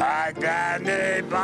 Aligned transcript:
Hi, 0.00 0.32
Danny 0.32 1.20
boy. 1.20 1.36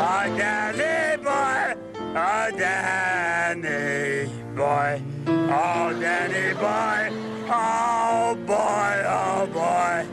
Hi, 0.00 0.32
Danny 0.34 1.22
boy. 1.22 1.74
Oh, 2.16 2.50
Danny 2.56 4.30
boy. 4.56 5.02
Oh, 5.28 5.92
Danny 6.00 6.54
boy. 6.54 7.12
Oh, 7.52 8.34
boy. 8.46 9.04
Oh, 9.04 9.46
boy. 9.52 10.06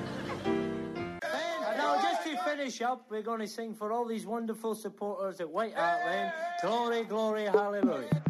And 0.43 1.77
now, 1.77 2.01
just 2.01 2.23
to 2.25 2.35
finish 2.43 2.81
up, 2.81 3.05
we're 3.09 3.21
going 3.21 3.39
to 3.39 3.47
sing 3.47 3.73
for 3.73 3.93
all 3.93 4.05
these 4.05 4.25
wonderful 4.25 4.75
supporters 4.75 5.39
at 5.39 5.49
White 5.49 5.75
Hart 5.75 6.05
Lane. 6.05 6.33
Glory, 6.61 7.05
glory, 7.05 7.45
hallelujah. 7.45 8.21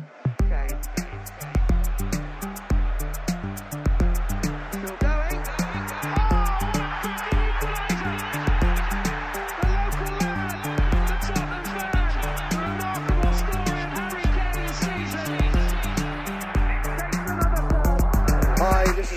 Still 0.67 0.93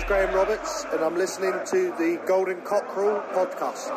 Graham 0.07 0.33
Roberts, 0.33 0.85
and 0.93 1.03
I'm 1.03 1.17
listening 1.17 1.51
to 1.51 1.91
the 1.97 2.17
Golden 2.25 2.61
Cockerel 2.61 3.21
podcast. 3.35 3.91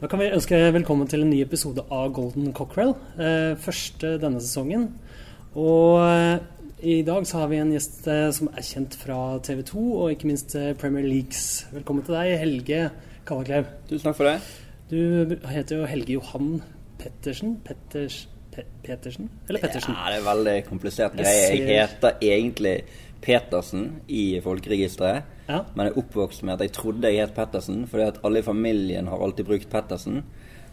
Da 0.00 0.06
kan 0.06 0.18
vi 0.18 0.30
ønske 0.32 0.56
velkommen 0.72 1.06
til 1.06 1.20
en 1.22 1.30
ny 1.30 1.42
episode 1.42 1.84
av 1.90 2.14
Golden 2.16 2.54
Cockerel. 2.56 2.94
Eh, 3.20 3.58
første 3.60 4.16
denne 4.22 4.40
sesongen. 4.40 4.88
Og 5.52 6.00
eh, 6.00 6.38
i 6.80 7.02
dag 7.02 7.26
så 7.26 7.40
har 7.42 7.48
vi 7.50 7.58
en 7.58 7.72
gjest 7.74 8.06
eh, 8.10 8.28
som 8.34 8.50
er 8.54 8.62
kjent 8.62 8.94
fra 9.00 9.18
TV 9.42 9.64
2 9.66 9.84
og 9.98 10.12
ikke 10.14 10.28
minst 10.30 10.54
eh, 10.58 10.70
Premier 10.78 11.02
Leagues. 11.02 11.66
Velkommen 11.74 12.04
til 12.06 12.14
deg, 12.14 12.34
Helge 12.38 12.82
Kallaklev. 13.26 13.66
Tusen 13.88 14.06
takk 14.06 14.18
for 14.20 14.30
det. 14.30 14.36
Du 14.92 15.34
heter 15.50 15.80
jo 15.80 15.88
Helge 15.90 16.14
Johan 16.14 16.60
Pettersen. 17.00 17.56
Petters, 17.66 18.20
Pe 18.54 18.64
Petersen? 18.86 19.26
Eller 19.48 19.64
Pettersen? 19.64 19.98
Ja, 19.98 20.14
det 20.14 20.22
er 20.22 20.30
veldig 20.30 20.56
komplisert 20.70 21.18
Jeg 21.18 21.26
greie. 21.26 21.50
Jeg 21.58 21.90
heter 21.90 22.24
egentlig 22.30 22.76
Petersen 23.26 23.86
i 24.06 24.38
folkeregisteret. 24.44 25.36
Ja. 25.50 25.64
Men 25.74 25.88
jeg 25.88 25.96
er 25.96 26.02
oppvokst 26.04 26.46
med 26.46 26.60
at 26.60 26.66
jeg 26.68 26.76
trodde 26.78 27.10
jeg 27.10 27.24
het 27.26 27.34
Pettersen, 27.34 27.86
fordi 27.90 28.06
at 28.06 28.22
alle 28.22 28.38
i 28.38 28.46
familien 28.46 29.10
har 29.10 29.18
alltid 29.18 29.50
brukt 29.50 29.70
Pettersen. 29.72 30.22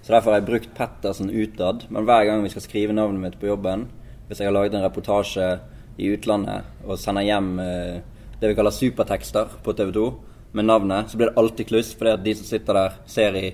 Så 0.03 0.13
derfor 0.13 0.35
har 0.35 0.43
jeg 0.43 0.51
brukt 0.53 0.75
Pettersen 0.77 1.33
utad. 1.33 1.89
Men 1.89 2.05
hver 2.05 2.29
gang 2.29 2.45
vi 2.45 2.53
skal 2.53 2.69
skrive 2.69 2.93
navnet 2.93 3.25
mitt 3.25 3.39
på 3.41 3.49
jobben, 3.49 3.89
hvis 4.27 4.39
jeg 4.41 4.53
har 4.53 4.53
laget 4.53 4.77
en 4.77 4.85
reportasje 4.85 5.55
i 5.97 6.11
utlandet 6.15 6.85
og 6.85 6.99
sender 6.99 7.25
hjem 7.27 7.51
eh, 7.63 7.99
det 8.39 8.51
vi 8.51 8.57
kaller 8.57 8.75
supertekster 8.75 9.59
på 9.63 9.75
TV 9.77 9.93
2 9.95 10.07
med 10.55 10.67
navnet, 10.67 11.11
så 11.11 11.19
blir 11.19 11.31
det 11.31 11.39
alltid 11.39 11.67
kluss, 11.67 11.93
fordi 11.95 12.13
at 12.15 12.23
de 12.23 12.33
som 12.39 12.47
sitter 12.47 12.77
der, 12.77 12.99
ser 13.11 13.35
i 13.35 13.47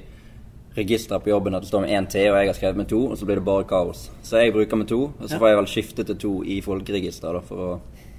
registeret 0.75 1.23
på 1.23 1.31
jobben 1.31 1.55
at 1.57 1.65
det 1.65 1.71
står 1.71 1.83
med 1.83 1.93
én 1.97 2.07
T, 2.07 2.21
og 2.29 2.37
jeg 2.37 2.51
har 2.51 2.57
skrevet 2.57 2.79
med 2.79 2.89
to, 2.91 2.99
og 3.09 3.17
så 3.19 3.27
blir 3.27 3.41
det 3.41 3.47
bare 3.47 3.67
kaos. 3.67 4.05
Så 4.23 4.39
jeg 4.39 4.53
bruker 4.55 4.79
med 4.79 4.87
to, 4.91 5.01
og 5.09 5.25
så 5.27 5.39
får 5.41 5.51
jeg 5.51 5.59
vel 5.59 5.71
skifte 5.71 6.05
til 6.07 6.19
to 6.21 6.35
i 6.47 6.61
folkeregisteret 6.63 7.47
for 7.47 7.65
å 7.65 7.71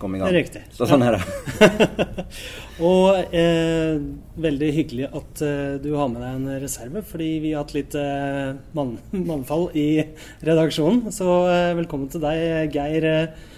komme 0.02 0.18
i 0.18 0.22
gang. 0.22 0.34
Riktig. 0.34 0.64
Så 0.74 0.88
sånn 0.90 1.04
er 1.06 1.16
det. 1.16 2.26
Og 2.90 3.34
eh, 3.38 4.02
veldig 4.42 4.70
hyggelig 4.74 5.08
at 5.14 5.42
eh, 5.46 5.78
du 5.82 5.92
har 5.94 6.10
med 6.10 6.24
deg 6.24 6.40
en 6.40 6.60
reserve, 6.64 7.04
fordi 7.06 7.30
vi 7.44 7.54
har 7.54 7.62
hatt 7.62 7.76
litt 7.76 7.94
eh, 7.98 8.58
mann, 8.76 8.96
mannfall 9.14 9.68
i 9.78 10.02
redaksjonen. 10.42 11.14
Så 11.14 11.28
eh, 11.46 11.72
velkommen 11.78 12.10
til 12.12 12.24
deg, 12.24 12.74
Geir 12.74 13.08
eh, 13.08 13.48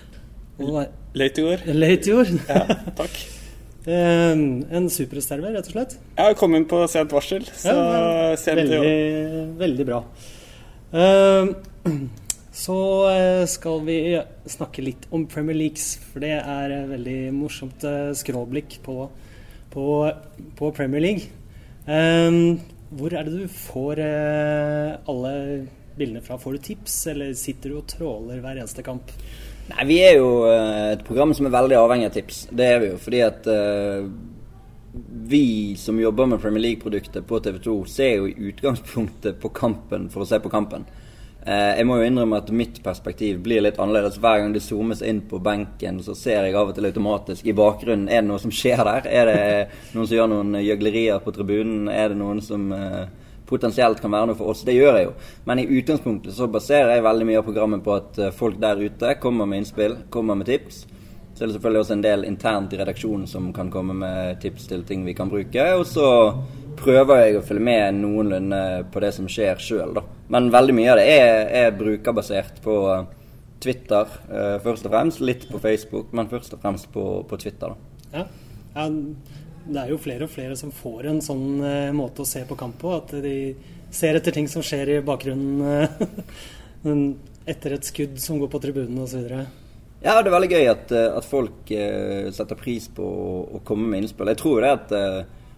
Leitjord. 0.59 1.65
Leitjord. 1.67 2.35
Ja, 2.51 2.67
takk. 2.99 3.17
En 3.85 4.87
superreserve, 4.89 5.51
rett 5.53 5.67
og 5.69 5.75
slett. 5.75 5.99
Jeg 6.17 6.25
har 6.31 6.37
kommet 6.41 6.63
inn 6.63 6.69
på 6.71 6.79
sent 6.89 7.11
varsel, 7.13 7.43
så 7.53 7.75
Ja, 7.75 8.37
sent 8.41 8.63
i 8.63 8.79
år. 8.79 8.87
veldig, 8.87 9.43
veldig 9.61 9.87
bra. 9.91 9.99
Så 12.55 12.77
eh, 13.11 13.43
skal 13.51 13.81
vi 13.83 13.97
snakke 14.47 14.85
litt 14.87 15.09
om 15.13 15.25
Premier 15.27 15.57
Leagues, 15.59 15.97
for 16.13 16.23
det 16.23 16.37
er 16.39 16.71
et 16.71 16.87
veldig 16.93 17.17
morsomt 17.35 17.83
eh, 17.85 18.13
skråblikk 18.15 18.77
på, 18.87 18.95
på, 19.75 19.87
på 20.57 20.71
Premier 20.77 21.03
League. 21.03 21.27
Hvor 22.95 23.17
er 23.19 23.27
det 23.27 23.35
du 23.35 23.49
får 23.51 24.01
eh, 24.07 24.93
alle 25.11 25.33
bildene 25.99 26.23
fra? 26.25 26.39
Får 26.39 26.57
du 26.57 26.63
tips, 26.71 26.95
eller 27.11 27.35
sitter 27.37 27.75
du 27.75 27.81
og 27.83 27.89
tråler 27.91 28.39
hver 28.41 28.63
eneste 28.63 28.87
kamp? 28.87 29.11
Nei, 29.71 29.85
Vi 29.89 29.99
er 30.05 30.19
jo 30.19 30.45
eh, 30.51 30.93
et 30.95 31.05
program 31.07 31.33
som 31.37 31.49
er 31.49 31.55
veldig 31.55 31.79
avhengig 31.81 32.11
av 32.11 32.17
tips. 32.19 32.41
Det 32.53 32.67
er 32.69 32.83
vi 32.83 32.91
jo 32.93 32.99
fordi 33.01 33.23
at 33.25 33.47
uh, 33.49 34.05
vi 35.35 35.47
som 35.81 36.01
jobber 36.01 36.29
med 36.29 36.43
Premier 36.43 36.67
League-produkter 36.67 37.25
på 37.25 37.41
TV 37.41 37.63
2, 37.65 37.79
ser 37.89 38.13
jo 38.19 38.29
i 38.29 38.51
utgangspunktet 38.51 39.41
på 39.41 39.53
kampen 39.57 40.11
for 40.13 40.25
å 40.25 40.29
se 40.29 40.41
på 40.43 40.53
kampen. 40.53 40.85
Uh, 41.45 41.73
jeg 41.79 41.89
må 41.89 41.97
jo 41.97 42.11
innrømme 42.11 42.43
at 42.43 42.53
mitt 42.53 42.83
perspektiv 42.85 43.41
blir 43.45 43.65
litt 43.65 43.81
annerledes. 43.81 44.21
Hver 44.21 44.43
gang 44.43 44.53
det 44.53 44.63
zoomes 44.65 45.01
inn 45.05 45.25
på 45.31 45.41
benken, 45.45 46.03
så 46.05 46.17
ser 46.19 46.45
jeg 46.45 46.61
av 46.61 46.69
og 46.69 46.77
til 46.77 46.89
automatisk 46.91 47.49
i 47.49 47.57
bakgrunnen 47.57 48.11
Er 48.13 48.21
det 48.21 48.29
noe 48.29 48.41
som 48.45 48.53
skjer 48.53 48.85
der? 48.85 49.09
Er 49.09 49.33
det 49.33 49.43
noen 49.97 50.05
som 50.05 50.19
gjør 50.19 50.33
noen 50.35 50.61
gjøglerier 50.61 51.25
på 51.25 51.33
tribunen? 51.37 51.89
Er 51.89 52.13
det 52.13 52.21
noen 52.21 52.45
som 52.45 52.69
eh, 52.73 53.05
potensielt 53.49 54.01
kan 54.01 54.13
være 54.15 54.31
noe 54.31 54.39
for 54.39 54.53
oss? 54.53 54.65
Det 54.67 54.75
gjør 54.77 54.99
jeg 54.99 55.09
jo. 55.09 55.15
Men 55.49 55.61
i 55.61 55.69
utgangspunktet 55.79 56.37
så 56.37 56.49
baserer 56.51 56.95
jeg 56.95 57.07
veldig 57.07 57.29
mye 57.29 57.41
av 57.41 57.47
programmet 57.47 57.85
på 57.85 57.95
at 57.97 58.19
eh, 58.21 58.35
folk 58.35 58.59
der 58.63 58.81
ute 58.81 59.15
kommer 59.23 59.49
med 59.51 59.63
innspill, 59.63 59.97
kommer 60.11 60.39
med 60.41 60.49
tips. 60.51 60.85
Så 61.35 61.41
det 61.41 61.45
er 61.45 61.51
det 61.51 61.55
selvfølgelig 61.57 61.83
også 61.83 61.95
en 61.97 62.05
del 62.05 62.25
internt 62.29 62.75
i 62.75 62.79
redaksjonen 62.79 63.27
som 63.27 63.49
kan 63.55 63.71
komme 63.75 63.97
med 63.99 64.39
tips 64.43 64.69
til 64.71 64.85
ting 64.87 65.03
vi 65.03 65.17
kan 65.19 65.33
bruke. 65.33 65.65
Og 65.75 65.83
så 65.91 66.07
prøver 66.79 67.25
jeg 67.25 67.39
å 67.39 67.45
følge 67.47 67.67
med 67.67 67.99
noenlunde 67.99 68.63
på 68.95 69.03
det 69.03 69.11
som 69.17 69.27
skjer 69.31 69.59
sjøl, 69.63 69.97
da. 69.97 70.05
Men 70.31 70.53
veldig 70.55 70.77
mye 70.79 70.93
av 70.93 71.01
det 71.01 71.09
er, 71.11 71.51
er 71.65 71.77
brukerbasert 71.79 72.63
på 72.65 72.79
eh, 72.93 73.05
Twitter 73.65 74.15
eh, 74.31 74.57
først 74.65 74.87
og 74.87 74.95
fremst. 74.95 75.25
Litt 75.27 75.49
på 75.51 75.61
Facebook, 75.63 76.13
men 76.17 76.31
først 76.31 76.57
og 76.57 76.63
fremst 76.63 76.91
på, 76.95 77.05
på 77.29 77.41
Twitter, 77.43 77.75
da. 77.75 78.05
Ja. 78.15 78.27
ja. 78.77 78.89
Det 79.65 79.81
er 79.81 79.91
jo 79.95 80.01
flere 80.01 80.27
og 80.27 80.33
flere 80.33 80.57
som 80.61 80.73
får 80.75 81.09
en 81.09 81.21
sånn 81.25 81.47
eh, 81.65 81.93
måte 81.97 82.25
å 82.25 82.29
se 82.29 82.43
på 82.45 82.57
kamp 82.59 82.77
på. 82.81 82.93
At 82.99 83.15
de 83.25 83.55
ser 83.95 84.19
etter 84.19 84.35
ting 84.35 84.49
som 84.51 84.65
skjer 84.65 84.97
i 84.97 85.03
bakgrunnen 85.05 85.63
eh, 86.85 86.99
etter 87.55 87.77
et 87.77 87.89
skudd 87.89 88.19
som 88.21 88.41
går 88.41 88.51
på 88.53 88.61
tribunen 88.61 89.01
osv. 89.05 89.25
Ja, 90.05 90.19
det 90.21 90.29
er 90.29 90.35
veldig 90.35 90.51
gøy 90.53 90.69
at, 90.69 90.93
eh, 90.93 91.09
at 91.17 91.29
folk 91.29 91.73
setter 92.37 92.61
pris 92.61 92.91
på 92.93 93.09
å, 93.57 93.63
komme 93.65 93.89
med 93.89 94.05
innspill. 94.05 94.33
Jeg 94.35 94.43
tror 94.43 94.61
det 94.61 94.75
at, 94.77 94.95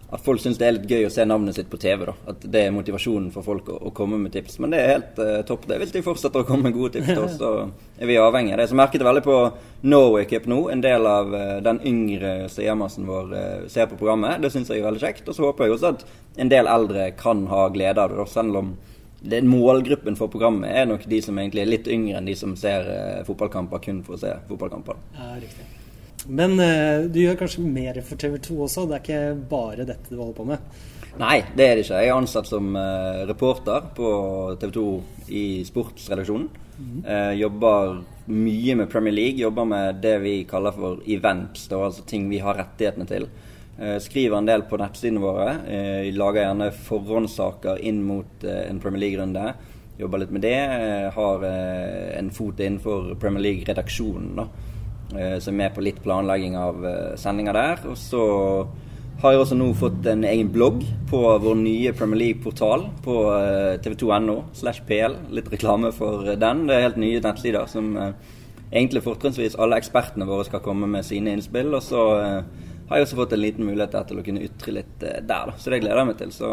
at 0.06 0.22
folk 0.22 0.38
syns 0.38 0.58
det 0.60 0.66
er 0.68 0.74
litt 0.76 0.90
gøy 0.90 1.08
å 1.08 1.10
se 1.10 1.24
navnet 1.26 1.56
sitt 1.56 1.70
på 1.70 1.78
TV. 1.82 2.04
da. 2.06 2.12
At 2.30 2.44
det 2.46 2.60
er 2.62 2.74
motivasjonen 2.74 3.32
for 3.34 3.42
folk 3.42 3.70
å, 3.74 3.78
å 3.88 3.90
komme 3.94 4.20
med 4.22 4.32
tips. 4.36 4.60
Men 4.62 4.70
det 4.70 4.78
er 4.78 4.92
helt 4.92 5.18
uh, 5.18 5.40
topp. 5.48 5.66
det. 5.66 5.80
vil 5.82 5.94
de 5.96 6.02
fortsette 6.06 6.42
å 6.42 6.46
komme 6.46 6.68
med 6.68 6.76
gode 6.76 6.94
tips 6.94 7.08
til 7.10 7.22
oss, 7.24 7.38
så 7.40 7.50
er 7.98 8.10
vi 8.10 8.18
avhengig 8.22 8.54
av 8.54 8.62
det. 8.62 8.68
Så 8.70 8.78
merket 8.78 9.02
jeg 9.02 9.08
veldig 9.08 9.24
på 9.26 9.38
Norway 9.90 10.28
Cup 10.30 10.46
nå. 10.50 10.60
En 10.70 10.84
del 10.84 11.08
av 11.10 11.34
uh, 11.34 11.56
den 11.66 11.80
yngre 11.90 12.34
seermassen 12.52 13.08
vår 13.08 13.32
uh, 13.34 13.64
ser 13.72 13.90
på 13.90 13.98
programmet. 13.98 14.38
Det 14.44 14.52
syns 14.54 14.70
jeg 14.70 14.84
er 14.84 14.86
veldig 14.86 15.02
kjekt. 15.02 15.26
Og 15.26 15.38
så 15.38 15.48
håper 15.48 15.66
jeg 15.66 15.78
også 15.78 15.94
at 15.96 16.04
en 16.44 16.52
del 16.52 16.70
eldre 16.70 17.08
kan 17.18 17.42
ha 17.50 17.64
glede 17.74 18.04
av 18.04 18.14
det, 18.14 18.20
da, 18.20 18.28
selv 18.30 18.60
om 18.62 18.76
det, 19.26 19.40
målgruppen 19.42 20.14
for 20.14 20.30
programmet 20.30 20.70
er 20.70 20.86
nok 20.86 21.08
de 21.10 21.18
som 21.24 21.34
egentlig 21.40 21.64
er 21.64 21.72
litt 21.72 21.90
yngre 21.90 22.20
enn 22.20 22.30
de 22.30 22.36
som 22.38 22.54
ser 22.54 22.86
fotballkamper 23.26 23.82
kun 23.82 24.04
for 24.06 24.14
å 24.14 24.22
se 24.22 24.36
fotballkamper. 24.46 25.02
Ja, 25.16 25.32
riktig. 25.40 25.66
Men 26.28 26.58
uh, 26.58 27.06
du 27.10 27.20
gjør 27.22 27.38
kanskje 27.38 27.64
mer 27.64 28.00
for 28.06 28.18
TV 28.20 28.36
2 28.42 28.58
også? 28.66 28.86
Det 28.88 28.96
er 28.96 29.04
ikke 29.04 29.48
bare 29.50 29.86
dette 29.86 30.10
du 30.10 30.18
holder 30.18 30.36
på 30.36 30.46
med? 30.48 30.76
Nei, 31.16 31.38
det 31.56 31.64
er 31.64 31.78
det 31.78 31.86
ikke. 31.86 32.02
Jeg 32.02 32.12
er 32.12 32.18
ansatt 32.18 32.50
som 32.50 32.74
uh, 32.76 33.24
reporter 33.28 33.90
på 33.96 34.10
TV 34.60 34.72
2 34.74 34.86
i 35.32 35.44
sportsredaksjonen. 35.66 36.62
Eh, 36.76 37.30
jobber 37.40 38.02
mye 38.28 38.74
med 38.76 38.90
Premier 38.92 39.14
League. 39.14 39.40
Jobber 39.40 39.64
med 39.64 40.02
det 40.04 40.18
vi 40.20 40.34
kaller 40.44 40.74
for 40.76 41.00
events, 41.08 41.64
da, 41.70 41.78
altså 41.86 42.04
ting 42.04 42.26
vi 42.28 42.42
har 42.44 42.58
rettighetene 42.58 43.06
til. 43.08 43.24
Skriver 44.00 44.38
en 44.38 44.48
del 44.48 44.62
på 44.68 44.76
nettsidene 44.80 45.20
våre. 45.20 45.50
Lager 46.12 46.42
gjerne 46.42 46.68
forhåndssaker 46.84 47.80
inn 47.84 48.02
mot 48.04 48.44
en 48.48 48.80
Premier 48.80 49.02
League-runde. 49.02 49.50
Jobber 50.00 50.22
litt 50.22 50.32
med 50.36 50.44
det. 50.44 50.54
Har 51.16 51.44
en 51.48 52.30
fot 52.32 52.60
innenfor 52.60 53.14
Premier 53.20 53.44
League-redaksjonen, 53.48 54.32
da. 54.36 54.46
Eh, 55.14 55.38
så 55.38 55.52
er 55.52 55.60
med 55.62 55.76
på 55.76 55.84
litt 55.84 56.02
planlegging 56.02 56.56
av 56.58 56.80
sendinga 56.80 57.22
sendinger 57.22 57.60
der. 57.60 57.86
Og 57.92 58.00
så 58.00 58.24
har 59.22 59.32
jeg 59.32 59.40
også 59.40 59.56
nå 59.56 59.66
fått 59.76 60.06
en 60.10 60.24
egen 60.28 60.48
blogg 60.52 60.82
på 61.08 61.20
vår 61.40 61.54
nye 61.56 61.92
Premier 61.96 62.20
League-portal 62.20 62.82
på 63.04 63.14
eh, 63.32 63.76
tv2.no 63.80 64.36
slash 64.56 64.82
pl. 64.88 65.16
Litt 65.32 65.48
reklame 65.52 65.92
for 65.96 66.26
eh, 66.28 66.36
den. 66.40 66.66
Det 66.68 66.76
er 66.76 66.84
helt 66.90 67.00
nye 67.00 67.22
nettsider 67.24 67.70
som 67.70 67.94
eh, 67.96 68.34
egentlig 68.70 69.04
fortrinnsvis 69.06 69.56
alle 69.62 69.78
ekspertene 69.80 70.28
våre 70.28 70.44
skal 70.48 70.60
komme 70.64 70.88
med 70.90 71.06
sine 71.08 71.32
innspill. 71.32 71.72
Og 71.78 71.86
så 71.86 72.02
eh, 72.18 72.66
har 72.90 73.00
jeg 73.00 73.08
også 73.08 73.20
fått 73.22 73.32
en 73.38 73.42
liten 73.42 73.68
mulighet 73.68 73.96
til 74.10 74.20
å 74.20 74.26
kunne 74.26 74.44
ytre 74.44 74.76
litt 74.82 75.08
eh, 75.08 75.22
der, 75.22 75.48
da. 75.48 75.56
Så 75.56 75.72
det 75.72 75.80
gleder 75.86 76.02
jeg 76.02 76.10
meg 76.12 76.20
til. 76.20 76.36
Så 76.36 76.52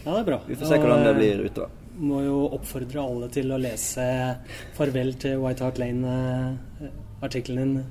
Ja, 0.00 0.14
det 0.14 0.22
er 0.22 0.26
bra. 0.30 0.40
Vi 0.48 0.56
får 0.56 0.72
se 0.72 0.80
hvordan 0.80 1.04
det 1.04 1.14
blir 1.20 1.44
utover. 1.44 1.76
Må 2.00 2.24
jo 2.24 2.40
oppfordre 2.56 3.04
alle 3.04 3.28
til 3.28 3.52
å 3.52 3.60
lese 3.60 4.08
'Farvel 4.72 5.12
til 5.20 5.36
White 5.42 5.66
Hart 5.66 5.84
Lane'-artikkelen 7.20 7.56
din, 7.76 7.84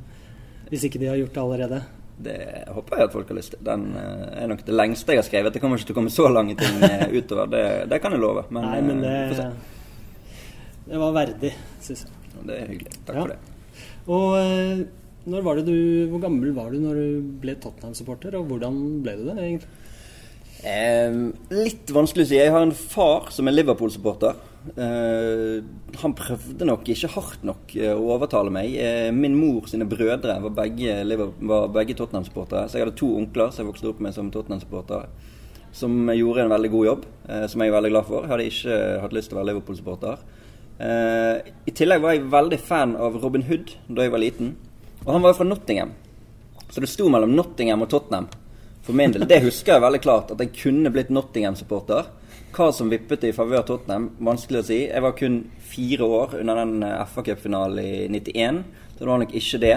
hvis 0.69 0.83
ikke 0.85 0.99
de 0.99 1.07
har 1.09 1.17
gjort 1.17 1.33
det 1.33 1.41
allerede. 1.41 1.81
Det 2.19 2.35
håper 2.67 2.97
jeg 2.97 3.07
at 3.07 3.13
folk 3.13 3.27
har 3.31 3.35
lyst 3.37 3.51
til. 3.53 3.59
Den 3.63 3.95
eh, 3.95 4.43
er 4.43 4.47
nok 4.51 4.65
det 4.65 4.75
lengste 4.75 5.13
jeg 5.13 5.21
har 5.21 5.27
skrevet. 5.27 5.53
Det 5.53 5.61
kommer 5.61 5.77
ikke 5.79 5.87
til 5.87 5.95
å 5.95 5.99
komme 6.01 6.11
så 6.11 6.27
lange 6.29 6.55
ting 6.59 6.81
eh, 6.83 7.07
utover, 7.19 7.47
det, 7.47 7.63
det 7.89 8.01
kan 8.03 8.11
jeg 8.11 8.19
love. 8.21 8.43
Men, 8.49 8.65
Nei, 8.67 8.81
men 8.81 9.03
eh, 9.07 9.35
det, 9.37 9.45
det 10.89 10.99
var 10.99 11.13
verdig, 11.15 11.53
syns 11.85 12.03
jeg. 12.05 12.15
Det 12.43 12.57
er 12.57 12.67
hyggelig. 12.73 12.97
Takk 13.05 13.15
Ja. 13.15 13.21
for 13.21 13.33
det. 13.33 13.39
Og 14.09 15.29
når 15.29 15.43
var 15.45 15.59
det 15.59 15.65
du, 15.67 16.07
hvor 16.09 16.21
gammel 16.23 16.51
var 16.55 16.71
du 16.73 16.79
når 16.81 16.95
du 16.99 17.33
ble 17.43 17.53
Tottenham-supporter, 17.61 18.35
og 18.39 18.47
hvordan 18.49 18.77
ble 19.05 19.13
du 19.19 19.23
det 19.29 19.35
egentlig? 19.37 19.69
Eh, 20.67 21.19
litt 21.55 21.91
vanskelig 21.95 22.25
å 22.25 22.29
si. 22.33 22.39
Jeg 22.39 22.51
har 22.51 22.65
en 22.65 22.73
far 22.75 23.29
som 23.31 23.47
er 23.47 23.55
Liverpool-supporter. 23.55 24.35
Eh, 24.77 25.63
han 26.01 26.13
prøvde 26.17 26.67
nok 26.67 26.87
ikke 26.91 27.09
hardt 27.15 27.45
nok 27.47 27.73
eh, 27.77 27.93
å 27.93 28.11
overtale 28.15 28.51
meg. 28.53 28.75
Eh, 28.77 29.09
min 29.15 29.37
mor 29.37 29.69
sine 29.71 29.87
brødre 29.89 30.37
var 30.43 30.55
begge, 30.61 30.99
begge 31.73 31.95
Tottenham-supportere. 31.97 32.67
Så 32.69 32.77
jeg 32.77 32.85
hadde 32.85 32.97
to 32.99 33.11
onkler 33.19 33.53
som 33.53 33.63
jeg 33.63 33.71
vokste 33.71 33.91
opp 33.91 34.01
med 34.03 34.15
som 34.15 34.31
Tottenham-supportere. 34.33 35.09
Som 35.75 36.09
gjorde 36.11 36.45
en 36.45 36.53
veldig 36.53 36.71
god 36.73 36.85
jobb, 36.87 37.01
som 37.45 37.61
jeg 37.61 37.69
er 37.69 37.75
veldig 37.75 37.91
glad 37.91 38.05
for. 38.07 38.23
Jeg 38.25 38.31
hadde 38.31 38.45
ikke 38.49 38.77
hatt 39.03 39.11
lyst 39.13 39.29
til 39.29 39.37
å 39.37 39.39
være 39.39 39.49
Liverpool-supporter. 39.51 40.23
I 41.69 41.73
tillegg 41.77 42.01
var 42.01 42.15
jeg 42.15 42.23
veldig 42.33 42.57
fan 42.65 42.95
av 42.97 43.19
Robin 43.21 43.45
Hood 43.45 43.75
da 43.85 44.07
jeg 44.07 44.13
var 44.15 44.23
liten. 44.23 44.55
Og 45.03 45.11
han 45.13 45.21
var 45.21 45.35
jo 45.35 45.37
fra 45.37 45.45
Nottingham. 45.45 45.91
Så 46.73 46.81
det 46.81 46.89
sto 46.89 47.05
mellom 47.13 47.35
Nottingham 47.37 47.85
og 47.85 47.91
Tottenham. 47.93 48.31
For 48.81 48.97
min 48.97 49.13
del, 49.13 49.27
Det 49.29 49.43
husker 49.45 49.75
jeg 49.75 49.85
veldig 49.85 50.01
klart, 50.01 50.33
at 50.33 50.41
jeg 50.41 50.55
kunne 50.57 50.89
blitt 50.95 51.13
Nottingham-supporter. 51.13 52.09
Hva 52.49 52.71
som 52.73 52.89
vippet 52.89 53.23
i 53.27 53.33
favør 53.35 53.61
Tottenham, 53.67 54.09
vanskelig 54.25 54.61
å 54.61 54.67
si. 54.67 54.79
Jeg 54.87 55.03
var 55.05 55.13
kun 55.17 55.41
fire 55.69 56.07
år 56.07 56.39
under 56.39 56.61
den 56.63 56.85
eh, 56.87 57.03
FA 57.11 57.23
Cup-finalen 57.27 57.81
i 57.83 58.07
91, 58.09 58.63
så 58.95 59.03
det 59.03 59.09
var 59.11 59.21
nok 59.21 59.35
ikke 59.37 59.61
det. 59.61 59.75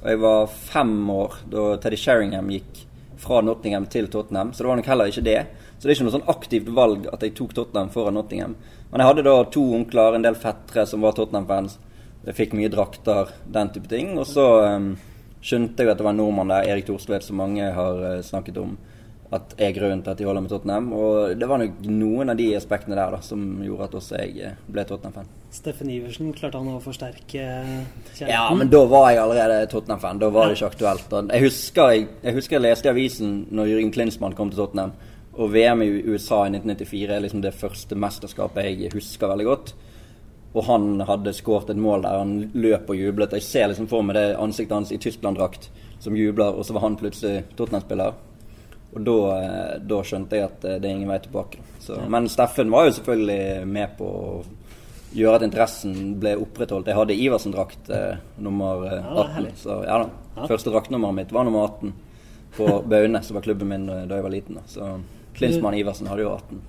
Og 0.00 0.06
jeg 0.12 0.20
var 0.22 0.52
fem 0.70 0.94
år 1.12 1.40
da 1.52 1.64
Teddy 1.82 1.98
Sheringham 2.00 2.52
gikk 2.54 2.84
fra 3.20 3.42
Nottingham 3.44 3.88
til 3.90 4.08
Tottenham, 4.08 4.54
så 4.54 4.62
det 4.62 4.70
var 4.70 4.80
nok 4.80 4.90
heller 4.92 5.10
ikke 5.10 5.26
det. 5.26 5.40
Så 5.76 5.82
det 5.82 5.92
er 5.92 5.96
ikke 5.98 6.06
noe 6.06 6.14
sånn 6.14 6.30
aktivt 6.30 6.70
valg 6.76 7.08
at 7.08 7.22
jeg 7.24 7.34
tok 7.36 7.52
Tottenham 7.56 7.90
foran 7.92 8.16
Nottingham. 8.16 8.54
Men 8.90 9.02
jeg 9.02 9.10
hadde 9.10 9.26
da 9.26 9.34
to 9.48 9.62
onkler, 9.76 10.16
en 10.16 10.24
del 10.26 10.38
fettere 10.38 10.86
som 10.88 11.04
var 11.04 11.14
Tottenham-fans. 11.16 11.78
Jeg 12.26 12.36
fikk 12.36 12.56
mye 12.58 12.70
drakter, 12.72 13.30
den 13.48 13.70
type 13.74 13.88
ting. 13.88 14.12
Og 14.20 14.26
så 14.28 14.46
um, 14.76 14.90
skjønte 15.40 15.84
jeg 15.84 15.92
at 15.92 16.00
det 16.00 16.06
var 16.06 16.12
en 16.12 16.20
nordmann 16.20 16.52
der, 16.52 16.68
Erik 16.68 16.88
Thorstvedt, 16.88 17.24
som 17.24 17.40
mange 17.40 17.70
har 17.76 18.02
uh, 18.04 18.18
snakket 18.24 18.60
om, 18.60 18.74
at 19.30 19.52
er 19.62 19.74
grunnen 19.76 20.00
til 20.02 20.10
at 20.10 20.18
de 20.18 20.26
holder 20.26 20.42
med 20.42 20.50
Tottenham. 20.50 20.88
Og 20.96 21.34
det 21.38 21.48
var 21.48 21.60
nok 21.62 21.84
noen 21.86 22.32
av 22.32 22.38
de 22.38 22.48
aspektene 22.58 22.96
der 22.98 23.12
da, 23.14 23.20
som 23.22 23.44
gjorde 23.62 23.86
at 23.86 23.92
også 24.00 24.22
jeg 24.24 24.32
eh, 24.48 24.56
ble 24.66 24.84
Tottenham-fan. 24.88 25.28
Steffen 25.54 25.90
Iversen, 25.90 26.32
klarte 26.34 26.58
han 26.58 26.72
å 26.72 26.80
forsterke 26.82 27.44
kjærligheten? 27.44 28.32
Ja, 28.32 28.48
men 28.58 28.72
da 28.72 28.80
var 28.90 29.10
jeg 29.12 29.20
allerede 29.22 29.68
Tottenham-fan. 29.70 30.18
Da 30.22 30.32
var 30.34 30.50
det 30.50 30.56
ikke 30.58 30.72
aktuelt. 30.72 31.14
Jeg 31.30 31.44
husker 31.46 31.94
jeg, 31.94 32.08
jeg 32.24 32.36
husker 32.38 32.58
jeg 32.58 32.64
leste 32.66 32.90
i 32.90 32.92
avisen 32.92 33.36
når 33.54 33.70
Jørgen 33.70 33.94
Klinsmann 33.94 34.34
kom 34.38 34.50
til 34.50 34.62
Tottenham. 34.64 34.96
Og 35.38 35.52
VM 35.54 35.84
i 35.84 35.92
USA 36.10 36.42
i 36.48 36.50
1994 36.50 37.14
er 37.14 37.22
liksom 37.22 37.44
det 37.44 37.54
første 37.54 37.98
mesterskapet 37.98 38.66
jeg 38.66 38.90
husker 38.96 39.30
veldig 39.30 39.46
godt. 39.46 39.72
Og 40.58 40.66
han 40.66 41.04
hadde 41.06 41.36
skåret 41.38 41.70
et 41.70 41.78
mål 41.78 42.02
der 42.02 42.18
han 42.18 42.34
løp 42.58 42.90
og 42.90 42.98
jublet. 42.98 43.38
Jeg 43.38 43.46
ser 43.46 43.70
liksom 43.70 43.86
for 43.90 44.02
meg 44.02 44.18
det 44.18 44.32
ansiktet 44.42 44.74
hans 44.74 44.90
i 44.90 44.98
Tyskland-drakt 44.98 45.70
som 46.02 46.16
jubler, 46.18 46.56
og 46.56 46.66
så 46.66 46.74
var 46.74 46.88
han 46.88 46.98
plutselig 46.98 47.44
Tottenham-spiller. 47.54 48.18
Og 48.90 49.04
da, 49.06 49.16
eh, 49.38 49.74
da 49.86 50.00
skjønte 50.02 50.38
jeg 50.38 50.48
at 50.48 50.64
eh, 50.66 50.78
det 50.82 50.88
er 50.88 50.96
ingen 50.96 51.10
vei 51.12 51.20
tilbake. 51.22 51.60
Så, 51.80 51.98
men 52.10 52.26
Steffen 52.28 52.72
var 52.72 52.88
jo 52.88 52.96
selvfølgelig 52.96 53.66
med 53.70 53.94
på 53.98 54.08
å 54.10 54.32
gjøre 55.14 55.40
at 55.40 55.46
interessen 55.46 55.94
ble 56.22 56.36
opprettholdt. 56.38 56.90
Jeg 56.90 56.98
hadde 56.98 57.16
Iversen-drakt 57.18 57.90
eh, 57.94 58.18
nummer 58.42 58.84
eh, 58.86 58.98
Ja, 58.98 59.24
er 59.26 59.38
18. 59.46 59.48
så 59.62 59.78
ja 59.86 60.02
da. 60.04 60.46
Første 60.50 60.72
draktnummeret 60.72 61.18
mitt 61.20 61.32
var 61.34 61.46
nummer 61.46 61.66
18 61.68 61.94
på 62.56 62.68
Baune, 62.90 63.22
som 63.26 63.38
var 63.38 63.46
klubben 63.46 63.70
min 63.70 63.88
eh, 63.88 64.04
da 64.10 64.18
jeg 64.18 64.26
var 64.26 64.34
liten. 64.34 64.60
Da. 64.60 64.66
Så 64.70 64.90
Klinsmann 65.38 65.78
Iversen 65.78 66.10
hadde 66.10 66.26
jo 66.26 66.34
18. 66.34 66.60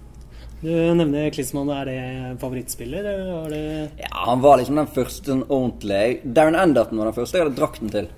Du 0.62 0.70
nevner 0.94 1.30
Klinsmann. 1.34 1.70
Er 1.74 1.90
det 1.90 2.02
favorittspiller, 2.42 3.06
eller 3.06 3.50
det 3.50 3.64
Ja, 4.04 4.12
han 4.28 4.42
var 4.44 4.60
liksom 4.62 4.78
den 4.78 4.90
første 4.94 5.34
sånn 5.34 5.46
ordentlige 5.50 6.34
Darren 6.38 6.58
Enderton 6.58 7.02
var 7.02 7.10
den 7.10 7.18
første 7.18 7.40
jeg 7.40 7.48
hadde 7.48 7.58
drakten 7.58 7.94
til. 7.94 8.10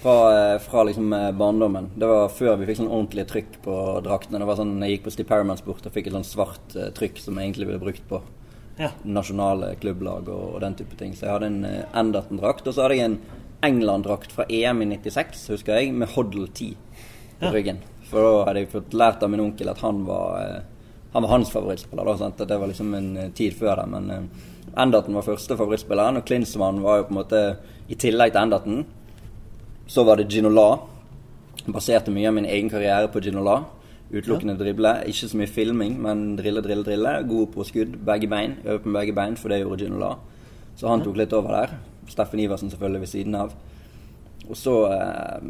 Fra, 0.00 0.52
eh, 0.54 0.58
fra 0.58 0.82
liksom 0.84 1.12
eh, 1.12 1.32
barndommen. 1.32 1.90
Det 1.94 2.06
var 2.08 2.28
før 2.32 2.56
vi 2.56 2.66
fikk 2.70 2.78
sånn 2.80 2.88
ordentlig 2.88 3.26
trykk 3.28 3.58
på 3.66 3.74
draktene. 4.06 4.38
Det 4.40 4.46
var 4.48 4.56
sånn, 4.56 4.78
Jeg 4.80 4.94
gikk 4.94 5.04
på 5.04 5.12
Steve 5.12 5.28
Paramount 5.28 5.64
bort 5.66 5.84
og 5.84 5.92
fikk 5.92 6.06
et 6.08 6.14
sånn 6.14 6.24
svart 6.24 6.76
uh, 6.76 6.86
trykk 6.96 7.18
som 7.20 7.36
jeg 7.36 7.50
egentlig 7.50 7.66
ville 7.68 7.82
brukt 7.82 8.06
på 8.08 8.22
Ja. 8.80 8.92
nasjonale 9.04 9.74
klubblag 9.76 10.28
og, 10.32 10.54
og 10.54 10.60
den 10.62 10.74
type 10.78 10.96
ting. 10.96 11.12
Så 11.12 11.26
jeg 11.26 11.34
hadde 11.34 11.50
en 11.50 11.64
uh, 11.68 11.98
Enderton-drakt. 12.00 12.64
Og 12.66 12.72
så 12.72 12.86
hadde 12.86 12.96
jeg 12.96 13.10
en 13.10 13.18
England-drakt 13.62 14.32
fra 14.32 14.46
EM 14.48 14.80
i 14.86 14.86
96, 14.96 15.42
husker 15.52 15.76
jeg, 15.76 15.92
med 15.92 16.08
Hoddle 16.14 16.48
10 16.48 16.76
på 17.40 17.44
Ja. 17.44 17.50
ryggen. 17.52 17.82
For 18.08 18.24
da 18.24 18.44
hadde 18.48 18.62
jeg 18.64 18.72
fått 18.72 18.96
lært 18.96 19.22
av 19.22 19.30
min 19.30 19.40
onkel 19.44 19.68
at 19.68 19.84
han 19.84 20.06
var, 20.08 20.40
uh, 20.40 20.62
han 21.12 21.22
var 21.26 21.34
hans 21.36 21.52
favorittspiller. 21.52 22.08
Da? 22.08 22.30
Det 22.46 22.58
var 22.58 22.72
liksom 22.72 22.94
en 22.96 23.32
tid 23.36 23.52
før 23.52 23.76
det. 23.82 23.86
Men 23.92 24.30
Enderton 24.78 25.14
var 25.18 25.28
første 25.28 25.56
favorittspilleren, 25.60 26.16
og 26.16 26.24
Klinsmann 26.24 26.80
var 26.80 27.02
jo 27.02 27.04
på 27.10 27.12
en 27.14 27.20
måte 27.20 27.42
I 27.90 27.96
tillegg 27.98 28.32
til 28.32 28.42
Enderton, 28.46 28.84
så 29.90 30.04
var 30.06 30.20
det 30.20 30.28
Ginola. 30.30 30.78
Baserte 31.66 32.12
mye 32.14 32.28
av 32.30 32.36
min 32.36 32.46
egen 32.46 32.70
karriere 32.70 33.08
på 33.10 33.18
Ginola. 33.24 33.64
Utelukkende 34.10 34.58
drible. 34.58 34.92
Ikke 35.10 35.28
så 35.30 35.36
mye 35.38 35.50
filming, 35.50 36.02
men 36.02 36.36
drille, 36.38 36.62
drille, 36.62 36.84
drille. 36.86 37.22
God 37.26 37.46
på 37.56 37.64
skudd, 37.66 37.92
begge 38.06 38.28
bein. 38.30 38.52
Øve 38.64 38.78
på 38.84 38.90
begge 38.94 39.12
bein, 39.16 39.36
for 39.38 39.48
det 39.50 39.62
gjorde 39.64 39.82
Ginola. 39.82 40.12
Så 40.78 40.84
han 40.90 41.02
tok 41.02 41.16
litt 41.18 41.32
over 41.34 41.50
der. 41.56 41.70
Steffen 42.10 42.40
Iversen 42.42 42.70
selvfølgelig 42.70 43.02
ved 43.02 43.10
siden 43.10 43.34
av. 43.38 43.48
Og 44.46 44.56
så 44.58 44.74
eh, 44.94 45.40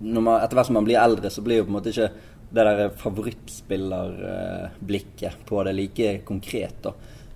man, 0.00 0.38
Etter 0.38 0.56
hvert 0.58 0.68
som 0.70 0.78
man 0.78 0.86
blir 0.86 1.02
eldre, 1.02 1.28
så 1.30 1.40
blir 1.42 1.56
jo 1.60 1.66
på 1.66 1.72
en 1.74 1.78
måte 1.80 1.90
ikke 1.90 2.12
det 2.54 2.62
der 2.68 2.96
favorittspillerblikket 3.02 5.34
på 5.48 5.56
det 5.66 5.74
like 5.74 6.08
konkret. 6.26 6.76
da. 6.86 6.90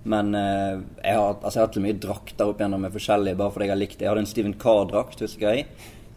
Men 0.09 0.33
eh, 0.35 0.81
jeg, 1.03 1.19
har, 1.19 1.37
altså 1.37 1.59
jeg 1.59 1.63
har 1.63 1.69
hatt 1.69 1.83
mye 1.85 2.01
drakter 2.01 2.49
opp 2.49 2.63
igjennom 2.63 2.87
med 2.87 2.95
forskjellige, 2.95 3.39
bare 3.39 3.55
fordi 3.55 3.69
jeg 3.69 3.75
har 3.75 3.83
likt 3.83 3.99
det. 3.99 4.07
Jeg 4.07 4.13
hadde 4.13 4.25
en 4.25 4.31
Steven 4.31 4.57
Carr-drakt, 4.63 5.23
husker 5.25 5.53
jeg. 5.53 5.67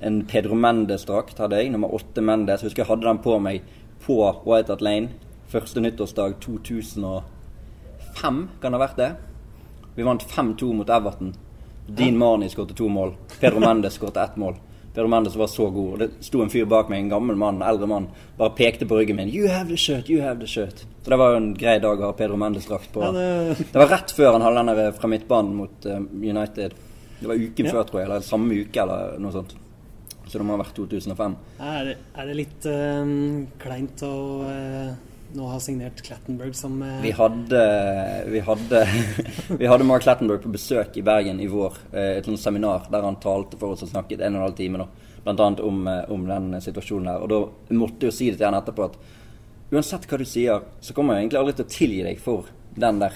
En 0.01 0.21
Pedro 0.29 0.55
Mendes-drakt 0.57 1.41
hadde 1.43 1.59
jeg, 1.59 1.73
nummer 1.73 1.93
åtte 1.93 2.23
Mendes. 2.25 2.63
Husker 2.65 2.85
jeg 2.85 2.89
hadde 2.89 3.09
den 3.09 3.21
på 3.25 3.35
meg 3.43 3.67
på 4.01 4.17
White 4.47 4.73
Hat 4.73 4.85
Lane 4.85 5.11
første 5.51 5.83
nyttårsdag 5.83 6.37
2005, 6.39 8.41
kan 8.61 8.71
det 8.71 8.77
ha 8.77 8.85
vært 8.85 9.01
det. 9.01 9.11
Vi 9.97 10.07
vant 10.07 10.23
5-2 10.23 10.71
mot 10.77 10.89
Everton. 10.89 11.33
Dean 11.91 12.17
Marnie 12.17 12.49
skåret 12.49 12.77
to 12.77 12.87
mål. 12.87 13.17
Pedro 13.41 13.59
Mendes 13.59 13.93
skåret 13.99 14.17
ett 14.17 14.37
mål. 14.39 14.55
Pedro 14.93 15.07
Mendes 15.11 15.35
var 15.35 15.47
så 15.51 15.69
god. 15.69 15.91
og 15.91 15.99
Det 15.99 16.09
sto 16.23 16.41
en 16.41 16.49
fyr 16.49 16.65
bak 16.65 16.89
meg, 16.89 17.03
en 17.03 17.09
gammel 17.09 17.35
mann, 17.35 17.55
en 17.59 17.67
eldre 17.67 17.87
mann, 17.87 18.07
bare 18.37 18.55
pekte 18.55 18.87
på 18.87 18.95
ryggen 18.95 19.15
min. 19.15 19.29
'You 19.29 19.49
have 19.49 19.67
the 19.67 19.77
shirt, 19.77 20.09
you 20.09 20.21
have 20.21 20.39
the 20.39 20.47
shirt'. 20.47 20.85
Så 21.03 21.09
det 21.09 21.17
var 21.17 21.31
jo 21.33 21.37
en 21.39 21.53
grei 21.57 21.79
dag 21.81 21.97
å 21.97 22.11
ha 22.11 22.13
Pedro 22.13 22.37
Mendes-drakt 22.37 22.91
på. 22.93 23.01
Ja, 23.01 23.11
det- 23.11 23.57
det... 23.57 23.73
var 23.73 23.87
rett 23.89 24.11
før 24.13 24.35
han 24.37 24.43
hadde 24.45 24.63
den 24.69 24.93
fra 24.93 25.09
midtbanen 25.09 25.55
mot 25.57 25.85
uh, 25.85 25.97
United. 26.13 26.73
Det 27.19 27.27
var 27.27 27.35
uken 27.35 27.65
Ja. 27.65 27.71
før, 27.71 27.83
tror 27.89 27.99
jeg, 28.01 28.09
eller 28.09 28.25
samme 28.25 28.53
uke, 28.53 28.81
eller 28.81 29.17
noe 29.17 29.31
sånt. 29.31 29.55
Så 30.27 30.37
det 30.37 30.45
må 30.45 30.53
ha 30.53 30.61
vært 30.61 30.75
2005. 30.77 31.35
Er 31.59 31.85
det, 31.85 31.95
er 32.15 32.27
det 32.29 32.35
litt 32.37 32.67
uh, 32.69 33.13
kleint 33.57 34.03
å 34.05 34.13
uh, 34.45 34.91
nå 35.33 35.47
ha 35.47 35.57
signert 35.63 36.03
Clattenburg 36.05 36.53
som 36.53 36.75
Vi 37.01 37.11
hadde, 37.17 37.61
vi 38.29 38.41
hadde, 38.45 38.81
vi 39.61 39.69
hadde 39.71 39.87
Mark 39.87 40.03
Clattenburg 40.05 40.43
på 40.43 40.51
besøk 40.53 40.97
i 40.97 41.05
Bergen 41.07 41.39
i 41.41 41.47
vår. 41.49 41.79
Et 41.97 42.25
sånt 42.27 42.39
seminar 42.39 42.85
der 42.91 43.01
han 43.07 43.17
talte 43.23 43.57
for 43.57 43.73
oss 43.73 43.81
og 43.87 43.89
snakket 43.89 44.21
en 44.21 44.35
og 44.35 44.41
en 44.41 44.45
halv 44.49 44.57
time. 44.59 44.77
da, 44.77 45.33
annet 45.33 45.63
om, 45.63 45.87
om 45.87 46.27
den 46.27 46.61
situasjonen 46.61 47.07
her. 47.13 47.23
Og 47.23 47.31
da 47.31 47.39
måtte 47.79 48.05
jeg 48.05 48.11
jo 48.11 48.17
si 48.17 48.29
det 48.29 48.41
til 48.41 48.49
han 48.51 48.59
etterpå 48.59 48.89
at 48.89 48.99
uansett 49.71 50.07
hva 50.09 50.19
du 50.19 50.25
sier, 50.27 50.65
så 50.83 50.93
kommer 50.95 51.15
jeg 51.15 51.25
egentlig 51.27 51.39
aldri 51.41 51.53
til 51.59 51.65
å 51.67 51.71
tilgi 51.71 52.03
deg 52.05 52.19
for 52.23 52.49
den 52.75 52.99
der. 53.01 53.15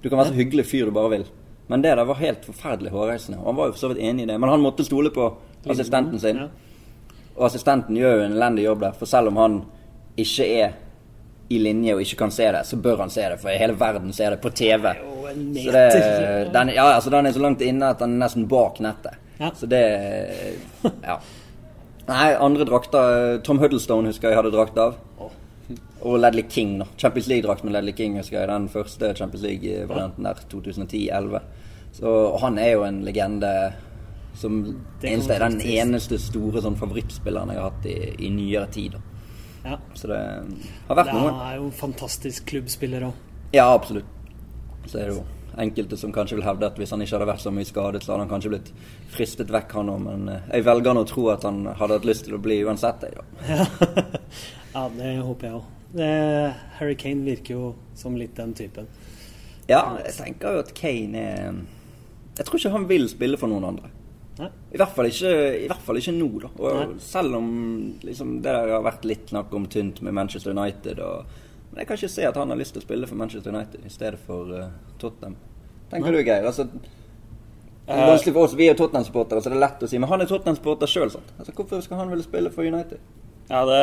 Du 0.00 0.08
kan 0.08 0.18
være 0.20 0.32
så 0.32 0.38
hyggelig 0.38 0.66
fyr 0.70 0.88
du 0.88 0.94
bare 0.96 1.12
vil. 1.12 1.24
Men 1.70 1.84
det 1.84 1.92
der 1.94 2.08
var 2.08 2.18
helt 2.18 2.44
forferdelig 2.48 2.90
hårreisende. 2.90 3.38
Og 3.38 3.52
han 3.52 3.58
var 3.58 3.68
jo 3.68 3.74
for 3.76 3.82
så 3.84 3.90
vidt 3.92 4.02
enig 4.02 4.24
i 4.24 4.30
det. 4.32 4.38
Men 4.42 4.50
han 4.50 4.62
måtte 4.64 4.84
stole 4.86 5.12
på 5.14 5.26
assistenten 5.70 6.18
sin. 6.18 6.40
Og 7.36 7.44
assistenten 7.46 7.98
gjør 8.00 8.16
jo 8.16 8.24
en 8.26 8.34
elendig 8.34 8.64
jobb 8.64 8.80
der. 8.82 8.96
For 8.98 9.06
selv 9.06 9.30
om 9.30 9.38
han 9.38 9.60
ikke 10.18 10.46
er 10.64 10.72
i 11.50 11.58
linje 11.62 11.94
og 11.94 12.02
ikke 12.02 12.18
kan 12.24 12.32
se 12.34 12.48
det, 12.54 12.64
så 12.66 12.78
bør 12.80 13.04
han 13.04 13.12
se 13.12 13.28
det. 13.28 13.38
For 13.42 13.54
hele 13.54 13.76
verden 13.78 14.12
ser 14.16 14.34
det 14.34 14.40
på 14.42 14.50
TV. 14.56 14.88
Så 14.94 15.74
det, 15.74 15.84
den, 16.54 16.72
ja, 16.74 16.88
altså 16.96 17.12
den 17.14 17.28
er 17.28 17.36
så 17.36 17.42
langt 17.44 17.62
inne 17.66 17.92
at 17.94 18.02
den 18.02 18.16
er 18.16 18.24
nesten 18.24 18.48
bak 18.50 18.80
nettet. 18.82 19.20
Så 19.58 19.68
det 19.70 19.84
Ja. 21.04 21.20
Nei, 22.10 22.32
andre 22.34 22.64
drakter 22.66 23.36
Tom 23.46 23.60
Huddlestone 23.62 24.10
husker 24.10 24.32
jeg 24.32 24.40
hadde 24.40 24.50
drakt 24.50 24.78
av. 24.82 24.96
Og 26.02 26.18
Ledley 26.20 26.46
King, 26.48 26.78
da. 26.80 26.86
Champions 26.98 27.28
League-drakt 27.28 27.64
med 27.64 27.74
Ledley 27.76 27.92
King, 27.96 28.16
husker 28.16 28.38
jeg. 28.40 28.48
Den 28.48 28.68
første 28.72 29.12
Champions 29.18 29.44
League-varianten 29.44 30.24
der, 30.24 30.40
2010-11. 30.52 31.40
Så 31.92 32.14
han 32.40 32.58
er 32.58 32.70
jo 32.72 32.84
en 32.86 33.02
legende 33.04 33.50
som 34.40 34.60
eneste, 35.02 35.36
den 35.42 35.60
eneste 35.60 36.18
store 36.22 36.62
sånn 36.64 36.78
favorittspilleren 36.78 37.50
jeg 37.52 37.58
har 37.60 37.70
hatt 37.72 37.88
i, 37.90 37.96
i 38.26 38.30
nyere 38.32 38.68
tid. 38.72 38.94
Da. 38.96 39.00
Ja. 39.72 39.76
Så 39.98 40.08
det 40.08 40.20
har 40.88 40.96
vært 41.02 41.10
Han 41.12 41.26
noe. 41.26 41.34
er 41.50 41.58
jo 41.58 41.66
en 41.68 41.74
fantastisk 41.76 42.46
klubbspiller 42.48 43.04
òg. 43.10 43.18
Ja, 43.52 43.66
absolutt. 43.74 44.06
Så 44.86 45.02
er 45.02 45.10
det 45.10 45.16
jo 45.18 45.24
enkelte 45.58 45.96
som 45.98 46.12
kanskje 46.14 46.38
vil 46.38 46.46
hevde 46.46 46.68
at 46.68 46.78
hvis 46.78 46.92
han 46.94 47.02
ikke 47.02 47.16
hadde 47.16 47.28
vært 47.30 47.44
så 47.44 47.52
mye 47.54 47.68
skadet, 47.68 48.04
så 48.04 48.12
hadde 48.12 48.26
han 48.26 48.32
kanskje 48.32 48.52
blitt 48.54 48.70
fristet 49.10 49.52
vekk, 49.52 49.76
han 49.80 49.92
òg. 49.92 50.00
Men 50.06 50.32
eh, 50.32 50.48
jeg 50.54 50.66
velger 50.68 50.96
nå 50.96 51.04
å 51.04 51.10
tro 51.10 51.26
at 51.34 51.46
han 51.48 51.62
hadde 51.66 51.98
hatt 51.98 52.08
lyst 52.08 52.26
til 52.28 52.38
å 52.38 52.42
bli 52.42 52.60
uansett, 52.64 53.06
jeg, 53.08 53.18
da. 53.20 53.60
Ja, 54.74 54.88
det 54.98 55.14
håper 55.26 55.48
jeg 55.48 55.60
òg. 55.60 55.76
Harry 56.78 56.94
Kane 56.94 57.26
virker 57.26 57.56
jo 57.56 57.70
som 57.98 58.14
litt 58.18 58.36
den 58.38 58.52
typen. 58.54 58.86
Ja, 59.70 59.82
jeg 60.04 60.14
tenker 60.16 60.54
jo 60.54 60.62
at 60.64 60.70
Kane 60.74 61.22
er 61.22 61.58
Jeg 62.38 62.46
tror 62.46 62.58
ikke 62.60 62.72
han 62.74 62.86
vil 62.90 63.08
spille 63.10 63.38
for 63.38 63.50
noen 63.50 63.66
andre. 63.72 63.90
I 64.40 64.78
hvert 64.80 64.94
fall 64.96 65.10
ikke, 65.10 65.30
i 65.64 65.68
hvert 65.68 65.84
fall 65.84 65.98
ikke 66.00 66.14
nå, 66.16 66.28
da. 66.40 66.50
Og 66.62 66.78
Nei. 66.78 66.98
selv 67.04 67.36
om 67.36 67.48
liksom, 68.06 68.38
det 68.44 68.54
har 68.54 68.84
vært 68.86 69.06
litt 69.08 69.32
snakk 69.32 69.52
om 69.56 69.66
tynt 69.70 70.00
med 70.06 70.16
Manchester 70.16 70.54
United 70.56 71.02
og 71.04 71.34
Men 71.70 71.82
jeg 71.82 71.88
kan 71.88 72.00
ikke 72.00 72.12
se 72.12 72.26
at 72.26 72.38
han 72.40 72.50
har 72.50 72.58
lyst 72.58 72.74
til 72.74 72.82
å 72.82 72.86
spille 72.86 73.06
for 73.06 73.18
Manchester 73.20 73.54
United 73.54 73.86
i 73.86 73.92
stedet 73.92 74.18
for 74.26 74.50
uh, 74.50 74.66
Tottenham. 74.98 75.36
Tenker 75.90 76.14
du, 76.14 76.20
Geir? 76.22 76.46
Altså, 76.46 76.66
det 77.90 77.96
er 77.96 78.10
vanskelig 78.10 78.34
for 78.34 78.46
oss, 78.46 78.56
Vi 78.58 78.68
er 78.70 78.76
Tottenham-supportere, 78.78 79.42
så 79.42 79.50
det 79.50 79.56
er 79.56 79.64
lett 79.64 79.82
å 79.82 79.88
si. 79.90 79.98
Men 79.98 80.10
han 80.10 80.22
er 80.22 80.30
Tottenham-supporter 80.30 80.90
sjøl. 80.90 81.10
Altså, 81.38 81.54
hvorfor 81.56 81.82
skal 81.82 82.02
han 82.02 82.12
ville 82.12 82.26
spille 82.26 82.52
for 82.54 82.66
United? 82.66 83.02
Ja, 83.50 83.64
det, 83.66 83.78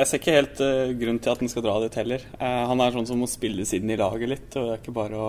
jeg 0.00 0.06
ser 0.10 0.22
ikke 0.22 0.34
helt 0.34 0.62
uh, 0.66 0.94
grunn 0.98 1.20
til 1.22 1.34
at 1.34 1.42
han 1.44 1.50
skal 1.52 1.66
dra 1.66 1.76
dit 1.84 1.98
heller. 2.00 2.24
Uh, 2.40 2.62
han 2.72 2.82
er 2.82 2.96
sånn 2.96 3.06
som 3.10 3.20
må 3.22 3.30
spilles 3.30 3.74
inn 3.76 3.90
i 3.90 3.98
laget 3.98 4.32
litt. 4.32 4.48
og 4.54 4.66
Det 4.66 4.72
er 4.74 4.82
ikke 4.82 4.96
bare 4.96 5.20
å, 5.22 5.28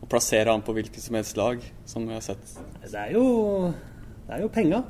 å 0.00 0.08
plassere 0.08 0.52
han 0.52 0.64
på 0.64 0.72
hvilket 0.78 1.04
som 1.04 1.18
helst 1.20 1.40
lag, 1.40 1.64
som 1.88 2.08
vi 2.08 2.16
har 2.16 2.24
sett. 2.24 2.56
Det 2.86 2.92
er 2.96 3.12
jo, 3.18 3.26
det 4.28 4.38
er 4.38 4.46
jo 4.46 4.52
penga. 4.52 4.80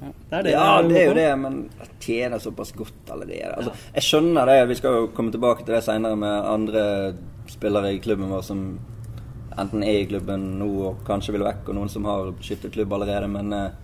Det 0.00 0.38
er 0.38 0.46
det 0.46 0.52
Ja, 0.54 0.82
det 0.82 0.96
er 0.96 1.10
jo 1.10 1.16
det, 1.16 1.30
men 1.42 1.58
jeg 1.78 1.90
tjener 2.00 2.40
såpass 2.40 2.72
godt 2.72 3.10
allerede. 3.12 3.50
Altså, 3.52 3.74
jeg 3.94 4.06
skjønner 4.06 4.48
det. 4.48 4.56
Vi 4.70 4.78
skal 4.78 4.96
jo 4.96 5.10
komme 5.16 5.34
tilbake 5.34 5.66
til 5.66 5.76
det 5.76 5.82
seinere 5.84 6.16
med 6.16 6.48
andre 6.48 6.84
spillere 7.50 7.92
i 7.92 8.00
klubben 8.00 8.32
vår 8.32 8.46
som 8.46 8.64
enten 9.60 9.84
er 9.84 10.00
i 10.00 10.08
klubben 10.08 10.46
nå 10.60 10.68
og 10.88 11.04
kanskje 11.04 11.34
vil 11.34 11.44
vekk, 11.44 11.68
og 11.68 11.76
noen 11.76 11.92
som 11.92 12.06
har 12.08 12.32
skiftet 12.40 12.72
klubb 12.72 12.94
allerede. 12.96 13.28
Men 13.28 13.52
eh, 13.52 13.76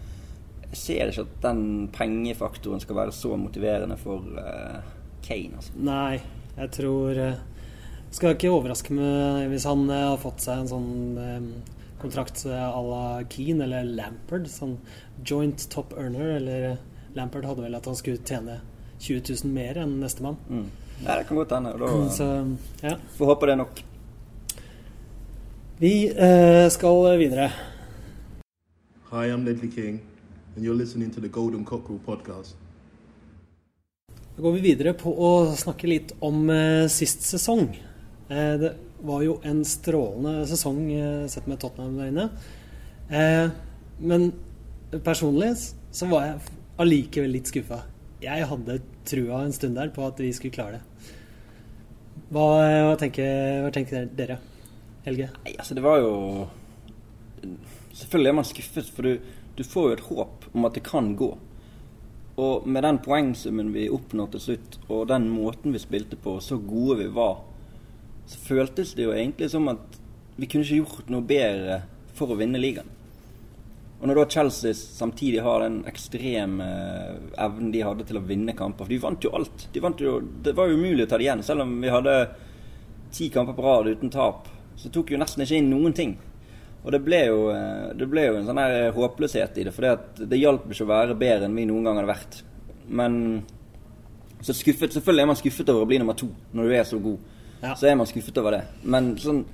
jeg 0.71 0.81
ser 0.81 1.13
ikke 1.13 1.27
at 1.27 1.37
den 1.45 1.63
pengefaktoren 1.95 2.81
skal 2.83 3.01
være 3.03 3.15
så 3.17 3.37
motiverende 3.41 3.99
for 4.01 4.25
eh, 4.41 4.81
Kane. 5.27 5.61
Altså. 5.61 5.77
Nei, 5.77 6.23
jeg 6.57 6.73
tror 6.79 7.21
eh, 7.21 7.45
Skal 8.15 8.37
ikke 8.37 8.53
overraske 8.55 8.95
meg 8.97 9.51
hvis 9.51 9.67
han 9.69 9.83
har 9.91 10.15
fått 10.23 10.41
seg 10.41 10.63
en 10.63 10.69
sånn 10.71 11.65
kontrakt 12.00 12.45
eh, 12.47 12.53
à 12.53 12.83
la 12.83 13.25
Keane 13.29 13.65
eller 13.65 13.85
Lampard. 13.85 14.49
Sånn 14.50 14.79
joint 15.25 15.69
top 15.73 15.95
earner. 15.97 16.37
Eller 16.38 16.76
Lampard 17.17 17.49
hadde 17.49 17.67
vel 17.67 17.79
at 17.79 17.87
han 17.88 17.99
skulle 17.99 18.23
tjene 18.25 18.61
20 18.99 19.37
000 19.45 19.53
mer 19.53 19.83
enn 19.85 19.99
nestemann. 20.00 20.38
Mm. 20.49 20.67
Ja, 21.05 21.17
det 21.19 21.26
kan 21.29 21.37
godt 21.37 21.53
hende. 21.53 21.75
og 21.75 21.81
Da 21.81 22.11
Så 22.17 22.29
ja. 22.83 22.97
får 23.17 23.33
håpe 23.33 23.47
det 23.47 23.57
er 23.57 23.62
nok. 23.65 23.83
Vi 25.79 25.95
eh, 26.09 26.69
skal 26.73 27.19
videre. 27.21 27.50
Hi, 29.11 29.29
I'm 29.31 29.45
Ledley 29.45 29.71
King, 29.71 30.00
and 30.57 30.65
you're 30.65 30.75
listening 30.75 31.11
to 31.12 31.21
the 31.21 31.29
Golden 31.29 31.65
Cockerel 31.65 32.00
podcast. 32.07 32.57
Da 34.37 34.43
går 34.43 34.53
vi 34.53 34.61
videre 34.61 34.93
på 34.93 35.12
å 35.12 35.29
snakke 35.57 35.88
litt 35.88 36.11
om 36.21 36.50
eh, 36.50 36.88
sist 36.93 37.23
sesong. 37.25 37.71
Eh, 38.29 38.55
det 38.61 38.73
var 39.05 39.23
jo 39.25 39.38
en 39.47 39.65
strålende 39.67 40.47
sesong 40.49 40.81
eh, 40.93 41.26
sett 41.31 41.49
med 41.50 41.61
Tottenham 41.61 42.17
der. 42.17 42.31
Eh, 43.11 43.49
men 43.99 44.31
personlig 45.05 45.53
så 45.91 46.09
var 46.11 46.26
jeg 46.26 46.57
allikevel 46.83 47.37
litt 47.37 47.50
skuffa. 47.50 47.83
Jeg 48.23 48.49
hadde 48.49 48.81
trua 49.07 49.45
en 49.45 49.55
stund 49.55 49.76
der 49.79 49.93
på 49.95 50.05
at 50.07 50.21
vi 50.21 50.33
skulle 50.37 50.55
klare 50.55 50.79
det. 50.79 51.12
Hva, 52.33 52.47
hva, 52.88 52.95
tenker, 52.99 53.62
hva 53.62 53.73
tenker 53.75 54.09
dere? 54.19 54.41
Helge? 55.07 55.29
Nei, 55.45 55.55
altså 55.55 55.76
det 55.79 55.85
var 55.85 56.00
jo 56.03 56.15
Selvfølgelig 57.97 58.29
er 58.29 58.35
man 58.35 58.47
skuffet, 58.49 58.88
for 58.93 59.07
du, 59.07 59.37
du 59.57 59.62
får 59.65 59.85
jo 59.87 59.95
et 59.95 60.07
håp 60.09 60.49
om 60.53 60.67
at 60.69 60.75
det 60.76 60.83
kan 60.85 61.15
gå. 61.17 61.31
Og 62.37 62.67
med 62.69 62.85
den 62.85 62.99
poengsummen 63.00 63.71
vi 63.73 63.87
oppnår 63.88 64.35
til 64.35 64.43
slutt, 64.43 64.76
og 64.93 65.07
den 65.09 65.31
måten 65.33 65.73
vi 65.73 65.81
spilte 65.81 66.19
på, 66.21 66.35
så 66.45 66.59
gode 66.61 66.99
vi 67.00 67.07
var, 67.15 67.38
så 68.26 68.42
føltes 68.42 68.95
det 68.99 69.06
jo 69.06 69.14
egentlig 69.14 69.49
som 69.52 69.68
at 69.71 69.99
vi 70.37 70.49
kunne 70.50 70.66
ikke 70.66 70.83
gjort 70.83 71.11
noe 71.12 71.25
bedre 71.26 71.80
for 72.16 72.33
å 72.33 72.38
vinne 72.38 72.61
ligaen. 72.61 72.88
Og 73.97 74.11
når 74.11 74.18
da 74.18 74.25
Chelsea 74.35 74.76
samtidig 74.76 75.40
har 75.45 75.62
den 75.64 75.78
ekstreme 75.88 76.66
evnen 77.40 77.71
de 77.73 77.85
hadde 77.87 78.04
til 78.04 78.18
å 78.21 78.25
vinne 78.28 78.52
kamper 78.56 78.85
For 78.85 78.92
de 78.92 78.99
vant 79.00 79.25
jo 79.25 79.33
alt. 79.38 79.68
Vant 79.80 80.02
jo, 80.04 80.18
det 80.21 80.52
var 80.56 80.68
jo 80.68 80.76
umulig 80.76 81.06
å 81.06 81.09
ta 81.09 81.16
det 81.16 81.25
igjen, 81.25 81.45
selv 81.47 81.64
om 81.64 81.73
vi 81.80 81.92
hadde 81.92 82.16
ti 83.16 83.30
kamper 83.33 83.56
på 83.56 83.64
rad 83.64 83.88
uten 83.88 84.12
tap. 84.12 84.50
Så 84.76 84.92
tok 84.92 85.14
jo 85.14 85.21
nesten 85.21 85.47
ikke 85.47 85.62
inn 85.62 85.73
noen 85.73 85.97
ting. 85.97 86.12
Og 86.85 86.92
det 86.92 87.00
ble 87.06 87.23
jo, 87.30 87.38
eh, 87.54 87.95
det 87.97 88.06
ble 88.11 88.26
jo 88.28 88.37
en 88.37 88.45
sånn 88.47 88.61
her 88.61 88.92
håpløshet 88.95 89.56
i 89.59 89.64
det. 89.66 89.73
For 89.75 89.88
det 90.21 90.42
hjalp 90.42 90.68
ikke 90.68 90.85
å 90.85 90.92
være 90.92 91.16
bedre 91.18 91.49
enn 91.49 91.56
vi 91.56 91.64
noen 91.66 91.88
gang 91.88 91.97
hadde 91.99 92.12
vært. 92.12 92.42
Men 92.87 93.16
så 94.45 94.54
skuffet, 94.54 94.92
selvfølgelig 94.92 95.25
er 95.25 95.33
man 95.33 95.40
skuffet 95.40 95.73
over 95.73 95.87
å 95.87 95.88
bli 95.88 95.99
nummer 96.02 96.18
to 96.18 96.28
når 96.54 96.68
du 96.68 96.76
er 96.76 96.87
så 96.87 97.00
god. 97.02 97.33
Ja. 97.63 97.75
Så 97.75 97.89
er 97.89 97.97
man 97.99 98.09
skuffet 98.09 98.39
over 98.41 98.59
det. 98.59 98.65
Men 98.85 99.15
sånn 99.21 99.45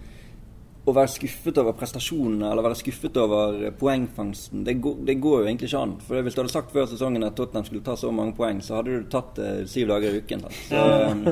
å 0.82 0.92
være 0.96 1.12
skuffet 1.12 1.58
over 1.62 1.76
prestasjonene 1.78 2.48
eller 2.50 2.64
være 2.66 2.78
skuffet 2.80 3.18
over 3.22 3.68
poengfangsten, 3.78 4.64
det 4.66 4.80
går, 4.82 4.96
det 5.06 5.14
går 5.22 5.36
jo 5.36 5.46
egentlig 5.46 5.68
ikke 5.68 5.82
an. 5.84 5.92
For 6.02 6.24
Hvis 6.26 6.34
du 6.34 6.40
hadde 6.42 6.54
sagt 6.54 6.72
før 6.74 6.88
sesongen 6.90 7.26
at 7.26 7.36
Tottenham 7.38 7.68
skulle 7.68 7.84
ta 7.86 7.94
så 7.98 8.10
mange 8.14 8.34
poeng, 8.38 8.58
så 8.64 8.80
hadde 8.80 8.96
du 8.96 9.06
tatt 9.12 9.36
det 9.38 9.52
syv 9.70 9.92
dager 9.92 10.16
i 10.16 10.24
uken. 10.24 10.42
Så, 10.66 10.82
um, 11.12 11.22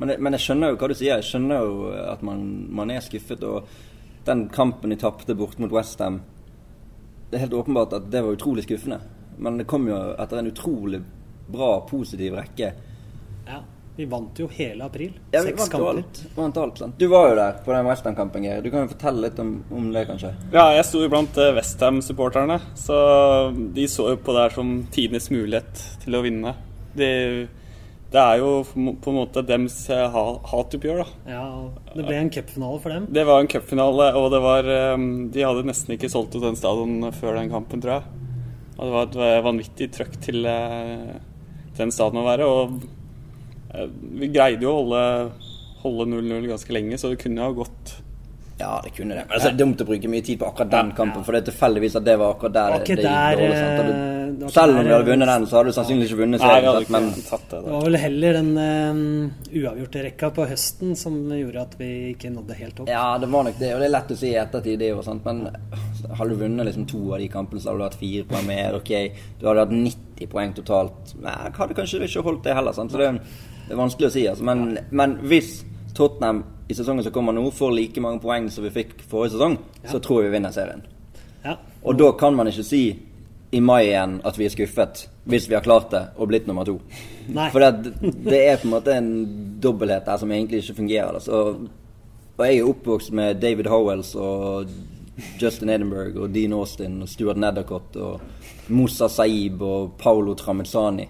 men, 0.00 0.14
men 0.18 0.34
jeg 0.34 0.46
skjønner 0.46 0.72
jo 0.72 0.80
hva 0.80 0.90
du 0.90 0.96
sier. 0.98 1.20
Jeg 1.20 1.28
skjønner 1.28 1.62
jo 1.62 1.94
at 2.02 2.26
man, 2.26 2.42
man 2.80 2.90
er 2.90 3.06
skuffet. 3.06 3.46
Og 3.46 4.26
den 4.26 4.48
kampen 4.50 4.90
de 4.90 4.98
tapte 4.98 5.38
bort 5.38 5.62
mot 5.62 5.70
Westham, 5.74 6.18
det 7.30 7.38
er 7.38 7.46
helt 7.46 7.58
åpenbart 7.60 7.94
at 8.00 8.10
det 8.10 8.24
var 8.26 8.34
utrolig 8.34 8.66
skuffende. 8.66 8.98
Men 9.38 9.60
det 9.60 9.70
kom 9.70 9.86
jo 9.86 10.00
etter 10.18 10.40
en 10.40 10.50
utrolig 10.50 10.98
bra, 11.50 11.76
positiv 11.86 12.34
rekke. 12.40 12.72
Vi 14.00 14.06
vant 14.08 14.38
jo 14.40 14.46
hele 14.56 14.86
april. 14.88 15.10
Ja, 15.34 15.42
vi 15.44 15.50
Seks 15.50 15.60
vant 15.60 15.72
kamper. 15.74 16.26
Vant 16.38 16.56
alt 16.62 16.78
sant? 16.80 16.94
Du 16.96 17.04
var 17.12 17.26
jo 17.28 17.34
der 17.36 17.58
på 17.66 17.72
den 17.74 17.84
Westham-kampen, 17.90 18.44
Geir. 18.46 18.62
Du 18.64 18.70
kan 18.72 18.86
jo 18.86 18.92
fortelle 18.94 19.26
litt 19.26 19.38
om, 19.42 19.50
om 19.76 19.90
det, 19.92 20.06
kanskje? 20.08 20.30
Ja, 20.54 20.70
jeg 20.72 20.86
sto 20.88 21.02
jo 21.04 21.10
blant 21.12 21.36
eh, 21.36 21.50
Westham-supporterne, 21.58 22.56
så 22.80 22.96
de 23.76 23.84
så 23.92 24.06
jo 24.14 24.20
på 24.24 24.32
det 24.32 24.44
her 24.46 24.54
som 24.56 24.70
tidenes 24.94 25.26
mulighet 25.34 25.82
til 26.06 26.16
å 26.16 26.22
vinne. 26.24 26.54
Det, 26.96 27.10
det 28.14 28.22
er 28.22 28.40
jo 28.40 28.54
på 28.72 29.12
en 29.12 29.18
måte 29.18 29.44
dems 29.46 29.76
eh, 29.92 30.06
ha- 30.14 30.40
hatoppgjør, 30.54 31.02
da. 31.04 31.34
Ja, 31.36 31.44
det 31.92 32.06
ble 32.08 32.16
en 32.22 32.32
cupfinale 32.32 32.80
for 32.80 32.96
dem. 32.96 33.10
Det 33.12 33.26
var 33.28 33.44
en 33.44 33.50
cupfinale, 33.52 34.08
og 34.16 34.30
det 34.32 34.40
var 34.46 34.70
eh, 34.78 35.04
De 35.36 35.44
hadde 35.44 35.66
nesten 35.68 35.92
ikke 35.98 36.08
solgt 36.14 36.38
ut 36.38 36.46
den 36.48 36.56
stadion 36.58 37.04
før 37.20 37.36
den 37.42 37.52
kampen, 37.52 37.84
tror 37.84 37.98
jeg. 37.98 38.16
Og 38.80 38.86
det 38.88 38.96
var 38.96 39.12
et 39.36 39.44
vanvittig 39.44 39.90
trøkk 39.92 40.16
til 40.24 40.40
den 41.76 41.92
stadion 41.92 42.22
å 42.22 42.24
være. 42.24 42.46
Og 42.48 42.80
vi 44.20 44.28
greide 44.34 44.62
jo 44.66 44.72
å 44.74 44.78
holde 44.82 45.04
holde 45.80 46.06
0-0 46.12 46.48
ganske 46.50 46.72
lenge, 46.76 46.98
så 47.00 47.08
det 47.12 47.22
kunne 47.22 47.40
ha 47.46 47.52
gått 47.56 47.94
Ja, 48.60 48.74
det 48.84 48.90
kunne 48.92 49.14
det. 49.16 49.22
Men 49.28 49.32
altså, 49.38 49.48
det 49.48 49.54
er 49.54 49.60
dumt 49.64 49.80
å 49.80 49.86
bruke 49.88 50.08
mye 50.12 50.24
tid 50.26 50.38
på 50.42 50.48
akkurat 50.50 50.70
den 50.74 50.90
kampen, 50.92 51.22
for 51.24 51.32
det 51.32 51.40
er 51.40 51.46
tilfeldigvis 51.52 51.94
at 51.96 52.04
det 52.04 52.16
var 52.20 52.34
akkurat 52.34 52.52
der 52.58 52.74
var 52.74 52.82
det 52.84 52.90
gikk 52.90 53.04
dårlig. 53.06 53.52
eh, 53.54 53.86
du- 53.86 54.20
det 54.40 54.50
Selv 54.52 54.76
om 54.78 54.84
vi 54.84 54.92
hadde 54.92 55.06
eh, 55.06 55.10
vunnet 55.10 55.28
den, 55.28 55.46
så 55.46 55.56
hadde 55.56 55.72
du 55.72 55.74
sannsynligvis 55.74 56.12
ikke 56.12 56.20
vunnet 56.20 56.40
Nei, 56.40 56.48
serien. 56.48 56.74
hadde? 56.74 56.90
Men 56.94 57.08
tatt 57.24 57.48
det. 57.50 57.58
Det 57.64 57.72
var 57.72 57.82
vel 57.86 57.96
heller 57.96 58.32
den 58.38 58.50
uh, 58.58 59.30
uavgjorte 59.60 60.04
rekka 60.04 60.30
på 60.36 60.46
høsten 60.48 60.96
som 60.96 61.16
gjorde 61.34 61.60
at 61.64 61.74
vi 61.80 61.90
ikke 62.14 62.30
nådde 62.32 62.54
helt 62.60 62.80
opp. 62.80 62.88
ja, 62.88 63.18
det 63.18 63.28
var 63.32 63.44
nok 63.48 63.58
det. 63.58 63.74
Og 63.74 63.80
det 63.80 63.88
er 63.88 63.94
lett 63.96 64.12
å 64.14 64.16
si 64.20 64.30
i 64.30 64.38
ettertid, 64.40 64.78
det 64.78 64.92
òg. 64.94 65.24
Men 65.24 65.42
hadde 66.16 66.30
du 66.30 66.36
vunnet 66.44 66.66
liksom 66.68 66.86
to 66.86 67.02
av 67.14 67.18
de 67.18 67.28
kampene, 67.28 67.60
så 67.60 67.70
hadde 67.72 67.80
du 67.80 67.88
hatt 67.88 68.00
fire 68.00 68.24
poeng 68.30 68.46
mer. 68.46 68.74
Ok, 68.78 68.92
du 69.40 69.46
hadde 69.48 69.64
hatt 69.66 69.76
90 69.76 70.30
poeng 70.30 70.54
totalt. 70.54 71.14
Nei, 71.20 71.36
hadde 71.58 71.74
kanskje 71.80 72.04
ikke 72.06 72.22
holdt 72.28 72.44
det 72.44 72.54
heller. 72.54 72.72
Sant? 72.76 72.92
Så 72.92 72.98
det, 73.02 73.10
det 73.70 73.76
er 73.76 73.78
vanskelig 73.78 74.08
å 74.08 74.10
si. 74.10 74.22
Altså. 74.26 74.42
Men, 74.48 74.78
men 74.90 75.12
hvis 75.30 75.60
Tottenham 75.94 76.40
i 76.66 76.74
sesongen 76.74 77.04
som 77.06 77.12
kommer 77.14 77.34
nå, 77.36 77.44
får 77.54 77.70
like 77.76 78.02
mange 78.02 78.18
poeng 78.18 78.48
som 78.50 78.64
vi 78.66 78.72
fikk 78.74 78.96
forrige 79.06 79.36
sesong, 79.36 79.54
så 79.86 80.00
tror 80.02 80.24
jeg 80.24 80.32
vi 80.32 80.34
vinner 80.34 80.54
serien. 80.54 80.82
Ja. 81.44 81.54
Og 81.86 81.94
da 82.00 82.08
kan 82.18 82.34
man 82.34 82.50
ikke 82.50 82.64
si 82.66 82.82
i 83.54 83.60
mai 83.62 83.84
igjen 83.84 84.16
at 84.26 84.38
vi 84.38 84.48
er 84.48 84.54
skuffet, 84.56 85.04
hvis 85.30 85.46
vi 85.46 85.54
har 85.54 85.62
klart 85.62 85.86
det 85.94 86.00
og 86.16 86.32
blitt 86.32 86.48
nummer 86.50 86.66
to. 86.66 86.80
Nei. 87.30 87.46
For 87.54 87.62
det, 87.62 87.94
det 88.26 88.40
er 88.42 88.58
på 88.58 88.66
en 88.66 88.74
måte 88.74 88.96
en 88.98 89.12
dobbelthet 89.62 90.10
der 90.10 90.18
som 90.18 90.34
egentlig 90.34 90.64
ikke 90.64 90.80
fungerer. 90.80 91.20
Altså. 91.20 91.30
Så, 91.30 92.34
og 92.40 92.44
jeg 92.46 92.58
er 92.58 92.72
oppvokst 92.72 93.14
med 93.14 93.38
David 93.38 93.70
Howells 93.70 94.16
og 94.18 94.74
Justin 95.38 95.70
Edinburgh 95.76 96.18
og 96.24 96.34
Dean 96.34 96.58
Austin 96.58 96.98
og 97.04 97.14
Stuart 97.14 97.38
Neddercott 97.38 98.02
og 98.02 98.70
Moussa 98.74 99.06
Saib 99.06 99.62
og 99.62 99.94
Paolo 100.02 100.34
Tramezzani. 100.34 101.06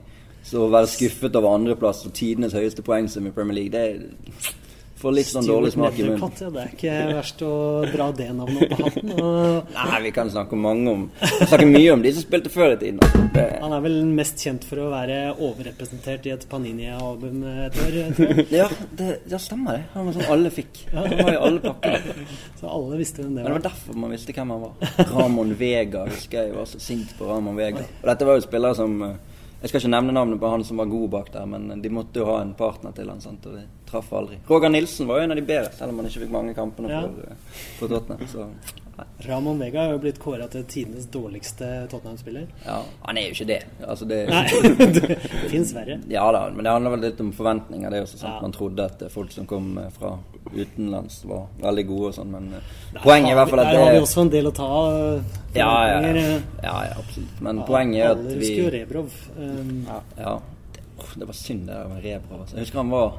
Så 0.46 0.64
å 0.64 0.70
være 0.72 0.88
skuffet 0.90 1.36
over 1.36 1.54
andreplass 1.54 2.04
og 2.08 2.14
tidenes 2.16 2.56
høyeste 2.56 2.82
poengsum 2.82 3.28
i 3.28 3.34
Premier 3.34 3.60
League, 3.60 3.70
det 3.74 4.56
Får 5.00 5.14
litt 5.16 5.28
sånn 5.30 5.46
dårlig 5.48 5.70
smak 5.72 5.96
i 5.96 6.04
munnen. 6.04 6.20
Ja, 6.20 6.48
det 6.52 6.60
er 6.60 6.72
ikke 6.74 6.94
verst 7.16 7.42
å 7.46 7.52
dra 7.88 8.10
det 8.12 8.26
navnet 8.36 8.66
opp 8.66 8.72
på 8.74 8.84
hatten. 8.84 9.12
Og 9.16 9.70
Nei, 9.78 10.00
vi 10.04 10.10
kan 10.12 10.32
snakke 10.32 10.58
mange 10.60 10.92
om 10.92 11.06
Vi 11.22 11.46
snakker 11.48 11.70
mye 11.70 11.94
om 11.94 12.04
de 12.04 12.12
som 12.12 12.26
spilte 12.26 12.52
før 12.52 12.74
i 12.74 12.76
tiden. 12.82 13.00
Det, 13.32 13.46
han 13.62 13.72
er 13.72 13.84
vel 13.86 13.96
mest 14.18 14.44
kjent 14.44 14.66
for 14.68 14.82
å 14.84 14.90
være 14.92 15.16
overrepresentert 15.38 16.28
i 16.28 16.34
et 16.34 16.44
Panini-album 16.50 17.40
et 17.64 17.80
år, 17.80 17.96
ja, 18.60 18.68
det, 19.00 19.08
ja, 19.30 19.40
stemmer 19.40 19.78
det. 19.78 19.88
Han 19.94 20.10
var 20.10 20.18
sånn 20.18 20.34
alle 20.36 20.52
fikk. 20.52 20.82
Han 20.92 21.16
var 21.16 21.32
i 21.32 21.40
alle 21.48 21.64
pakker. 21.64 22.12
Så 22.60 22.68
alle 22.68 23.00
visste 23.00 23.24
hvem 23.24 23.38
det 23.38 23.46
Men 23.46 23.46
det 23.46 23.54
var. 23.54 23.56
var 23.56 23.68
derfor 23.70 24.00
man 24.04 24.16
visste 24.18 24.36
hvem 24.36 24.52
han 24.52 24.66
var. 24.66 24.94
Ramon 25.14 25.56
Vega 25.56 26.04
husker 26.10 26.44
jeg 26.44 26.56
var 26.58 26.68
så 26.68 26.82
sint 26.90 27.16
på 27.16 27.24
Ramon 27.30 27.56
Vega. 27.56 27.88
Og 28.02 28.12
dette 28.12 28.28
var 28.28 28.36
jo 28.36 28.44
spillere 28.44 28.76
som 28.76 29.00
eh, 29.08 29.16
Jeg 29.60 29.68
skal 29.68 29.82
ikke 29.82 29.92
nevne 29.92 30.14
navnet 30.16 30.40
på 30.40 30.48
han 30.48 30.62
som 30.64 30.78
var 30.80 30.88
god 30.88 31.08
bak 31.12 31.32
der, 31.34 31.46
men 31.46 31.82
de 31.82 31.92
måtte 31.92 32.22
jo 32.22 32.28
ha 32.30 32.38
en 32.40 32.54
partner 32.56 32.94
til 32.96 33.10
han, 33.12 33.20
sant? 33.20 33.44
og 33.44 33.58
de 33.58 33.66
traff 33.90 34.12
aldri. 34.16 34.38
Roger 34.48 34.72
Nilsen 34.72 35.08
var 35.08 35.20
jo 35.20 35.26
en 35.26 35.34
av 35.34 35.40
de 35.40 35.44
bedre, 35.44 35.72
selv 35.76 35.92
om 35.92 36.00
han 36.00 36.08
ikke 36.08 36.22
fikk 36.22 36.32
mange 36.32 36.54
kampene 36.56 36.88
for, 36.94 37.18
ja. 37.28 37.66
for 37.76 37.92
Tottenham. 37.92 38.30
Så 38.30 38.46
nei. 39.00 39.26
Ramon 39.28 39.58
Vega 39.60 39.82
er 39.88 39.94
jo 39.96 40.00
blitt 40.02 40.20
kåra 40.22 40.46
til 40.52 40.64
tidenes 40.70 41.06
dårligste 41.12 41.68
Tottenham-spiller. 41.90 42.46
ja, 42.66 42.78
han 43.06 43.18
er 43.20 43.28
jo 43.28 43.36
ikke 43.36 43.46
det. 43.50 43.60
Altså, 43.86 44.06
det 44.10 44.20
Nei, 44.30 44.44
det 44.98 45.18
fins 45.50 45.72
verre. 45.76 45.98
Ja 46.12 46.26
da, 46.36 46.44
men 46.54 46.64
det 46.68 46.74
handler 46.76 46.94
vel 46.96 47.04
litt 47.08 47.20
om 47.24 47.32
forventninger. 47.36 47.90
Det 47.90 47.98
er 48.02 48.06
også 48.06 48.20
sant? 48.20 48.36
Ja. 48.36 48.42
Man 48.44 48.54
trodde 48.56 48.86
at 48.86 49.02
eh, 49.02 49.12
folk 49.12 49.32
som 49.34 49.48
kom 49.50 49.72
eh, 49.82 49.88
fra 49.96 50.14
utenlands 50.54 51.20
var 51.28 51.48
veldig 51.60 51.84
gode 51.90 52.12
og 52.12 52.14
sånn, 52.16 52.30
men 52.32 52.46
eh, 52.58 52.70
poenget 53.02 53.32
er 53.32 53.34
i 53.34 53.40
hvert 53.40 53.50
fall 53.52 53.60
at 53.64 53.68
det 53.70 53.74
Der 53.76 53.84
har 53.84 53.92
vi 53.96 54.04
også 54.06 54.24
en 54.24 54.30
del 54.36 54.48
å 54.50 54.54
ta 54.56 54.68
ja, 55.54 55.66
ja, 55.90 55.98
ja, 56.00 56.22
ja, 56.62 56.76
ja, 56.90 56.94
absolutt. 57.00 57.40
Men 57.44 57.58
eh, 57.60 57.66
poenget 57.68 58.04
er 58.04 58.14
at 58.14 58.22
vi 58.22 58.30
Alle 58.30 58.40
husker 58.40 58.62
jo 58.64 58.72
Rebrov. 58.78 59.20
Um, 59.36 59.76
Ja. 60.18 60.38
Det 61.16 61.24
var 61.26 61.34
synd 61.34 61.62
det 61.66 61.74
der 61.74 61.88
med 61.88 62.04
Rebrov. 62.04 62.40
Altså. 62.42 62.56
Jeg 62.58 62.66
husker 62.66 62.78
han 62.82 62.90
var 62.92 63.14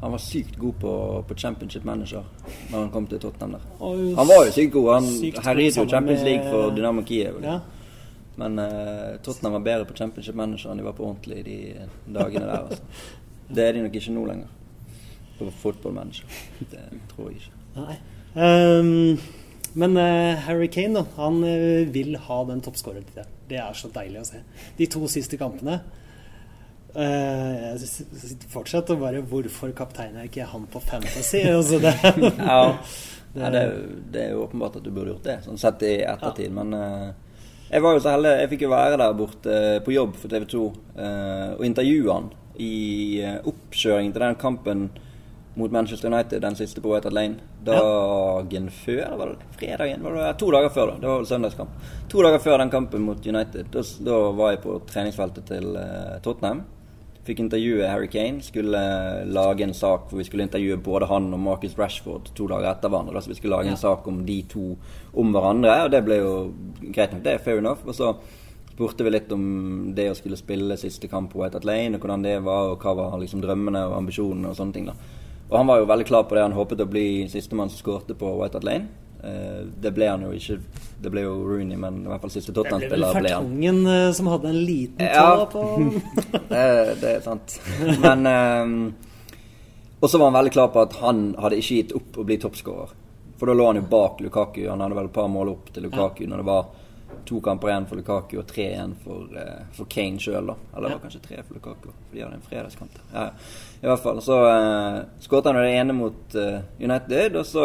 han 0.00 0.12
var 0.14 0.18
sykt 0.22 0.56
god 0.56 0.74
på, 0.80 0.92
på 1.28 1.34
Championship 1.34 1.84
Manager 1.84 2.22
når 2.70 2.78
han 2.78 2.90
kom 2.94 3.06
til 3.10 3.18
Tottenham 3.18 3.56
der. 3.56 3.64
Han 4.18 4.28
var 4.28 4.44
jo 4.46 4.52
sykt 4.54 4.72
god. 4.72 4.92
Han 4.94 5.08
herjet 5.44 5.78
jo 5.80 5.88
Champions 5.90 6.22
League 6.22 6.50
for 6.50 6.70
Dynamo 6.76 7.02
Kiev. 7.02 7.40
Ja. 7.42 7.58
Men 8.38 8.58
uh, 8.58 9.16
Tottenham 9.22 9.56
var 9.58 9.64
bedre 9.66 9.88
på 9.88 9.96
Championship 9.98 10.38
Manager 10.38 10.70
enn 10.70 10.78
de 10.78 10.86
var 10.86 10.94
på 10.94 11.08
ordentlig 11.08 11.42
de 11.48 11.58
dagene 12.14 12.46
der. 12.46 12.68
Altså. 12.68 12.82
Det 13.54 13.64
er 13.64 13.72
de 13.74 13.82
nok 13.82 13.94
ikke 13.96 14.12
nå 14.14 14.22
lenger. 14.28 14.54
På 15.38 15.50
fotballmanager. 15.62 16.38
Det 16.70 16.84
tror 17.10 17.30
jeg 17.30 17.40
ikke. 17.40 17.98
Um, 18.38 19.18
men 19.78 19.96
uh, 19.96 20.38
Harry 20.44 20.68
Kane 20.70 21.00
da, 21.00 21.04
han 21.16 21.42
eh, 21.46 21.88
vil 21.94 22.16
ha 22.28 22.38
den 22.48 22.60
toppskårertittelen. 22.64 23.30
Det 23.48 23.58
er 23.62 23.76
så 23.78 23.90
deilig 23.94 24.20
å 24.20 24.26
se. 24.28 24.42
De 24.78 24.86
to 24.90 25.08
siste 25.10 25.38
kampene 25.40 25.80
Jeg 26.94 27.78
sitter 27.84 28.48
fortsatt 28.52 28.90
og 28.94 29.00
bare 29.02 29.20
Hvorfor 29.28 29.72
kaptein 29.76 30.16
er 30.16 30.28
ikke 30.28 30.46
han 30.48 30.64
på 30.72 30.80
Fantasy? 30.82 31.42
Altså, 31.46 31.78
det, 31.82 31.94
Ja, 32.38 32.62
Det- 33.34 33.50
det, 33.52 33.62
det 34.12 34.22
er 34.24 34.30
jo 34.32 34.44
åpenbart 34.46 34.76
at 34.80 34.84
du 34.86 34.90
burde 34.90 35.12
gjort 35.12 35.26
det, 35.28 35.34
sånn 35.44 35.58
sett 35.60 35.82
i 35.86 35.98
ettertid. 36.02 36.50
Men 36.56 36.72
eh, 36.74 37.10
jeg 37.70 37.82
var 37.84 37.92
jo 37.94 38.00
så 38.02 38.14
heldig. 38.16 38.32
Jeg 38.40 38.48
fikk 38.54 38.62
jo 38.64 38.70
være 38.72 38.96
der 38.98 39.12
borte 39.18 39.52
eh, 39.52 39.80
på 39.84 39.92
jobb 39.94 40.16
for 40.18 40.32
TV 40.32 40.46
2 40.48 40.62
eh, 40.96 41.50
og 41.58 41.66
intervjue 41.68 42.14
han 42.16 42.30
i 42.58 42.70
eh, 43.22 43.36
oppkjøringen 43.46 44.14
til 44.16 44.24
den 44.24 44.38
kampen 44.40 44.88
mot 45.58 45.70
Manchester 45.74 46.08
United, 46.10 46.40
den 46.42 46.56
siste 46.58 46.80
på 46.82 46.90
White 46.94 47.10
Lane. 47.12 47.36
Dagen 47.66 48.68
før, 48.72 49.12
var 49.20 49.32
det 49.34 49.46
fredagen? 49.58 50.02
Var 50.06 50.16
det, 50.16 50.26
to 50.40 50.50
dager 50.54 50.70
før, 50.74 50.92
da. 50.94 50.98
Det 51.02 51.08
var 51.12 51.20
vel 51.20 51.30
søndagskamp. 51.30 51.86
To 52.14 52.22
dager 52.26 52.42
før 52.42 52.58
den 52.62 52.70
kampen 52.74 53.02
mot 53.06 53.26
United. 53.26 53.68
Da, 53.74 53.82
da 54.08 54.18
var 54.38 54.52
jeg 54.54 54.62
på 54.64 54.76
treningsfeltet 54.88 55.46
til 55.52 55.76
eh, 55.78 56.16
Tottenham. 56.24 56.64
Fikk 57.28 57.42
intervjue 57.44 57.84
Harry 57.84 58.08
Kane. 58.08 58.40
Skulle 58.44 58.80
lage 59.28 59.66
en 59.66 59.76
sak 59.76 60.08
hvor 60.08 60.22
vi 60.22 60.24
skulle 60.24 60.46
intervjue 60.46 60.78
både 60.80 61.10
han 61.10 61.28
og 61.36 61.42
Marcus 61.44 61.76
Rashford 61.76 62.32
to 62.34 62.48
dager 62.48 62.70
etter 62.70 62.88
hverandre. 62.88 63.20
Så 63.20 63.34
vi 63.34 63.36
skulle 63.36 63.58
lage 63.58 63.72
en 63.74 63.80
sak 63.80 64.06
om 64.08 64.22
de 64.24 64.40
to 64.48 64.70
om 65.12 65.32
hverandre, 65.34 65.74
og 65.84 65.92
det 65.92 66.04
ble 66.06 66.20
jo 66.22 66.34
greit 66.88 67.12
nok. 67.12 67.24
Det 67.26 67.40
fair 67.44 67.60
enough. 67.60 67.84
Og 67.84 67.96
så 67.98 68.14
spurte 68.72 69.04
vi 69.04 69.12
litt 69.12 69.32
om 69.34 69.44
det 69.96 70.08
å 70.08 70.16
skulle 70.16 70.38
spille 70.40 70.78
siste 70.80 71.10
kamp 71.10 71.32
på 71.32 71.42
White 71.42 71.60
Lane, 71.66 71.98
og 71.98 72.04
hvordan 72.04 72.24
det 72.24 72.36
var, 72.46 72.72
og 72.72 72.84
hva 72.84 72.94
var 72.96 73.18
liksom 73.20 73.42
drømmene 73.44 73.84
og 73.90 73.96
ambisjonene 73.98 74.52
og 74.52 74.56
sånne 74.56 74.76
ting. 74.76 74.88
da. 74.88 74.96
Og 75.50 75.56
han 75.58 75.68
var 75.68 75.80
jo 75.80 75.88
veldig 75.90 76.06
klar 76.08 76.24
på 76.28 76.36
det. 76.36 76.46
Han 76.46 76.56
håpet 76.56 76.84
å 76.84 76.88
bli 76.88 77.06
sistemann 77.32 77.72
som 77.72 77.80
skårte 77.82 78.16
på 78.16 78.32
White 78.38 78.64
Lane. 78.64 78.88
Eh, 79.24 79.66
det 79.80 79.90
ble 79.96 80.06
han 80.06 80.22
jo 80.22 80.30
ikke. 80.36 80.58
Det 81.02 81.10
ble 81.10 81.24
jo 81.24 81.34
Rooney, 81.46 81.76
men 81.78 82.04
i 82.04 82.10
hvert 82.10 82.22
fall 82.22 82.30
siste 82.34 82.52
det 82.52 82.62
ble 82.62 82.70
vel 82.70 82.86
Tottenham-spiller 82.86 83.20
ble 83.20 83.34
han. 83.34 83.50
Fertongen 83.50 83.92
eh, 83.94 84.12
som 84.14 84.30
hadde 84.32 84.52
en 84.52 84.60
liten 84.68 85.02
tå 85.02 85.10
Ja. 85.10 85.48
på 85.52 85.64
det, 86.52 86.64
det 87.02 87.12
er 87.16 87.20
sant. 87.26 87.58
Men 88.02 88.26
ehm, 88.30 88.78
Og 90.00 90.10
så 90.10 90.18
var 90.18 90.30
han 90.30 90.38
veldig 90.38 90.54
klar 90.54 90.68
på 90.74 90.82
at 90.86 90.98
han 91.02 91.32
hadde 91.38 91.58
ikke 91.58 91.80
gitt 91.82 91.94
opp 91.98 92.18
å 92.22 92.26
bli 92.26 92.38
toppskårer. 92.38 92.96
For 93.38 93.50
da 93.50 93.54
lå 93.54 93.66
han 93.66 93.78
jo 93.78 93.86
bak 93.90 94.20
Lukaku. 94.22 94.64
Han 94.68 94.82
hadde 94.82 94.98
vel 94.98 95.10
et 95.10 95.14
par 95.14 95.28
mål 95.30 95.52
opp 95.54 95.72
til 95.74 95.86
Lukaku 95.86 96.24
når 96.26 96.42
det 96.42 96.46
var 96.48 96.64
to 97.28 97.40
kamper 97.44 97.68
igjen 97.70 97.86
for 97.86 98.00
Lukaku 98.00 98.38
og 98.40 98.46
tre 98.48 98.64
igjen 98.72 98.94
for, 99.04 99.28
eh, 99.36 99.60
for 99.76 99.90
Kane 99.90 100.18
sjøl, 100.22 100.46
da. 100.48 100.54
Eller 100.76 100.88
det 100.88 100.96
var 100.96 101.02
kanskje 101.04 101.22
tre 101.26 101.42
for 101.42 101.58
Lukaku, 101.58 101.90
for 101.92 102.14
de 102.16 102.22
hadde 102.24 102.38
en 102.38 102.46
fredagskamp. 102.46 102.98
Ja. 103.12 103.26
I 103.82 103.86
hvert 103.90 104.02
fall. 104.02 104.20
Så 104.24 104.38
uh, 104.42 105.02
skåret 105.22 105.50
han 105.50 105.58
jo 105.58 105.64
det 105.66 105.74
ene 105.76 105.96
mot 105.96 106.38
eh, 106.38 106.60
United, 106.80 107.36
og 107.36 107.46
så 107.46 107.64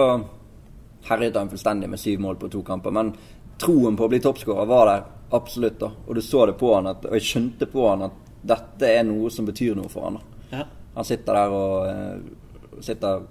herjet 1.10 1.36
han 1.36 1.50
fullstendig 1.52 1.90
med 1.90 2.00
syv 2.00 2.20
mål 2.24 2.40
på 2.42 2.50
to 2.54 2.64
kamper. 2.64 2.92
Men 2.92 3.14
troen 3.62 3.98
på 3.98 4.06
å 4.06 4.12
bli 4.12 4.20
toppskårer 4.24 4.70
var 4.70 4.90
der 4.90 5.04
absolutt. 5.36 5.80
da 5.80 5.92
Og 6.06 6.16
du 6.16 6.22
så 6.22 6.46
det 6.46 6.58
på 6.60 6.74
han, 6.76 6.88
at, 6.88 7.06
og 7.06 7.18
jeg 7.18 7.28
skjønte 7.30 7.70
på 7.70 7.88
han 7.90 8.08
at 8.10 8.20
dette 8.44 8.90
er 8.90 9.06
noe 9.08 9.32
som 9.32 9.46
betyr 9.48 9.76
noe 9.76 9.90
for 9.92 10.10
han. 10.10 10.20
Ja. 10.52 10.66
Han 10.94 11.08
sitter 11.08 11.40
der 11.40 11.56
og 11.56 11.88
uh, 11.88 12.82
sitter 12.84 13.24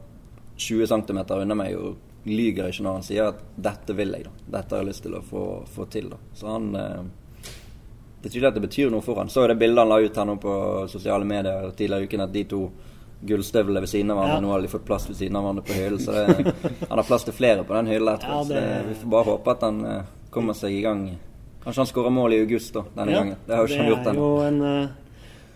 20 0.57 0.87
cm 0.89 1.21
unna 1.37 1.57
meg 1.59 1.77
og 1.77 2.29
lyger 2.29 2.71
ikke 2.71 2.85
når 2.87 2.97
han 3.01 3.05
sier 3.07 3.33
at 3.33 3.41
'dette 3.57 3.97
vil 3.99 4.15
jeg', 4.15 4.25
da. 4.25 4.31
'Dette 4.47 4.75
har 4.75 4.83
jeg 4.83 4.89
lyst 4.89 5.03
til 5.03 5.15
å 5.19 5.23
få, 5.27 5.43
få 5.67 5.87
til', 5.91 6.11
da. 6.11 6.19
Så 6.35 6.47
han 6.47 6.75
uh, 6.77 7.03
Det 8.23 8.29
er 8.29 8.33
tydelig 8.33 8.49
at 8.49 8.55
det 8.55 8.69
betyr 8.69 8.91
noe 8.91 9.03
for 9.03 9.19
han. 9.19 9.29
Så 9.29 9.43
jo 9.43 9.49
det 9.51 9.59
bildet 9.59 9.83
han 9.83 9.89
la 9.89 9.99
ut 9.99 10.17
her 10.17 10.25
nå 10.25 10.37
på 10.39 10.53
sosiale 10.89 11.25
medier 11.27 11.71
tidligere 11.75 12.03
i 12.03 12.07
uken, 12.07 12.21
at 12.21 12.33
de 12.33 12.45
to 12.45 12.61
gullstøvlene 13.27 13.81
ved 13.85 13.89
siden 13.89 14.11
av 14.11 14.19
hverandre. 14.19 14.39
Ja. 14.39 14.41
Nå 14.45 14.51
har 14.55 14.63
de 14.65 14.69
fått 14.73 14.85
plass 14.89 15.09
ved 15.09 15.17
siden 15.17 15.37
av 15.39 15.45
hverandre 15.45 15.65
på 15.69 15.77
hyllen. 15.79 16.01
Så 16.03 16.13
det, 16.13 16.55
han 16.89 16.99
har 16.99 17.07
plass 17.07 17.25
til 17.29 17.35
flere 17.37 17.65
på 17.65 17.75
den 17.79 17.87
hylla. 17.93 18.17
Ja, 18.23 18.41
det- 18.49 18.65
Vi 18.89 18.95
får 19.03 19.11
bare 19.17 19.25
håpe 19.31 19.51
at 19.57 19.61
han 19.69 19.85
uh, 19.85 20.03
kommer 20.31 20.55
seg 20.59 20.73
i 20.79 20.83
gang. 20.83 21.05
Kanskje 21.63 21.85
han 21.85 21.87
skårer 21.93 22.11
mål 22.11 22.33
i 22.35 22.41
august 22.43 22.75
da, 22.75 22.83
denne 22.97 23.13
Ja, 23.15 23.19
gangen. 23.23 23.37
Det 23.47 23.55
har 23.55 23.63
jo 23.63 23.71
ikke 23.71 23.83
han 23.85 23.93
gjort 23.93 24.09
ennå. 24.11 24.31
eh, 24.83 24.89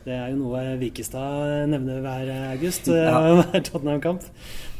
Det 0.06 0.12
er 0.14 0.28
jo 0.30 0.36
noe 0.38 0.60
Vikestad 0.78 1.66
nevner 1.72 1.98
hver 2.04 2.28
eh, 2.30 2.44
august. 2.52 2.86
Ja. 2.86 3.16
Hver 3.50 3.64
Tottenham-kamp. 3.66 4.22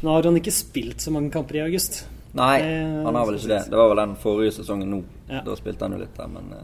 Nå 0.03 0.13
har 0.15 0.23
han 0.23 0.37
ikke 0.39 0.53
spilt 0.55 1.03
så 1.03 1.11
mange 1.11 1.29
kamper 1.33 1.57
i 1.59 1.65
august. 1.65 2.05
Nei, 2.37 2.61
Det- 2.61 3.03
han 3.05 3.15
har 3.15 3.25
vel 3.27 3.35
ikke 3.41 3.51
det. 3.51 3.59
Det 3.71 3.75
var 3.81 3.89
vel 3.91 3.97
den 4.05 4.15
forrige 4.23 4.51
sesongen 4.61 4.87
nå. 4.93 5.01
Ja. 5.27 5.41
Da 5.43 5.55
spilte 5.59 5.83
han 5.83 5.97
jo 5.97 5.99
litt 6.05 6.15
der, 6.15 6.27
men 6.31 6.55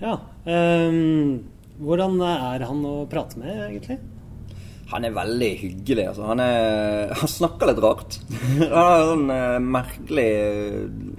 Ja. 0.00 0.18
ehm, 0.46 1.40
hvordan 1.80 2.20
er 2.24 2.66
han 2.68 2.84
å 2.88 2.98
prate 3.10 3.40
med, 3.40 3.54
egentlig? 3.68 3.98
han 4.86 5.02
er 5.02 5.14
veldig 5.14 5.48
hyggelig. 5.60 6.04
Altså. 6.12 6.24
Han, 6.28 6.40
er, 6.42 7.12
han 7.20 7.30
snakker 7.30 7.70
litt 7.70 7.80
rart. 7.82 8.18
han 8.60 8.74
har 8.76 9.06
sånn 9.08 9.32
eh, 9.34 9.56
merkelig 9.62 10.26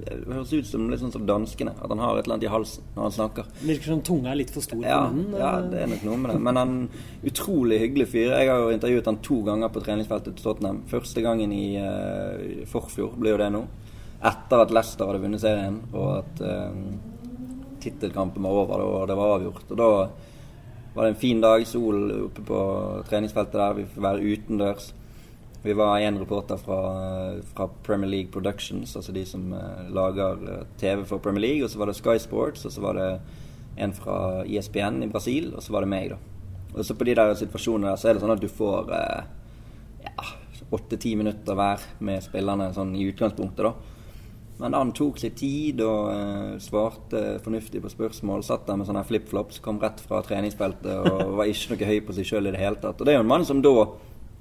Det 0.06 0.20
høres 0.24 0.54
ut 0.54 0.70
som 0.70 0.86
litt 0.91 1.02
sånn 1.02 1.13
som 1.15 1.26
danskene. 1.28 1.74
At 1.76 1.91
han 1.91 2.04
har 2.04 2.15
et 2.15 2.24
eller 2.24 2.38
annet 2.38 2.48
i 2.48 2.54
halsen 2.54 2.86
når 2.96 3.10
han 3.10 3.17
snakker. 3.17 3.50
Virker 3.67 3.91
som 3.91 4.04
tunga 4.08 4.32
er 4.32 4.39
litt 4.39 4.54
for 4.56 4.65
stor 4.65 4.84
Ja, 4.86 5.02
på 5.08 5.17
munnen. 5.17 5.36
ja, 5.41 5.52
eh. 5.58 5.67
det 5.74 5.82
er 5.84 5.91
nok 5.91 6.06
noe 6.08 6.22
med 6.22 6.34
det. 6.34 6.38
Men 6.48 6.62
han 6.62 6.78
utrolig 7.34 7.82
hyggelig 7.84 8.08
fyr. 8.13 8.32
Jeg 8.32 8.54
har 8.54 8.63
jo 8.63 8.72
intervjuet 8.78 9.12
han 9.12 9.20
to 9.28 9.41
ganger 9.50 9.74
på 9.74 9.84
treningsfeltet 9.84 10.38
til 10.38 10.48
Tottenham. 10.48 10.82
Første 10.91 11.26
gangen 11.26 11.52
i 11.56 11.65
uh, 11.82 12.63
forfjor 12.72 13.20
blir 13.20 13.36
jo 13.36 13.41
det 13.43 13.52
nå. 13.58 13.65
Etter 14.28 14.63
at 14.63 14.72
Leicester 14.74 15.12
hadde 15.12 15.22
vunnet 15.22 15.43
serien, 15.43 15.76
og 15.91 16.08
at 16.24 16.39
uh, 16.41 17.76
tittelkampen 17.84 18.48
var 18.48 18.63
over 18.63 18.82
og 18.82 19.04
det 19.12 19.17
var 19.20 19.36
avgjort. 19.36 19.76
Og 19.76 19.78
da 19.78 19.89
var 20.98 21.06
det 21.06 21.10
en 21.14 21.20
fin 21.22 21.42
dag, 21.42 21.62
sol 21.70 21.98
oppe 22.26 22.42
på 22.42 22.60
treningsfeltet 23.06 23.60
der. 23.60 23.76
Vi 23.78 23.84
får 23.94 24.02
være 24.02 24.32
utendørs. 24.34 24.88
Vi 25.62 25.76
var 25.78 26.00
én 26.02 26.18
reporter 26.18 26.58
fra, 26.58 26.80
fra 27.54 27.68
Premier 27.86 28.10
League 28.10 28.32
Productions, 28.34 28.96
altså 28.96 29.14
de 29.14 29.26
som 29.26 29.52
eh, 29.54 29.92
lager 29.94 30.42
eh, 30.50 30.64
TV 30.82 31.04
for 31.06 31.22
Premier 31.22 31.44
League. 31.44 31.66
Og 31.66 31.70
så 31.70 31.78
var 31.78 31.92
det 31.92 32.00
Sky 32.00 32.18
Sports, 32.24 32.66
og 32.66 32.74
så 32.74 32.82
var 32.82 32.98
det 32.98 33.10
en 33.78 33.94
fra 33.94 34.18
E 34.42 34.58
ISBN 34.58 35.04
i 35.06 35.10
Brasil, 35.12 35.52
og 35.54 35.62
så 35.62 35.76
var 35.76 35.86
det 35.86 35.92
meg, 35.92 36.16
da. 36.16 36.18
Og 36.74 36.86
så 36.86 36.98
på 36.98 37.06
de 37.06 37.16
der 37.20 37.36
situasjonene 37.38 37.92
der, 37.92 38.02
så 38.02 38.10
er 38.10 38.18
det 38.18 38.24
sånn 38.24 38.34
at 38.34 38.42
du 38.42 38.50
får 38.50 38.90
eh, 38.98 39.30
ja, 40.08 40.32
åtte-ti 40.74 41.14
minutter 41.20 41.58
hver 41.62 41.86
med 42.10 42.26
spillerne 42.26 42.72
sånn 42.74 42.96
i 42.98 43.06
utgangspunktet, 43.12 43.70
da. 43.70 43.97
Men 44.60 44.74
han 44.74 44.91
tok 44.98 45.20
seg 45.22 45.36
tid 45.38 45.82
og 45.86 46.08
eh, 46.10 46.56
svarte 46.63 47.20
fornuftig 47.46 47.82
på 47.84 47.91
spørsmål. 47.93 48.41
Satt 48.43 48.65
der 48.65 48.80
med 48.80 48.88
sånne 48.89 49.04
flipflops, 49.06 49.60
kom 49.62 49.78
rett 49.84 50.00
fra 50.02 50.24
treningsfeltet 50.26 50.98
og 51.12 51.36
var 51.38 51.46
ikke 51.52 51.76
noe 51.76 51.89
høy 51.91 52.00
på 52.08 52.15
seg 52.17 52.26
sjøl 52.26 52.50
i 52.50 52.54
det 52.56 52.62
hele 52.63 52.80
tatt. 52.82 52.98
Og 52.98 53.06
det 53.06 53.13
er 53.13 53.20
jo 53.20 53.26
en 53.28 53.32
mann 53.36 53.46
som 53.46 53.62
da 53.62 53.76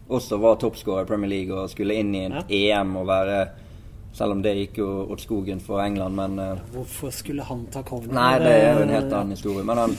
også 0.08 0.38
var 0.40 0.56
toppskårer 0.62 1.04
i 1.04 1.08
Premier 1.10 1.28
League 1.32 1.52
og 1.52 1.68
skulle 1.72 1.96
inn 1.98 2.14
i 2.14 2.24
et 2.30 2.52
EM 2.54 2.96
og 3.02 3.08
være 3.10 3.38
Selv 4.16 4.32
om 4.32 4.40
det 4.40 4.54
gikk 4.56 4.78
jo 4.80 4.86
åt 5.12 5.20
skogen 5.20 5.58
for 5.60 5.76
England, 5.82 6.14
men 6.16 6.38
uh, 6.40 6.60
Hvorfor 6.72 7.10
skulle 7.12 7.44
han 7.44 7.66
ta 7.68 7.82
kongen? 7.84 8.14
Nei, 8.16 8.38
det 8.40 8.52
er 8.62 8.78
jo 8.78 8.84
en 8.86 8.92
helt 8.94 9.10
annen 9.12 9.34
historie. 9.36 9.64
Men 9.68 9.76
han, 9.82 9.96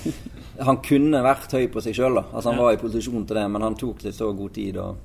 han 0.65 0.79
kunne 0.81 1.19
vært 1.21 1.53
høy 1.53 1.67
på 1.69 1.83
seg 1.85 1.93
sjøl. 1.99 2.17
Altså, 2.23 2.47
han 2.49 2.57
Ja. 2.57 2.63
var 2.65 2.73
i 2.73 2.79
posisjon 2.81 3.27
til 3.29 3.37
det, 3.37 3.43
men 3.53 3.61
han 3.61 3.75
tok 3.77 4.01
seg 4.01 4.15
så 4.17 4.31
god 4.33 4.55
tid. 4.55 4.79
Og 4.81 4.97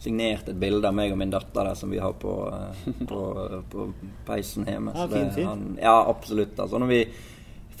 signert 0.00 0.48
et 0.48 0.56
bilde 0.60 0.88
av 0.88 0.94
meg 0.96 1.12
og 1.12 1.18
min 1.20 1.30
datter 1.32 1.66
der 1.68 1.76
som 1.76 1.90
vi 1.92 1.98
har 2.00 2.14
på, 2.16 2.32
eh, 2.48 3.04
på, 3.06 3.18
på 3.72 3.88
peisen 4.26 4.64
hjemme. 4.68 4.94
Ja, 4.96 5.06
Så 5.06 5.12
det- 5.36 5.44
han- 5.44 5.76
ja, 5.80 5.96
absolutt. 6.08 6.56
Altså, 6.58 6.80
når 6.80 6.88
vi 6.88 7.02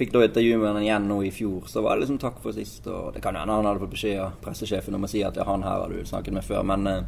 fikk 0.00 0.12
da 0.14 0.22
intervju 0.24 0.58
med 0.60 0.72
han 0.72 0.82
igjen 0.82 1.08
nå 1.08 1.18
i 1.26 1.30
fjor, 1.32 1.66
så 1.68 1.82
var 1.84 1.96
det 1.96 2.06
liksom 2.06 2.18
takk 2.20 2.38
for 2.40 2.52
sist. 2.56 2.86
Og 2.88 3.12
det 3.14 3.22
kan 3.24 3.36
hende 3.36 3.52
han 3.52 3.64
hadde 3.68 3.80
fått 3.82 3.96
beskjed 3.96 4.20
av 4.20 4.32
pressesjefen 4.44 4.94
om 4.96 5.04
å 5.04 5.08
si 5.12 5.22
at 5.24 5.36
ja, 5.36 5.44
han 5.48 5.62
her 5.64 5.82
har 5.84 5.88
du 5.92 6.00
snakket 6.04 6.32
med 6.38 6.44
før, 6.44 6.62
men 6.64 6.86
eh, 6.86 7.02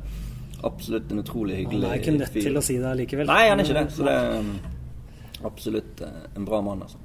absolutt 0.65 1.11
en 1.13 1.23
utrolig 1.25 1.57
hyggelig 1.63 1.81
fyr. 1.83 1.89
Han 1.89 1.97
er 1.99 2.03
ikke 2.03 2.19
nødt 2.19 2.33
fyr. 2.37 2.43
til 2.49 2.57
å 2.61 2.63
si 2.63 2.79
det 2.79 2.97
likevel. 3.05 3.27
Nei, 3.33 3.49
han 3.49 3.61
er 3.61 3.65
ikke 3.65 3.81
det. 3.81 3.87
Så 3.97 4.05
det 4.09 4.13
er 4.19 4.39
um, 4.41 4.53
absolutt 5.45 6.01
eh, 6.09 6.21
en 6.37 6.45
bra 6.49 6.61
mann, 6.65 6.85
altså. 6.89 7.01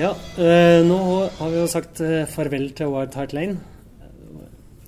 Ja, 0.00 0.14
eh, 0.38 0.80
nå 0.86 0.96
har 1.36 1.50
vi 1.50 1.58
jo 1.58 1.66
sagt 1.68 2.00
eh, 2.00 2.22
farvel 2.30 2.70
til 2.78 2.88
Wild 2.92 3.16
Hart 3.18 3.34
Lane 3.36 3.58
eh, 4.00 4.44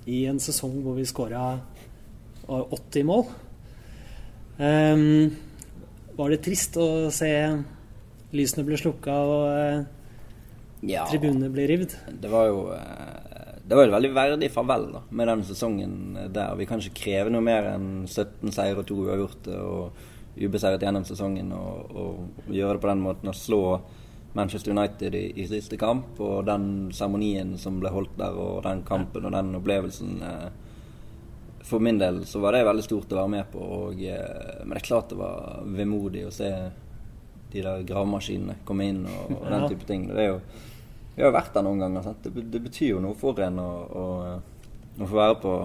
i 0.09 0.23
en 0.31 0.39
sesong 0.41 0.79
hvor 0.81 0.95
vi 0.97 1.03
skåra 1.05 1.59
80 2.47 3.05
mål. 3.07 3.27
Um, 4.57 5.35
var 6.17 6.29
det 6.33 6.41
trist 6.45 6.75
å 6.81 7.09
se 7.13 7.29
lysene 8.33 8.65
bli 8.67 8.77
slukka 8.79 9.15
og 9.27 9.45
eh, 9.51 9.83
Ja. 10.93 11.05
tribunene 11.11 11.51
bli 11.53 11.67
rivd? 11.69 11.93
Det 12.23 12.31
var 12.31 12.49
jo 12.49 12.65
eh, 12.75 13.32
Det 13.63 13.77
var 13.77 13.87
et 13.87 13.93
veldig 13.93 14.09
verdig 14.11 14.49
farvel 14.51 14.89
da, 14.91 15.01
med 15.15 15.29
den 15.31 15.43
sesongen 15.47 15.93
der. 16.35 16.55
Vi 16.59 16.65
kan 16.67 16.81
ikke 16.83 16.99
kreve 17.05 17.31
noe 17.31 17.43
mer 17.45 17.69
enn 17.71 18.03
17 18.09 18.51
seier 18.51 18.79
og 18.79 18.87
to 18.89 18.97
uavgjorte 19.05 19.55
og 19.55 20.01
ubeseiret 20.35 20.83
gjennom 20.83 21.05
sesongen. 21.07 21.53
Og, 21.55 21.93
og 21.95 22.51
gjøre 22.51 22.75
det 22.75 22.83
på 22.83 22.89
den 22.91 23.03
måten 23.05 23.31
å 23.31 23.37
slå 23.37 23.61
Manchester 24.33 24.73
United 24.75 25.15
i, 25.15 25.23
i 25.39 25.47
siste 25.47 25.79
kamp. 25.79 26.19
Og 26.19 26.43
den 26.49 26.91
seremonien 26.95 27.55
som 27.61 27.79
ble 27.79 27.93
holdt 27.93 28.17
der, 28.19 28.35
og 28.35 28.63
den 28.67 28.83
kampen 28.87 29.29
og 29.29 29.35
den 29.35 29.55
opplevelsen 29.61 30.19
eh, 30.27 30.51
For 31.63 31.79
min 31.79 32.01
del 32.01 32.25
så 32.27 32.41
var 32.43 32.51
det 32.51 32.65
veldig 32.67 32.83
stort 32.83 33.13
å 33.13 33.21
være 33.21 33.33
med 33.37 33.51
på. 33.53 33.63
Og, 33.77 34.03
eh, 34.03 34.59
men 34.65 34.75
det 34.75 34.83
er 34.83 34.89
klart 34.89 35.13
det 35.13 35.21
var 35.21 35.63
vemodig 35.63 36.27
å 36.27 36.35
se 36.35 36.51
de 37.53 37.61
der 37.61 37.87
gravemaskinene 37.87 38.59
komme 38.65 38.89
inn 38.89 39.03
og, 39.05 39.35
og 39.37 39.49
den 39.53 39.67
type 39.69 39.87
ting. 39.87 40.07
Det 40.09 40.19
er 40.19 40.31
jo 40.33 40.39
vi 41.15 41.23
har 41.23 41.33
vært 41.33 41.53
der 41.53 41.65
noen 41.65 41.81
ganger. 41.83 42.05
Sant? 42.05 42.25
Det, 42.25 42.45
det 42.53 42.61
betyr 42.63 42.95
jo 42.95 43.01
noe 43.03 43.17
for 43.17 43.39
en 43.45 43.59
å, 43.61 43.71
å, 44.03 44.05
å 44.99 45.07
få 45.07 45.17
være 45.17 45.39
på, 45.43 45.55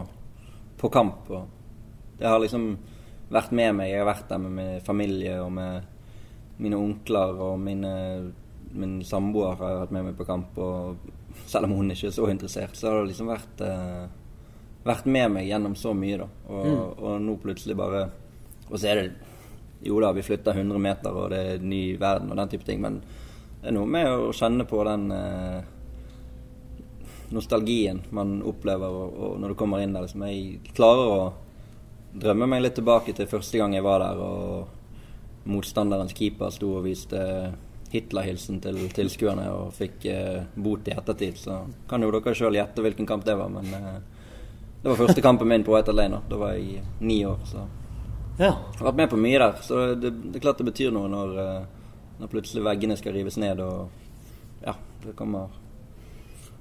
på 0.81 0.91
kamp. 0.93 1.31
Og 1.33 2.19
det 2.19 2.29
har 2.29 2.41
liksom 2.43 2.71
vært 3.33 3.55
med 3.57 3.79
meg. 3.79 3.93
Jeg 3.93 4.03
har 4.03 4.11
vært 4.11 4.29
der 4.31 4.43
med 4.43 4.57
min 4.59 4.85
familie 4.85 5.39
og 5.43 5.53
med 5.57 5.95
mine 6.59 6.79
onkler 6.79 7.39
og 7.39 7.59
mine, 7.63 7.93
min 8.75 8.99
samboer 9.07 9.59
har 9.61 9.83
vært 9.85 9.95
med 9.95 10.09
meg 10.09 10.19
på 10.19 10.27
kamp. 10.29 10.59
Og 10.59 11.45
selv 11.47 11.69
om 11.69 11.77
hun 11.79 11.95
ikke 11.95 12.11
er 12.11 12.17
så 12.17 12.29
interessert, 12.31 12.77
så 12.77 12.91
har 12.91 13.01
det 13.01 13.13
liksom 13.13 13.31
vært, 13.31 13.63
eh, 13.65 14.09
vært 14.85 15.07
med 15.07 15.37
meg 15.37 15.49
gjennom 15.49 15.77
så 15.79 15.95
mye. 15.95 16.19
da. 16.25 16.29
Og, 16.49 16.99
og 16.99 17.23
nå 17.23 17.37
plutselig 17.43 17.77
bare 17.79 18.09
Og 18.69 18.79
så 18.79 18.89
er 18.91 18.95
det 18.97 19.13
Jo 19.81 20.01
da, 20.03 20.11
vi 20.13 20.23
flytter 20.27 20.57
100 20.59 20.79
meter, 20.83 21.15
og 21.15 21.31
det 21.31 21.39
er 21.39 21.63
ny 21.63 21.97
verden 21.97 22.33
og 22.33 22.37
den 22.37 22.49
type 22.51 22.67
ting, 22.67 22.81
men 22.83 22.97
det 23.61 23.71
er 23.71 23.75
noe 23.75 23.91
med 23.91 24.07
å 24.07 24.31
kjenne 24.37 24.65
på 24.69 24.81
den 24.87 25.11
eh, 25.15 25.61
nostalgien 27.35 28.01
man 28.15 28.39
opplever 28.47 28.99
og, 29.01 29.17
og 29.19 29.39
når 29.43 29.53
du 29.53 29.59
kommer 29.59 29.83
inn 29.83 29.97
der. 29.97 30.07
Liksom, 30.07 30.27
jeg 30.31 30.75
klarer 30.77 31.13
å 31.13 31.21
drømme 32.19 32.49
meg 32.49 32.63
litt 32.63 32.77
tilbake 32.79 33.15
til 33.17 33.29
første 33.31 33.59
gang 33.61 33.75
jeg 33.77 33.85
var 33.85 34.03
der 34.05 34.21
og 34.23 35.49
motstanderens 35.49 36.15
keeper 36.17 36.53
sto 36.53 36.77
og 36.79 36.87
viste 36.87 37.19
Hitler-hilsen 37.89 38.61
til 38.61 38.83
tilskuerne 38.93 39.49
og 39.55 39.73
fikk 39.77 40.07
eh, 40.13 40.45
bot 40.55 40.89
i 40.89 40.95
ettertid. 40.95 41.41
Så 41.41 41.63
kan 41.89 42.05
jo 42.05 42.13
dere 42.13 42.37
sjøl 42.37 42.59
gjette 42.59 42.85
hvilken 42.85 43.09
kamp 43.09 43.25
det 43.25 43.37
var, 43.39 43.51
men 43.53 43.73
eh, 43.75 43.99
det 44.83 44.91
var 44.93 45.01
første 45.01 45.25
kampen 45.25 45.49
min 45.49 45.65
på 45.65 45.75
White 45.75 45.95
Lane. 45.97 46.21
Da 46.29 46.41
var 46.41 46.55
jeg 46.57 46.85
ni 47.01 47.25
år. 47.27 47.43
så... 47.49 47.67
Ja. 48.39 48.53
Jeg 48.71 48.79
har 48.79 48.87
vært 48.93 48.99
med 49.01 49.11
på 49.11 49.19
mye 49.19 49.39
der, 49.43 49.57
så 49.67 49.81
det, 49.99 50.13
det 50.29 50.39
er 50.39 50.43
klart 50.45 50.61
det 50.61 50.69
betyr 50.69 50.93
noe 50.95 51.09
når, 51.11 51.33
eh, 51.43 51.78
når 52.19 52.31
plutselig 52.33 52.65
veggene 52.67 52.97
skal 52.99 53.17
rives 53.17 53.39
ned 53.41 53.63
og 53.65 53.89
Ja, 54.65 54.75
det 55.05 55.15
kommer 55.17 55.49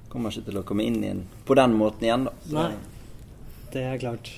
Kommer 0.08 0.32
ikke 0.32 0.46
til 0.46 0.56
å 0.56 0.64
komme 0.64 0.84
inn 0.88 1.02
igjen 1.02 1.24
på 1.44 1.52
den 1.58 1.74
måten 1.76 2.06
igjen, 2.06 2.22
da. 2.24 2.32
Så, 2.46 2.54
Nei. 2.56 2.70
Det 3.74 3.82
er 3.84 3.98
klart. 4.00 4.30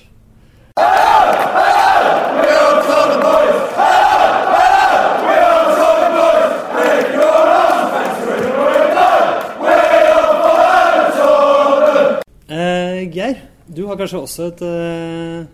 Eh, 12.51 13.07
Geir, 13.15 13.39
du 13.71 13.85
har 13.87 13.95
kanskje 13.95 14.19
også 14.25 14.49
et 14.51 14.61
eh, 14.67 15.45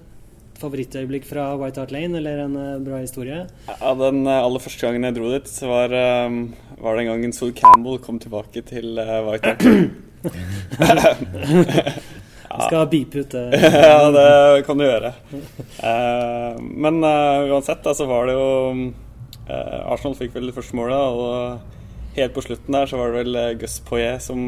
favorittøyeblikk 0.61 1.25
fra 1.27 1.51
White 1.59 1.81
Hart 1.81 1.93
Lane, 1.93 2.17
eller 2.19 2.43
en 2.43 2.55
eh, 2.59 2.77
bra 2.83 3.01
historie? 3.01 3.45
Ja, 3.69 3.93
Den 3.99 4.23
eh, 4.25 4.43
aller 4.43 4.63
første 4.63 4.87
gangen 4.87 5.05
jeg 5.07 5.17
dro 5.17 5.31
dit, 5.31 5.49
så 5.51 5.69
var, 5.69 5.93
eh, 5.93 6.37
var 6.81 6.99
den 6.99 7.09
gangen 7.11 7.35
Sol 7.35 7.53
Campbell 7.57 7.99
kom 8.03 8.19
tilbake 8.21 8.63
til 8.67 8.97
White 8.97 9.53
Hart. 9.53 9.67
Jeg 12.47 12.71
skal 12.71 12.87
beepe 12.89 13.21
ut 13.21 13.33
det. 13.35 13.59
ja, 13.91 14.07
det 14.09 14.63
kan 14.65 14.79
du 14.79 14.85
gjøre. 14.85 15.11
Men 16.57 17.03
uansett, 17.03 17.83
da, 17.83 17.91
så 17.93 18.07
var 18.09 18.25
det 18.25 18.33
jo 18.33 18.47
Arsenal 19.91 20.15
fikk 20.17 20.31
vel 20.33 20.47
det 20.49 20.55
første 20.55 20.79
målet, 20.79 20.95
og 20.95 22.15
helt 22.15 22.33
på 22.33 22.45
slutten 22.47 22.79
der 22.79 22.89
så 22.89 22.97
var 22.97 23.11
det 23.11 23.19
vel 23.19 23.59
Gus 23.61 23.77
Poyet 23.85 24.23
som 24.25 24.47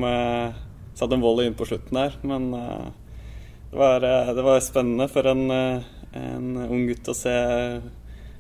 satte 0.96 1.20
en 1.20 1.22
volley 1.22 1.52
inn 1.52 1.60
på 1.60 1.68
slutten 1.70 2.00
der. 2.00 2.16
Men 2.24 2.50
det, 2.56 3.78
var, 3.78 4.02
det 4.02 4.48
var 4.48 4.64
spennende 4.64 5.10
for 5.12 5.30
en, 5.30 5.46
en 6.18 6.58
ung 6.66 6.88
gutt 6.90 7.10
å 7.12 7.16
se 7.18 7.34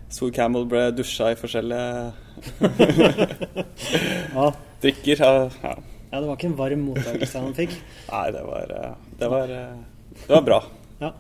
Sol 0.10 0.32
Campbell 0.34 0.66
ble 0.70 0.88
dusja 0.98 1.30
i 1.34 1.38
forskjellige 1.38 2.14
Ja. 4.38 4.48
drikker. 4.82 5.22
Ja, 5.22 5.50
ja. 5.62 5.76
ja, 6.10 6.16
det 6.16 6.26
var 6.26 6.36
ikke 6.38 6.50
en 6.50 6.58
varm 6.58 6.88
mottakelse 6.88 7.44
han 7.44 7.54
fikk. 7.58 7.76
Nei, 8.10 8.26
det 8.34 8.42
var, 8.48 8.74
eh, 8.74 8.96
det 9.20 9.30
var, 9.30 9.54
eh, 9.54 10.18
det 10.24 10.34
var 10.34 10.46
bra. 10.48 10.60
Ja. 11.04 11.14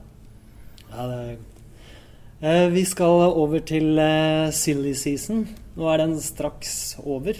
ja 0.90 1.08
det 1.12 1.22
er... 1.22 1.38
Eh, 2.40 2.66
vi 2.72 2.86
skal 2.88 3.26
over 3.36 3.60
til 3.68 4.00
eh, 4.00 4.50
silly 4.56 4.94
season. 4.96 5.44
Nå 5.76 5.90
er 5.92 6.02
den 6.06 6.16
straks 6.24 6.96
over. 7.04 7.36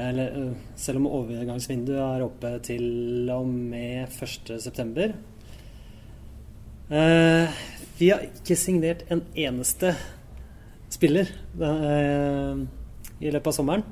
Eller, 0.00 0.30
eh, 0.30 0.52
selv 0.78 1.02
om 1.02 1.10
overgangsvinduet 1.10 2.00
er 2.00 2.24
oppe 2.24 2.54
til 2.64 3.28
og 3.34 3.50
med 3.50 4.08
1.9. 4.14 5.10
Eh, 6.90 7.60
vi 8.00 8.08
har 8.08 8.22
ikke 8.24 8.56
signert 8.56 9.02
en 9.12 9.20
eneste 9.36 9.92
spiller 10.90 11.28
eh, 11.60 12.62
i 13.20 13.28
løpet 13.28 13.50
av 13.50 13.56
sommeren. 13.56 13.84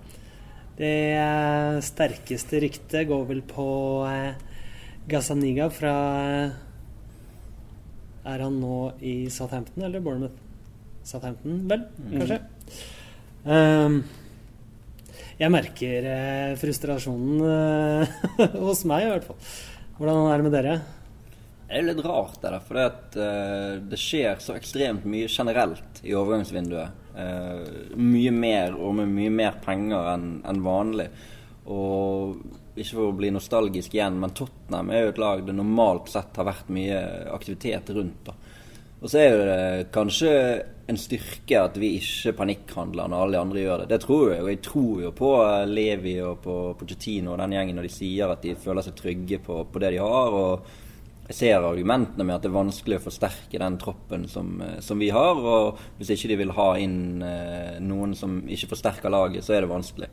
Det 0.78 0.94
sterkeste 1.84 2.62
ryktet 2.64 3.08
går 3.10 3.26
vel 3.28 3.42
på 3.44 3.68
eh, 4.08 4.38
Gazaniga 5.10 5.66
fra 5.74 5.94
eh, 6.22 6.56
Er 8.32 8.44
han 8.46 8.58
nå 8.62 8.80
i 9.04 9.16
Southampton 9.34 9.84
eller 9.84 10.04
Bournemouth? 10.04 10.40
Southampton, 11.08 11.62
vel, 11.68 11.84
kanskje? 12.12 12.36
Ehm, 13.48 14.02
jeg 15.38 15.52
merker 15.54 16.08
frustrasjonen 16.60 17.40
hos 18.66 18.84
meg, 18.88 19.06
i 19.06 19.12
hvert 19.14 19.28
fall. 19.30 19.38
Hvordan 19.96 20.28
er 20.28 20.36
det 20.36 20.46
med 20.48 20.56
dere? 20.58 20.74
Det 21.68 21.76
er 21.76 21.84
litt 21.84 22.00
rart, 22.00 22.38
det 22.40 22.48
der. 22.54 22.62
For 22.64 22.78
det, 22.78 22.84
at, 22.88 23.16
eh, 23.20 23.72
det 23.90 23.98
skjer 24.00 24.38
så 24.40 24.54
ekstremt 24.56 25.04
mye 25.04 25.28
generelt 25.28 26.00
i 26.02 26.14
overgangsvinduet. 26.16 27.04
Uh, 27.18 27.96
mye 27.98 28.30
mer 28.30 28.76
og 28.78 28.92
med 28.94 29.08
mye 29.10 29.30
mer 29.34 29.56
penger 29.64 30.06
enn 30.12 30.26
en 30.46 30.60
vanlig. 30.62 31.08
Og 31.66 32.38
ikke 32.78 32.94
for 32.94 33.08
å 33.08 33.16
bli 33.18 33.32
nostalgisk 33.34 33.96
igjen, 33.96 34.20
men 34.22 34.32
Tottenham 34.38 34.92
er 34.94 35.02
jo 35.02 35.10
et 35.12 35.20
lag 35.20 35.42
det 35.44 35.56
normalt 35.58 36.12
sett 36.12 36.38
har 36.38 36.46
vært 36.46 36.70
mye 36.72 37.02
aktivitet 37.34 37.90
rundt. 37.96 38.30
da. 38.30 38.36
Og 39.02 39.10
så 39.10 39.20
er 39.26 39.36
det 39.50 39.90
kanskje 39.94 40.32
en 40.88 40.98
styrke 40.98 41.60
at 41.60 41.76
vi 41.78 41.96
ikke 41.98 42.32
panikkhandler 42.38 43.10
når 43.10 43.24
alle 43.24 43.36
de 43.36 43.42
andre 43.42 43.62
gjør 43.62 43.82
det. 43.82 43.90
Det 43.92 44.00
tror 44.06 44.26
jeg, 44.32 44.42
og 44.42 44.50
jeg 44.54 44.60
tror 44.64 45.02
jo 45.04 45.14
på 45.20 45.32
eh, 45.44 45.68
Levi 45.68 46.14
og 46.24 46.40
på 46.42 46.56
Pochettino 46.80 47.34
og 47.34 47.42
den 47.42 47.54
gjengen 47.58 47.78
når 47.78 47.86
de 47.90 47.96
sier 47.98 48.32
at 48.32 48.46
de 48.46 48.56
føler 48.58 48.86
seg 48.86 48.96
trygge 48.98 49.42
på, 49.44 49.60
på 49.68 49.82
det 49.84 49.92
de 49.94 50.00
har. 50.02 50.38
og 50.38 50.86
jeg 51.28 51.36
ser 51.36 51.60
argumentene 51.60 52.24
med 52.24 52.38
at 52.38 52.44
det 52.44 52.48
er 52.48 52.56
vanskelig 52.56 52.98
å 52.98 53.04
forsterke 53.04 53.60
den 53.60 53.76
troppen 53.80 54.24
som, 54.32 54.54
eh, 54.64 54.78
som 54.80 54.98
vi 54.98 55.10
har. 55.12 55.36
Og 55.36 55.80
hvis 55.98 56.14
ikke 56.14 56.30
de 56.30 56.38
vil 56.40 56.54
ha 56.56 56.68
inn 56.80 57.22
eh, 57.22 57.76
noen 57.84 58.14
som 58.16 58.40
ikke 58.48 58.70
forsterker 58.70 59.12
laget, 59.12 59.44
så 59.44 59.52
er 59.52 59.64
det 59.64 59.72
vanskelig. 59.74 60.08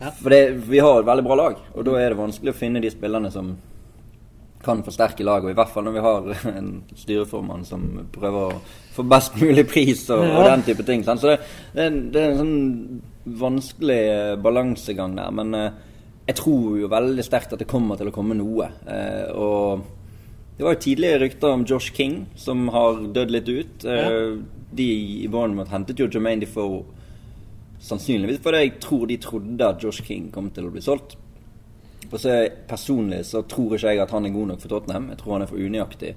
Ja. 0.00 0.10
For 0.10 0.34
det, 0.34 0.42
vi 0.66 0.82
har 0.82 0.98
et 0.98 1.06
veldig 1.06 1.26
bra 1.26 1.36
lag, 1.38 1.60
og 1.74 1.86
da 1.86 1.94
er 1.98 2.10
det 2.10 2.18
vanskelig 2.18 2.54
å 2.54 2.58
finne 2.58 2.82
de 2.82 2.90
spillerne 2.90 3.30
som, 3.34 3.56
kan 4.58 4.80
forsterke 4.82 5.22
laget. 5.22 5.46
Og 5.46 5.52
i 5.52 5.54
hvert 5.54 5.70
fall 5.70 5.84
når 5.86 5.94
vi 5.94 6.00
har 6.02 6.24
en 6.58 6.70
styreformann 6.98 7.62
som 7.64 7.84
prøver 8.10 8.48
å 8.48 8.56
få 8.96 9.04
best 9.06 9.36
mulig 9.38 9.62
pris 9.70 10.00
og, 10.10 10.24
og 10.26 10.48
den 10.48 10.64
type 10.66 10.82
ting. 10.82 11.04
Så 11.06 11.14
det, 11.22 11.36
det, 11.76 11.84
er 11.84 11.92
en, 11.92 12.00
det 12.10 12.24
er 12.24 12.32
en 12.32 12.40
sånn 12.40 13.36
vanskelig 13.38 14.00
eh, 14.08 14.32
balansegang 14.42 15.14
der. 15.14 15.30
Men 15.38 15.54
jeg 16.26 16.40
tror 16.42 16.74
jo 16.80 16.90
veldig 16.90 17.24
sterkt 17.24 17.54
at 17.54 17.62
det 17.62 17.70
kommer 17.70 18.00
til 18.00 18.10
å 18.10 18.16
komme 18.18 18.34
noe. 18.36 18.66
Eh, 18.90 19.30
og 19.38 19.86
det 20.58 20.66
var 20.66 20.74
jo 20.74 20.80
tidligere 20.82 21.22
rykter 21.22 21.52
om 21.54 21.64
Josh 21.70 21.94
King, 21.94 22.24
som 22.34 22.66
har 22.74 22.98
dødd 23.14 23.30
litt 23.30 23.48
ut. 23.48 23.84
Ja. 23.86 24.08
De 24.74 24.86
i 25.22 25.28
Bournemouth 25.30 25.70
hentet 25.70 26.00
jo 26.02 26.08
Jermaine 26.10 26.42
Defoe 26.42 26.82
sannsynligvis 27.78 28.40
fordi 28.42 28.64
jeg 28.64 28.72
tror 28.82 29.04
de 29.06 29.16
trodde 29.22 29.68
at 29.68 29.84
Josh 29.84 30.02
King 30.02 30.32
kom 30.34 30.50
til 30.50 30.66
å 30.66 30.72
bli 30.74 30.82
solgt. 30.82 31.14
Og 32.08 32.16
så 32.18 32.40
Personlig 32.68 33.22
så 33.28 33.44
tror 33.46 33.76
ikke 33.76 33.94
jeg 33.94 34.02
at 34.02 34.12
han 34.16 34.26
er 34.26 34.34
god 34.34 34.50
nok 34.50 34.64
for 34.64 34.72
Tottenham. 34.72 35.08
Jeg 35.12 35.20
tror 35.20 35.36
han 35.36 35.44
er 35.46 35.50
for 35.52 35.62
unøyaktig 35.62 36.16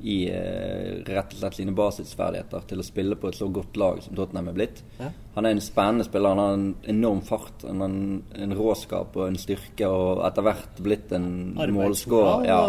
i 0.00 0.28
eh, 0.30 1.00
rett 1.06 1.32
og 1.34 1.40
slett 1.40 1.56
sine 1.58 1.72
basisferdigheter 1.74 2.66
til 2.70 2.78
å 2.78 2.84
spille 2.86 3.16
på 3.18 3.32
et 3.32 3.38
så 3.38 3.48
godt 3.50 3.78
lag 3.80 3.98
som 4.04 4.14
Tottenham 4.14 4.50
er 4.52 4.54
blitt. 4.54 4.82
Ja. 5.00 5.08
Han 5.34 5.48
er 5.48 5.56
en 5.56 5.62
spennende 5.62 6.06
spiller. 6.06 6.36
Han 6.36 6.42
har 6.42 6.54
en 6.54 6.68
enorm 6.94 7.22
fart, 7.26 7.64
en, 7.66 7.82
en 8.30 8.54
råskap 8.54 9.16
og 9.18 9.24
en 9.26 9.38
styrke, 9.40 9.88
og 9.90 10.22
etter 10.28 10.46
hvert 10.46 10.82
blitt 10.86 11.14
en 11.18 11.28
målskårer. 11.74 12.46
Ja. 12.46 12.60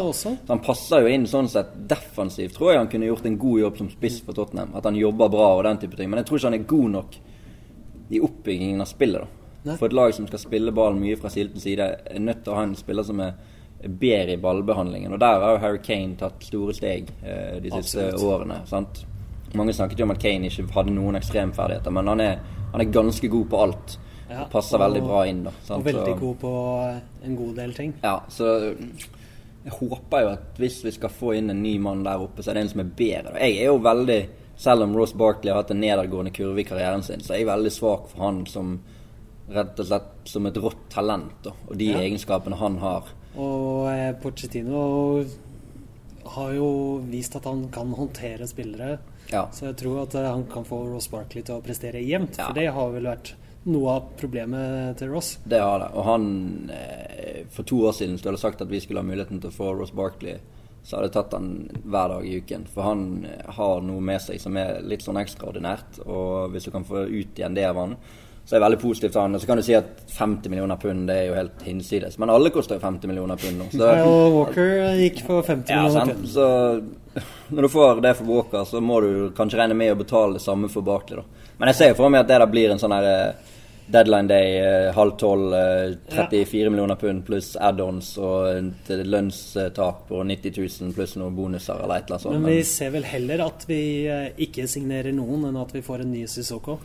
han 0.50 0.63
passer 0.65 1.06
jo 1.06 1.13
inn 1.13 1.28
sånn 1.30 1.52
sett 1.54 1.76
defensivt. 1.92 2.56
Tror 2.58 2.74
jeg 2.74 2.82
han 2.82 2.92
kunne 2.92 3.12
gjort 3.12 3.30
en 3.30 3.38
god 3.42 3.63
jobb 3.65 3.82
som 3.84 3.92
spiss 3.94 4.22
for 4.26 4.38
Tottenham. 4.38 4.74
At 4.80 4.89
han 4.89 4.98
jobber 4.98 5.30
bra 5.34 5.52
og 5.60 5.65
den 5.70 5.84
type 5.86 6.00
ting. 6.00 6.10
Men 6.10 6.24
jeg 6.24 6.32
tror 6.32 6.42
ikke 6.42 6.50
han 6.50 6.58
er 6.58 6.72
god 6.74 6.96
nok 6.98 7.20
i 8.10 8.24
oppbyggingen 8.26 8.82
av 8.82 8.89
spillet. 8.89 9.22
da. 9.22 9.54
Nei. 9.70 9.78
For 9.78 9.89
et 9.89 9.94
lag 9.94 10.13
som 10.15 10.26
skal 10.26 10.42
spille 10.42 10.74
ballen 10.74 11.02
mye 11.04 11.18
fra 11.20 11.30
Siltens 11.30 11.65
side, 11.68 11.86
er 12.10 12.22
nødt 12.24 12.42
til 12.46 12.56
å 12.56 12.58
ha 12.58 12.65
en 12.65 12.78
spiller 12.80 13.06
som 13.06 13.20
er 13.22 13.36
bedre 13.88 14.34
i 14.34 14.38
ballbehandlingen. 14.38 15.13
Og 15.13 15.20
der 15.20 15.39
har 15.39 15.52
jo 15.56 15.62
Harry 15.63 15.78
Kane 15.84 16.15
tatt 16.20 16.44
store 16.44 16.74
steg 16.74 17.10
eh, 17.24 17.60
de 17.63 17.72
siste 17.72 18.10
Absolutt. 18.10 18.24
årene. 18.24 18.62
sant? 18.68 19.06
Mange 19.56 19.74
snakket 19.74 20.00
jo 20.00 20.06
om 20.06 20.12
at 20.12 20.20
Kane 20.22 20.50
ikke 20.50 20.68
hadde 20.76 20.92
noen 20.94 21.15
ekstremferdigheter, 21.15 21.92
men 21.92 22.08
han 22.08 22.20
er, 22.22 22.39
han 22.74 22.82
er 22.82 22.92
ganske 22.94 23.30
god 23.32 23.48
på 23.50 23.62
alt. 23.63 23.98
Ja, 24.30 24.44
og 24.44 24.52
passer 24.52 24.78
og- 24.78 24.84
veldig 24.84 25.04
bra 25.08 25.24
inn. 25.26 25.44
da. 25.44 25.52
sant? 25.63 25.80
Og 25.80 25.86
veldig 25.94 26.20
god 26.20 26.36
på 26.39 26.52
en 27.26 27.36
god 27.36 27.56
del 27.56 27.74
ting. 27.74 27.94
ja, 28.04 28.20
så 28.30 28.76
jeg 29.63 29.74
håper 29.74 30.22
jo 30.22 30.28
at 30.36 30.60
hvis 30.62 30.84
vi 30.86 30.92
skal 30.92 31.10
få 31.10 31.34
inn 31.38 31.50
en 31.50 31.63
ny 31.63 31.78
mann 31.80 32.04
der 32.04 32.22
oppe, 32.22 32.44
så 32.44 32.52
er 32.52 32.54
det 32.60 32.62
en 32.63 32.70
som 32.70 32.80
er 32.84 32.92
bedre. 32.96 33.34
Jeg 33.39 33.58
er 33.60 33.65
jo 33.72 33.80
veldig, 33.80 34.20
selv 34.56 34.84
om 34.84 34.94
Ross 34.96 35.13
Barkley 35.13 35.52
har 35.52 35.62
hatt 35.63 35.72
en 35.72 35.82
nedadgående 35.82 36.32
kurve 36.36 36.60
i 36.62 36.63
karrieren 36.68 37.04
sin, 37.04 37.20
så 37.26 37.34
er 37.34 37.38
jeg 37.42 37.48
veldig 37.50 37.72
svak 37.72 38.08
for 38.12 38.24
han 38.24 38.46
som 38.46 38.80
rett 39.50 39.80
og 39.80 39.86
slett 39.89 40.30
som 40.30 40.46
et 40.46 40.54
rått 40.62 40.89
talent, 40.94 41.34
da, 41.44 41.52
og 41.68 41.78
de 41.78 41.86
Ja. 41.92 41.98
egenskapene 41.98 42.56
han 42.56 42.78
har. 42.78 43.04
Og 43.38 43.89
eh, 43.92 44.13
Pochettino 44.22 44.84
har 46.30 46.52
jo 46.54 46.70
vist 47.10 47.36
at 47.38 47.48
han 47.50 47.68
kan 47.74 47.94
håndtere 47.98 48.48
spillere. 48.48 48.98
Ja. 49.30 49.48
Så 49.54 49.70
jeg 49.70 49.78
tror 49.82 50.04
at 50.04 50.15
eh, 50.18 50.30
han 50.30 50.46
kan 50.50 50.65
få 50.65 50.82
Ross 50.89 51.10
Barkley 51.12 51.46
til 51.46 51.60
å 51.60 51.65
prestere 51.65 52.02
jevnt. 52.04 52.39
Ja. 52.39 52.50
For 52.50 52.58
det 52.58 52.70
har 52.76 52.94
vel 52.96 53.10
vært 53.10 53.34
noe 53.70 53.98
av 53.98 54.13
problemet 54.20 54.98
til 55.00 55.12
Ross. 55.13 55.36
Det 55.44 55.60
har 55.62 55.82
det. 55.84 55.89
Og 55.94 56.08
han 56.08 56.30
eh, 56.74 57.44
For 57.54 57.68
to 57.68 57.84
år 57.89 57.98
siden 57.98 58.18
skulle 58.18 58.38
jeg 58.38 58.46
sagt 58.46 58.63
at 58.65 58.72
vi 58.72 58.82
skulle 58.84 59.04
ha 59.04 59.10
muligheten 59.10 59.42
til 59.42 59.52
å 59.52 59.58
få 59.58 59.74
Ross 59.78 59.94
Barkley. 59.96 60.39
Så 60.84 60.96
hadde 60.96 61.10
jeg 61.10 61.18
tatt 61.18 61.36
han 61.36 61.50
hver 61.84 62.15
dag 62.15 62.26
i 62.26 62.38
uken. 62.39 62.65
For 62.72 62.88
han 62.88 63.04
har 63.60 63.84
noe 63.86 64.02
med 64.02 64.24
seg 64.24 64.42
som 64.42 64.58
er 64.58 64.80
litt 64.86 65.04
sånn 65.06 65.20
ekstraordinært. 65.22 66.02
Og 66.08 66.54
hvis 66.54 66.70
du 66.70 66.74
kan 66.74 66.88
få 66.88 67.06
ut 67.10 67.38
igjen 67.38 67.58
det 67.58 67.68
av 67.68 67.82
han, 67.82 67.98
så 68.50 68.56
er 68.56 68.64
det 68.64 68.66
veldig 68.66 68.78
positivt 68.82 69.14
for 69.14 69.22
han. 69.22 69.36
Og 69.38 69.42
så 69.42 69.46
kan 69.46 69.60
du 69.60 69.62
si 69.62 69.76
at 69.78 69.90
50 70.10 70.50
millioner 70.50 70.78
pund 70.82 71.04
det 71.06 71.16
er 71.20 71.28
jo 71.28 71.36
helt 71.38 71.60
hinsides. 71.62 72.16
Men 72.18 72.32
alle 72.34 72.50
koster 72.50 72.80
jo 72.80 72.82
50 72.82 73.12
millioner 73.12 73.38
pund 73.38 73.62
nå. 73.62 73.68
Så 73.70 73.86
ja, 73.86 74.08
og 74.10 74.34
Walker 74.34 74.72
gikk 74.98 75.22
for 75.28 75.46
50 75.46 75.70
ja, 75.70 75.84
millioner 75.84 76.16
pund. 76.16 76.32
Så 76.34 76.48
når 77.54 77.68
du 77.68 77.70
får 77.76 78.02
det 78.02 78.16
for 78.18 78.32
Walker, 78.34 78.66
så 78.66 78.82
må 78.82 78.98
du 79.06 79.12
kanskje 79.38 79.62
regne 79.62 79.78
med 79.78 79.94
å 79.94 80.00
betale 80.02 80.40
det 80.40 80.42
samme 80.42 80.72
for 80.74 80.82
Barkley, 80.82 81.22
da. 81.22 81.46
Men 81.60 81.70
jeg 81.70 81.78
ser 81.78 81.94
jo 81.94 82.00
for 82.00 82.10
meg 82.10 82.24
at 82.24 82.34
det 82.34 82.42
der 82.42 82.50
blir 82.50 82.74
en 82.74 82.82
sånn 82.82 82.98
her 82.98 83.12
eh, 83.12 83.54
deadline 83.94 84.34
day, 84.34 84.58
eh, 84.64 84.90
halv 84.98 85.14
tolv, 85.22 85.54
eh, 85.54 85.94
34 86.10 86.74
millioner 86.74 86.98
pund 86.98 87.22
pluss 87.30 87.54
add-ons 87.54 88.12
og 88.18 88.90
lønnstak 89.14 90.06
på 90.10 90.26
90 90.26 90.58
000 90.58 90.98
pluss 90.98 91.20
noen 91.22 91.38
bonuser 91.38 91.86
eller 91.86 92.02
et 92.02 92.10
eller 92.10 92.18
annet 92.18 92.26
sånt. 92.32 92.42
Men 92.42 92.58
vi 92.58 92.68
ser 92.74 92.98
vel 92.98 93.10
heller 93.14 93.46
at 93.46 93.70
vi 93.70 93.82
ikke 94.50 94.66
signerer 94.66 95.14
noen, 95.14 95.52
enn 95.52 95.66
at 95.68 95.78
vi 95.78 95.86
får 95.86 96.08
en 96.08 96.16
ny 96.18 96.26
Sissoko. 96.26 96.82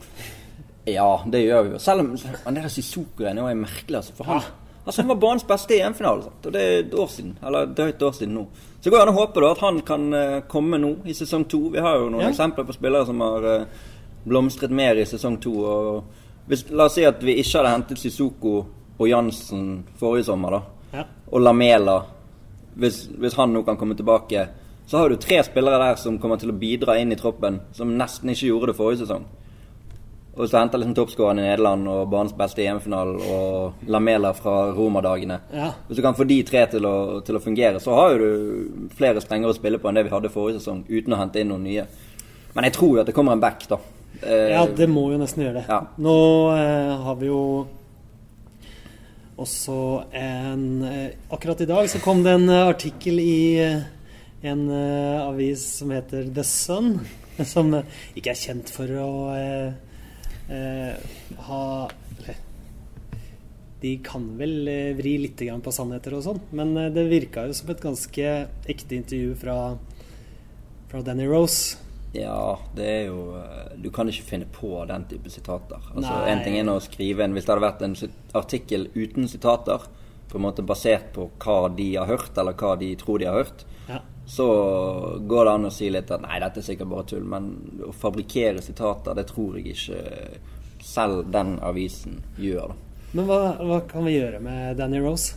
Ja, 0.87 1.23
det 1.33 1.41
gjør 1.47 1.63
vi 1.65 1.71
jo. 1.75 1.79
Selv 1.81 2.01
om 2.05 2.13
han 2.45 2.55
der 2.59 2.69
Sissoko-greia 2.69 3.33
er 3.51 3.57
merkelig. 3.57 3.97
Altså, 4.03 4.13
for 4.19 4.25
han, 4.29 4.43
altså, 4.85 5.01
han 5.03 5.09
var 5.09 5.21
banens 5.23 5.47
beste 5.49 5.77
i 5.77 5.81
EM-finalen. 5.81 6.27
Og 6.45 6.53
det 6.53 6.61
er 6.63 6.79
et 6.83 6.95
år 6.95 7.09
siden. 7.09 7.39
Eller 7.47 7.71
er 7.73 7.89
et 7.95 8.03
år 8.05 8.13
siden 8.13 8.35
nå. 8.37 8.45
Så 8.85 8.91
går 8.93 9.01
det 9.01 9.07
an 9.09 9.15
å 9.15 9.19
håpe 9.23 9.41
da 9.41 9.51
at 9.55 9.63
han 9.65 9.81
kan 9.89 10.05
eh, 10.13 10.41
komme 10.51 10.77
nå 10.83 10.91
i 11.09 11.15
sesong 11.17 11.47
to. 11.49 11.63
Vi 11.73 11.81
har 11.81 11.97
jo 12.03 12.11
noen 12.13 12.27
Ja. 12.27 12.33
eksempler 12.35 12.67
på 12.69 12.77
spillere 12.77 13.07
som 13.09 13.21
har 13.25 13.47
eh, 13.49 13.65
blomstret 14.29 14.71
mer 14.71 15.01
i 15.01 15.07
sesong 15.09 15.39
to. 15.41 15.55
Hvis, 16.49 16.67
la 16.71 16.85
oss 16.91 16.99
si 16.99 17.05
at 17.09 17.23
vi 17.25 17.39
ikke 17.41 17.63
hadde 17.63 17.73
hentet 17.79 17.99
Sissoko 18.03 18.59
og 18.99 19.09
Jansen 19.09 19.79
forrige 19.97 20.29
sommer, 20.29 20.59
da. 20.59 20.99
Ja. 21.01 21.05
Og 21.33 21.41
Lamela. 21.41 22.03
Hvis, 22.77 23.07
hvis 23.09 23.35
han 23.39 23.53
nå 23.55 23.63
kan 23.65 23.77
komme 23.81 23.95
tilbake, 23.97 24.49
så 24.87 24.99
har 25.01 25.09
du 25.09 25.17
tre 25.17 25.39
spillere 25.47 25.79
der 25.81 25.97
som 25.97 26.19
kommer 26.21 26.37
til 26.37 26.51
å 26.53 26.59
bidra 26.59 26.99
inn 27.01 27.13
i 27.15 27.17
troppen, 27.17 27.61
som 27.73 27.93
nesten 27.97 28.29
ikke 28.35 28.51
gjorde 28.51 28.73
det 28.73 28.77
forrige 28.77 29.05
sesong. 29.07 29.25
Og 30.37 30.49
du 30.51 30.57
henter 30.57 30.81
liksom 30.83 30.97
toppskåreren 30.99 31.39
i 31.39 31.45
Nederland 31.47 31.87
og 31.89 32.09
banens 32.11 32.33
beste 32.35 32.63
i 32.63 32.67
EM-finalen 32.67 33.21
og 33.31 33.87
Lamela 33.87 34.33
fra 34.35 34.73
Roma-dagene 34.75 35.37
Ja. 35.55 35.69
Hvis 35.87 36.01
du 36.01 36.03
kan 36.03 36.17
få 36.19 36.27
de 36.27 36.41
tre 36.43 36.65
til 36.73 36.87
å, 36.91 37.21
til 37.23 37.39
å 37.39 37.43
fungere, 37.45 37.79
så 37.83 37.95
har 37.95 38.15
jo 38.17 38.19
du 38.19 38.89
flere 38.99 39.23
strenger 39.23 39.53
å 39.53 39.55
spille 39.55 39.79
på 39.79 39.89
enn 39.89 40.01
det 40.01 40.09
vi 40.09 40.15
hadde 40.15 40.33
forrige 40.35 40.59
sesong, 40.59 40.83
uten 40.91 41.15
å 41.15 41.21
hente 41.21 41.39
inn 41.43 41.53
noen 41.55 41.63
nye. 41.69 41.87
Men 42.57 42.67
jeg 42.67 42.75
tror 42.81 42.97
jo 42.97 43.05
at 43.05 43.07
det 43.11 43.15
kommer 43.15 43.37
en 43.37 43.45
back, 43.45 43.63
da. 43.71 43.79
Eh, 44.23 44.51
Ja, 44.57 44.67
det 44.67 44.91
må 44.91 45.07
jo 45.13 45.21
nesten 45.23 45.45
gjøre 45.47 45.61
det. 45.63 45.65
Ja. 45.71 45.81
Nå 46.03 46.19
eh, 46.59 46.93
har 47.07 47.17
vi 47.23 47.31
jo 47.31 47.41
også 49.37 49.77
en 50.15 50.83
eh, 50.87 51.09
Akkurat 51.35 51.61
i 51.61 51.67
dag 51.67 51.89
så 51.91 51.99
kom 52.03 52.23
det 52.23 52.37
en 52.37 52.49
eh, 52.49 52.67
artikkel 52.71 53.19
i 53.23 53.39
eh, 53.63 53.81
en 54.45 54.67
avis 55.25 55.63
som 55.79 55.91
heter 55.95 56.27
The 56.35 56.43
Sun, 56.45 56.99
som 57.55 57.71
ikke 58.15 58.35
er 58.35 58.37
kjent 58.37 58.69
for 58.69 58.91
å 59.01 59.09
ha 60.49 61.89
De 63.81 63.99
kan 64.05 64.27
vel 64.39 64.69
eh, 64.69 64.93
vri 64.97 65.17
litt 65.21 65.41
på 65.41 65.73
sannheter 65.73 66.15
og 66.17 66.23
sånn, 66.25 66.41
men 66.57 66.77
eh, 66.81 66.93
det 66.93 67.05
virka 67.11 67.47
jo 67.49 67.57
som 67.57 67.73
et 67.73 67.83
ganske 67.83 68.31
ekte 68.69 68.97
intervju 68.97 69.35
fra, 69.41 69.57
fra 70.89 71.03
Danny 71.05 71.27
Rose. 71.29 71.77
Ja, 72.15 72.57
det 72.77 72.87
er 72.87 73.03
jo 73.11 73.35
eh, 73.41 73.75
Du 73.83 73.91
kan 73.91 74.09
ikke 74.09 74.29
finne 74.29 74.47
på 74.49 74.71
den 74.89 75.05
type 75.11 75.33
sitater. 75.33 75.83
Altså, 75.93 76.07
Nei. 76.07 76.31
En 76.31 76.43
ting 76.47 76.57
er 76.61 76.71
å 76.71 76.79
skrive 76.81 77.27
en 77.27 77.35
Hvis 77.35 77.45
det 77.45 77.53
hadde 77.53 77.67
vært 77.67 77.83
en 77.83 77.97
artikkel 78.39 78.89
uten 78.95 79.29
sitater, 79.29 79.89
på 80.31 80.39
en 80.41 80.47
måte 80.47 80.65
basert 80.67 81.13
på 81.15 81.29
hva 81.45 81.69
de 81.75 81.91
har 81.97 82.09
hørt, 82.09 82.33
eller 82.39 82.57
hva 82.59 82.75
de 82.81 82.95
tror 82.99 83.21
de 83.21 83.29
har 83.31 83.43
hørt, 83.43 83.67
Ja. 83.89 84.01
Så 84.27 84.47
går 85.29 85.45
det 85.45 85.53
an 85.53 85.67
å 85.69 85.73
si 85.73 85.91
litt 85.93 86.11
at 86.11 86.23
nei, 86.25 86.39
dette 86.41 86.63
er 86.63 86.67
sikkert 86.71 86.89
bare 86.89 87.05
tull. 87.11 87.25
Men 87.29 87.51
å 87.85 87.93
fabrikkere 87.93 88.63
sitater, 88.65 89.15
det 89.19 89.27
tror 89.29 89.59
jeg 89.59 89.75
ikke 89.75 89.99
selv 90.85 91.27
den 91.33 91.59
avisen 91.65 92.23
gjør. 92.41 92.73
da. 92.73 92.75
Men 93.15 93.27
hva, 93.29 93.41
hva 93.63 93.81
kan 93.89 94.05
vi 94.09 94.17
gjøre 94.17 94.41
med 94.43 94.77
Danny 94.81 94.99
Rose? 95.05 95.37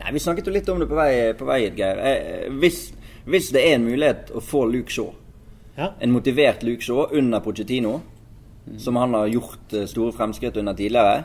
Nei, 0.00 0.10
Vi 0.12 0.18
snakket 0.24 0.48
jo 0.48 0.52
litt 0.56 0.68
om 0.72 0.80
det 0.82 0.88
på 0.90 0.96
vei, 0.98 1.12
på 1.38 1.46
vei 1.46 1.60
Geir. 1.70 2.00
Eh, 2.02 2.48
Hvis, 2.58 2.88
hvis 3.26 3.52
det 3.54 3.62
er 3.62 3.76
en 3.76 3.84
mulighet 3.86 4.32
å 4.34 4.40
få 4.42 4.64
Luke 4.70 4.90
Shaw 4.90 5.12
Ja. 5.76 5.92
en 6.00 6.10
motivert 6.12 6.62
Luke 6.62 6.82
Shaw 6.82 7.08
under 7.12 7.40
Pochettino, 7.40 8.00
som 8.78 8.96
han 8.96 9.14
har 9.14 9.26
gjort 9.28 9.72
eh, 9.72 9.86
store 9.86 10.12
fremskritt 10.12 10.56
under 10.56 10.74
tidligere, 10.74 11.24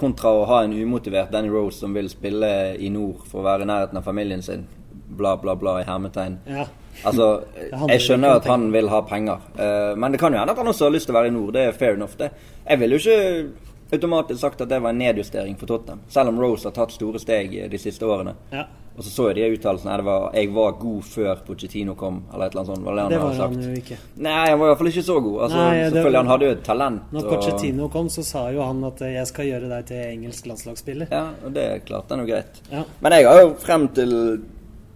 kontra 0.00 0.30
å 0.32 0.46
ha 0.48 0.62
en 0.64 0.72
umotivert 0.72 1.30
Danny 1.32 1.48
Rose 1.52 1.76
som 1.82 1.92
vil 1.94 2.08
spille 2.08 2.76
i 2.80 2.88
nord 2.88 3.26
for 3.28 3.40
å 3.42 3.44
være 3.50 3.66
i 3.66 3.68
nærheten 3.68 3.98
av 4.00 4.04
familien 4.06 4.40
sin, 4.42 4.64
bla, 4.90 5.36
bla, 5.36 5.54
bla, 5.56 5.80
i 5.80 5.84
hermetegn. 5.84 6.38
Ja. 6.46 6.66
Altså, 7.04 7.30
jeg 7.92 8.00
skjønner 8.04 8.40
at 8.40 8.46
han 8.50 8.68
vil 8.72 8.90
ha 8.92 9.00
penger, 9.08 9.40
uh, 9.56 9.96
men 9.96 10.12
det 10.12 10.20
kan 10.20 10.32
jo 10.32 10.38
hende 10.42 10.52
at 10.52 10.58
han 10.58 10.72
også 10.72 10.88
har 10.88 10.94
lyst 10.96 11.10
til 11.10 11.16
å 11.16 11.20
være 11.20 11.32
i 11.32 11.34
nord. 11.34 11.54
Det 11.56 11.66
er 11.68 11.72
fair 11.76 11.98
enough, 11.98 12.16
det. 12.18 12.30
Jeg 12.66 12.82
ville 12.82 12.98
jo 12.98 13.02
ikke 13.04 13.70
automatisk 13.90 14.40
sagt 14.40 14.60
at 14.60 14.70
det 14.70 14.82
var 14.82 14.94
en 14.94 15.00
nedjustering 15.02 15.56
for 15.58 15.66
Tottenham, 15.66 16.04
selv 16.08 16.30
om 16.30 16.38
Rose 16.40 16.68
har 16.68 16.76
tatt 16.76 16.94
store 16.94 17.18
steg 17.22 17.56
de 17.70 17.78
siste 17.80 18.06
årene. 18.06 18.36
ja. 18.54 18.68
Og 19.00 19.04
så 19.06 19.10
så 19.14 19.26
jeg 19.30 19.36
de 19.38 19.56
uttalelsene. 19.56 19.96
Det 19.96 20.04
var 20.04 20.30
'jeg 20.34 20.54
var 20.54 20.72
god 20.72 21.02
før 21.02 21.34
Pochettino 21.46 21.94
kom', 21.94 22.22
eller 22.34 22.46
et 22.46 22.52
eller 22.52 22.60
annet 22.60 22.76
sånt. 22.76 22.84
Var 22.84 22.94
det, 22.96 23.08
Det 23.10 23.20
var 23.20 23.32
han 23.32 23.62
jo 23.62 23.70
ikke. 23.70 23.96
Nei, 24.16 24.48
han 24.48 24.58
var 24.58 24.66
i 24.66 24.68
hvert 24.68 24.78
fall 24.78 24.86
ikke 24.86 25.02
så 25.02 25.20
god. 25.22 25.42
Altså, 25.42 25.56
Nei, 25.56 25.90
selvfølgelig, 25.90 26.16
Han 26.18 26.26
hadde 26.26 26.44
jo 26.44 26.50
et 26.50 26.62
talent. 26.64 27.02
Når 27.12 27.24
og- 27.24 27.30
Pochettino 27.30 27.88
kom, 27.88 28.08
så 28.08 28.22
sa 28.24 28.50
jo 28.50 28.62
han 28.62 28.84
at 28.84 29.02
eh, 29.02 29.12
'jeg 29.14 29.26
skal 29.26 29.46
gjøre 29.46 29.68
deg 29.68 29.86
til 29.86 29.96
engelsk 29.96 30.46
landslagsspiller'. 30.46 31.06
Ja, 31.10 31.28
og 31.46 31.54
det 31.54 31.84
klarte 31.86 32.10
han 32.10 32.26
jo 32.26 32.34
greit. 32.34 32.60
Ja. 32.72 32.82
Men 33.00 33.12
jeg 33.12 33.26
har 33.26 33.40
jo 33.40 33.54
frem 33.54 33.88
til 33.88 34.42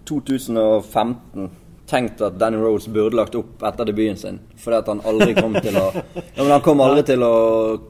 2015 0.09 1.51
tenkt 1.87 2.21
at 2.25 2.38
Danny 2.40 2.57
Rose 2.57 2.88
burde 2.90 3.17
lagt 3.19 3.35
opp 3.37 3.62
etter 3.69 3.85
debuten 3.90 4.17
sin. 4.17 4.38
Fordi 4.57 4.77
at 4.79 4.87
han 4.88 5.03
aldri 5.05 5.35
kom 5.37 5.53
til 5.61 5.77
å 5.77 5.85
ja, 6.14 6.40
men 6.40 6.51
Han 6.55 6.62
kom 6.64 6.81
aldri 6.81 7.03
til 7.11 7.23
å 7.27 7.33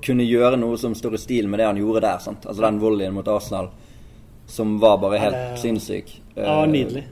kunne 0.02 0.26
gjøre 0.26 0.58
noe 0.58 0.76
som 0.80 0.94
står 0.98 1.14
i 1.14 1.22
stil 1.22 1.48
med 1.48 1.60
det 1.62 1.68
han 1.68 1.78
gjorde 1.78 2.02
der. 2.02 2.18
sant? 2.24 2.46
Altså 2.46 2.64
den 2.66 2.80
volleyen 2.82 3.14
mot 3.14 3.28
Arsenal. 3.28 3.70
som 4.46 4.78
var 4.80 4.98
bare 5.00 5.18
helt 5.18 5.34
Ja, 5.36 5.50
det- 5.54 5.60
sinnssyk. 5.62 6.10
Ja, 6.36 6.62
Eh, 6.64 6.66
nydelig. 6.68 7.04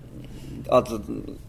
At, 0.71 0.89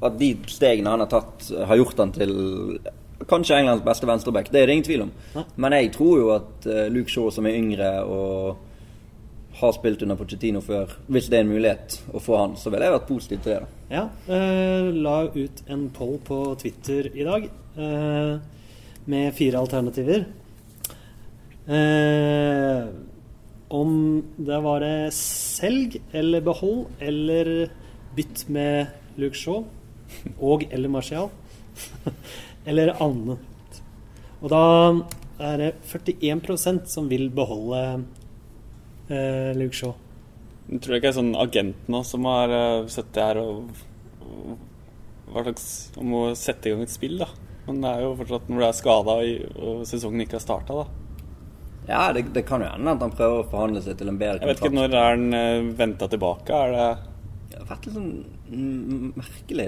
at 0.01 0.17
de 0.19 0.29
stegene 0.47 0.89
han 0.89 0.99
har 0.99 1.07
tatt, 1.07 1.49
har 1.67 1.75
gjort 1.77 1.97
han 1.97 2.11
til 2.11 2.79
kanskje 3.27 3.57
Englands 3.57 3.83
beste 3.85 4.05
venstreback. 4.07 4.49
Det 4.51 4.61
er 4.61 4.67
det 4.67 4.73
ingen 4.77 4.85
tvil 4.87 5.01
om. 5.07 5.11
Men 5.55 5.71
jeg 5.73 5.91
tror 5.93 6.17
jo 6.19 6.29
at 6.35 6.65
eh, 6.67 6.87
Luke 6.93 7.09
Shaw, 7.11 7.29
som 7.31 7.45
er 7.47 7.57
yngre 7.57 7.89
og 8.05 8.57
har 9.59 9.73
spilt 9.75 10.01
under 10.01 10.17
Pochettino 10.17 10.61
før, 10.65 10.95
hvis 11.13 11.29
det 11.29 11.39
er 11.39 11.45
en 11.45 11.51
mulighet 11.53 11.99
å 12.13 12.21
få 12.23 12.37
han, 12.39 12.55
så 12.57 12.71
ville 12.73 12.87
jeg 12.87 12.95
vært 12.95 13.09
positiv 13.09 13.43
til 13.43 13.53
det. 13.53 13.59
da. 13.61 13.67
Ja, 13.93 14.03
eh, 14.33 14.89
la 15.05 15.17
ut 15.29 15.63
en 15.69 15.87
poll 15.93 16.17
på 16.25 16.39
Twitter 16.61 17.11
i 17.13 17.27
dag 17.27 17.45
eh, 17.77 18.33
med 19.05 19.35
fire 19.37 19.61
alternativer. 19.61 20.25
Eh, 21.67 22.81
om 23.73 23.93
det 24.37 24.59
var 24.65 24.83
det 24.83 25.13
selg 25.17 25.99
eller 26.13 26.43
behold 26.45 26.85
eller 27.01 27.53
bytt 28.17 28.45
med 28.53 29.17
Luke 29.21 29.37
Shaw 29.37 29.63
og 30.39 30.65
eller 30.71 30.89
Martial. 30.89 31.29
eller 32.69 32.93
annet. 33.01 33.79
Og 34.43 34.51
da 34.51 34.65
er 35.43 35.57
det 35.59 35.71
41% 35.89 36.85
som 36.91 37.07
vil 37.09 37.29
beholde 37.33 38.03
eh, 39.09 39.51
Luke 39.57 39.77
Shaw. 39.77 39.93
Jeg 40.69 40.83
tror 40.83 40.97
ikke 40.97 41.09
det 41.09 41.11
er 41.11 41.17
sånn 41.19 41.33
agent 41.35 41.89
nå 41.91 41.99
som 42.07 42.27
har 42.29 42.51
uh, 42.53 42.89
sittet 42.91 43.19
her 43.19 43.39
og, 43.41 43.73
og 44.23 45.33
hva 45.33 45.43
slags, 45.43 45.65
om 45.99 46.13
å 46.15 46.21
sette 46.39 46.69
i 46.69 46.73
gang 46.73 46.83
et 46.85 46.93
spill, 46.93 47.17
da. 47.19 47.27
Men 47.67 47.81
det 47.83 47.91
er 47.91 48.03
jo 48.05 48.13
fortsatt 48.19 48.49
når 48.51 48.61
du 48.61 48.65
er 48.67 48.77
skada 48.77 49.15
og 49.19 49.83
sesongen 49.87 50.23
ikke 50.23 50.37
har 50.39 50.45
starta, 50.45 50.83
da. 50.83 51.03
Ja, 51.87 52.03
det, 52.15 52.29
det 52.35 52.45
kan 52.47 52.63
jo 52.63 52.69
hende 52.71 52.93
at 52.95 53.03
han 53.03 53.11
prøver 53.11 53.41
å 53.41 53.49
forhandle 53.51 53.81
seg 53.83 53.97
til 53.99 54.07
en 54.07 54.19
bedre 54.19 54.39
Jeg 54.39 54.53
vet 54.53 54.61
ikke 54.61 54.77
når 54.77 54.93
er 54.95 55.09
han 55.09 55.25
uh, 55.35 55.73
venta 55.75 56.07
tilbake? 56.11 56.55
Er 56.55 56.71
det 56.71 56.87
Det 57.51 57.59
har 57.59 57.69
vært 57.73 57.87
litt 57.89 57.97
sånn 57.97 58.13
merkelig. 58.53 59.67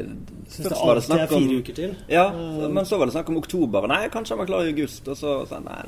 Syns 0.50 0.70
det 0.70 0.78
alltid 0.78 0.98
er 0.98 1.02
snakk 1.08 1.32
om- 1.36 1.48
fire 1.48 1.60
uker 1.62 1.76
til. 1.76 1.96
Ja, 2.10 2.26
Eh, 2.30 2.68
men 2.70 2.86
så 2.86 2.98
var 2.98 3.06
det 3.08 3.14
snakk 3.16 3.30
om 3.30 3.38
oktober. 3.38 3.88
Nei, 3.88 4.08
kanskje 4.10 4.30
han 4.30 4.38
var 4.40 4.46
klar 4.48 4.62
i 4.66 4.72
august. 4.74 5.08
Og 5.08 5.16
så 5.18 5.48
sa 5.48 5.56
han 5.56 5.66
nei, 5.66 5.82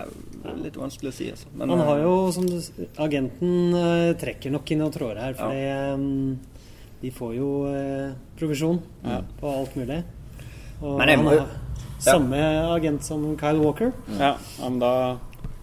det 0.43 0.51
er 0.51 0.63
litt 0.63 0.73
vanskelig 0.77 1.09
å 1.09 1.13
si, 1.13 1.29
altså. 1.31 1.45
Men, 1.55 1.69
Han 1.69 1.79
har 1.79 1.97
eh, 1.97 2.03
jo, 2.03 2.31
som 2.31 2.45
du, 2.45 2.61
Agenten 2.97 3.73
eh, 3.73 4.13
trekker 4.13 4.51
nok 4.51 4.71
inn 4.71 4.79
noen 4.79 4.91
tråder 4.93 5.17
her, 5.21 5.33
for 5.33 5.49
de 7.01 7.11
får 7.11 7.35
jo 7.37 7.49
eh, 7.73 8.11
provisjon 8.39 8.79
Ja. 9.05 9.21
på 9.41 9.47
alt 9.59 9.75
mulig. 9.75 10.03
Og 10.81 10.97
Men 10.99 11.07
jeg 11.07 11.17
han 11.17 11.25
må 11.25 11.31
jo- 11.33 11.39
har 11.39 11.47
samme 11.99 12.75
agent 12.75 13.03
som 13.03 13.35
Kyle 13.37 13.59
Walker. 13.59 13.93
Ja, 14.19 14.37
ja, 14.59 14.69
men 14.69 14.79
da 14.79 15.17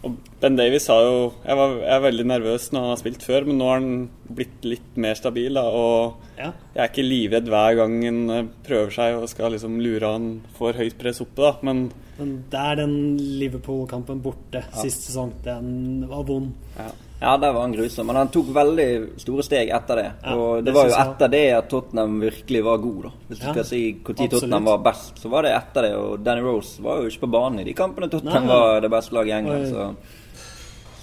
og 0.04 0.16
Ben 0.40 0.56
Davies 0.58 0.84
sa 0.88 0.96
jo 1.02 1.14
jeg, 1.44 1.56
var, 1.56 1.74
jeg 1.80 1.94
er 1.96 2.02
veldig 2.04 2.26
nervøs 2.28 2.66
når 2.72 2.80
han 2.84 2.92
har 2.92 3.00
spilt 3.00 3.22
før, 3.24 3.46
men 3.48 3.58
nå 3.60 3.68
har 3.70 3.80
han 3.80 4.08
blitt 4.36 4.66
litt 4.68 4.96
mer 5.00 5.14
stabil. 5.18 5.54
Da, 5.56 5.62
og 5.64 6.14
Ja. 6.38 6.50
jeg 6.74 6.82
er 6.84 6.90
ikke 6.92 7.06
livredd 7.08 7.48
hver 7.48 7.76
gang 7.80 7.94
han 8.04 8.20
eh, 8.30 8.48
prøver 8.66 8.90
seg 8.92 9.16
og 9.22 9.28
skal 9.32 9.52
liksom 9.56 9.78
lure 9.80 10.10
han 10.12 10.28
for 10.58 10.72
høyt 10.76 10.98
press 11.00 11.20
oppe, 11.24 11.40
da. 11.42 11.54
Men 11.62 11.86
Men 12.18 12.44
der 12.50 12.76
den 12.82 13.16
Liverpool-kampen 13.40 14.20
borte 14.22 14.62
sist 14.82 15.08
sesong, 15.08 15.32
den 15.44 16.06
var 16.08 16.22
vond. 16.28 16.52
ja. 16.78 16.90
Ja, 17.24 17.34
der 17.40 17.54
var 17.56 17.64
han 17.64 17.74
grusom. 17.74 18.06
Men 18.10 18.18
han 18.20 18.30
tok 18.34 18.50
veldig 18.54 18.88
store 19.22 19.44
steg 19.46 19.70
etter 19.72 20.00
det. 20.02 20.08
Ja, 20.22 20.34
og 20.36 20.58
det, 20.58 20.66
det 20.68 20.74
var 20.76 20.90
jo 20.90 20.96
etter 21.02 21.30
det 21.32 21.44
at 21.58 21.70
Tottenham 21.72 22.18
virkelig 22.22 22.64
var 22.66 22.82
god, 22.84 22.98
da. 23.06 23.12
Hvis 23.30 23.38
du 23.40 23.46
Ja, 23.46 23.54
skal 23.56 23.68
si 23.70 23.80
når. 23.96 24.18
Tottenham 24.34 24.68
var 24.72 24.82
best, 24.90 25.22
så 25.22 25.32
var 25.32 25.48
det 25.48 25.54
etter 25.56 25.88
det. 25.88 25.94
Og 26.00 26.18
Danny 26.26 26.44
Rose 26.44 26.84
var 26.84 27.00
jo 27.00 27.08
ikke 27.12 27.24
på 27.26 27.32
banen 27.38 27.62
i 27.64 27.68
de 27.70 27.74
kampene 27.78 28.10
Tottenham 28.12 28.44
Nei, 28.46 28.52
var 28.52 28.84
det 28.84 28.92
beste 28.92 29.16
laget 29.16 29.32
i 29.32 29.38
England. 29.40 29.72
Så 29.72 29.88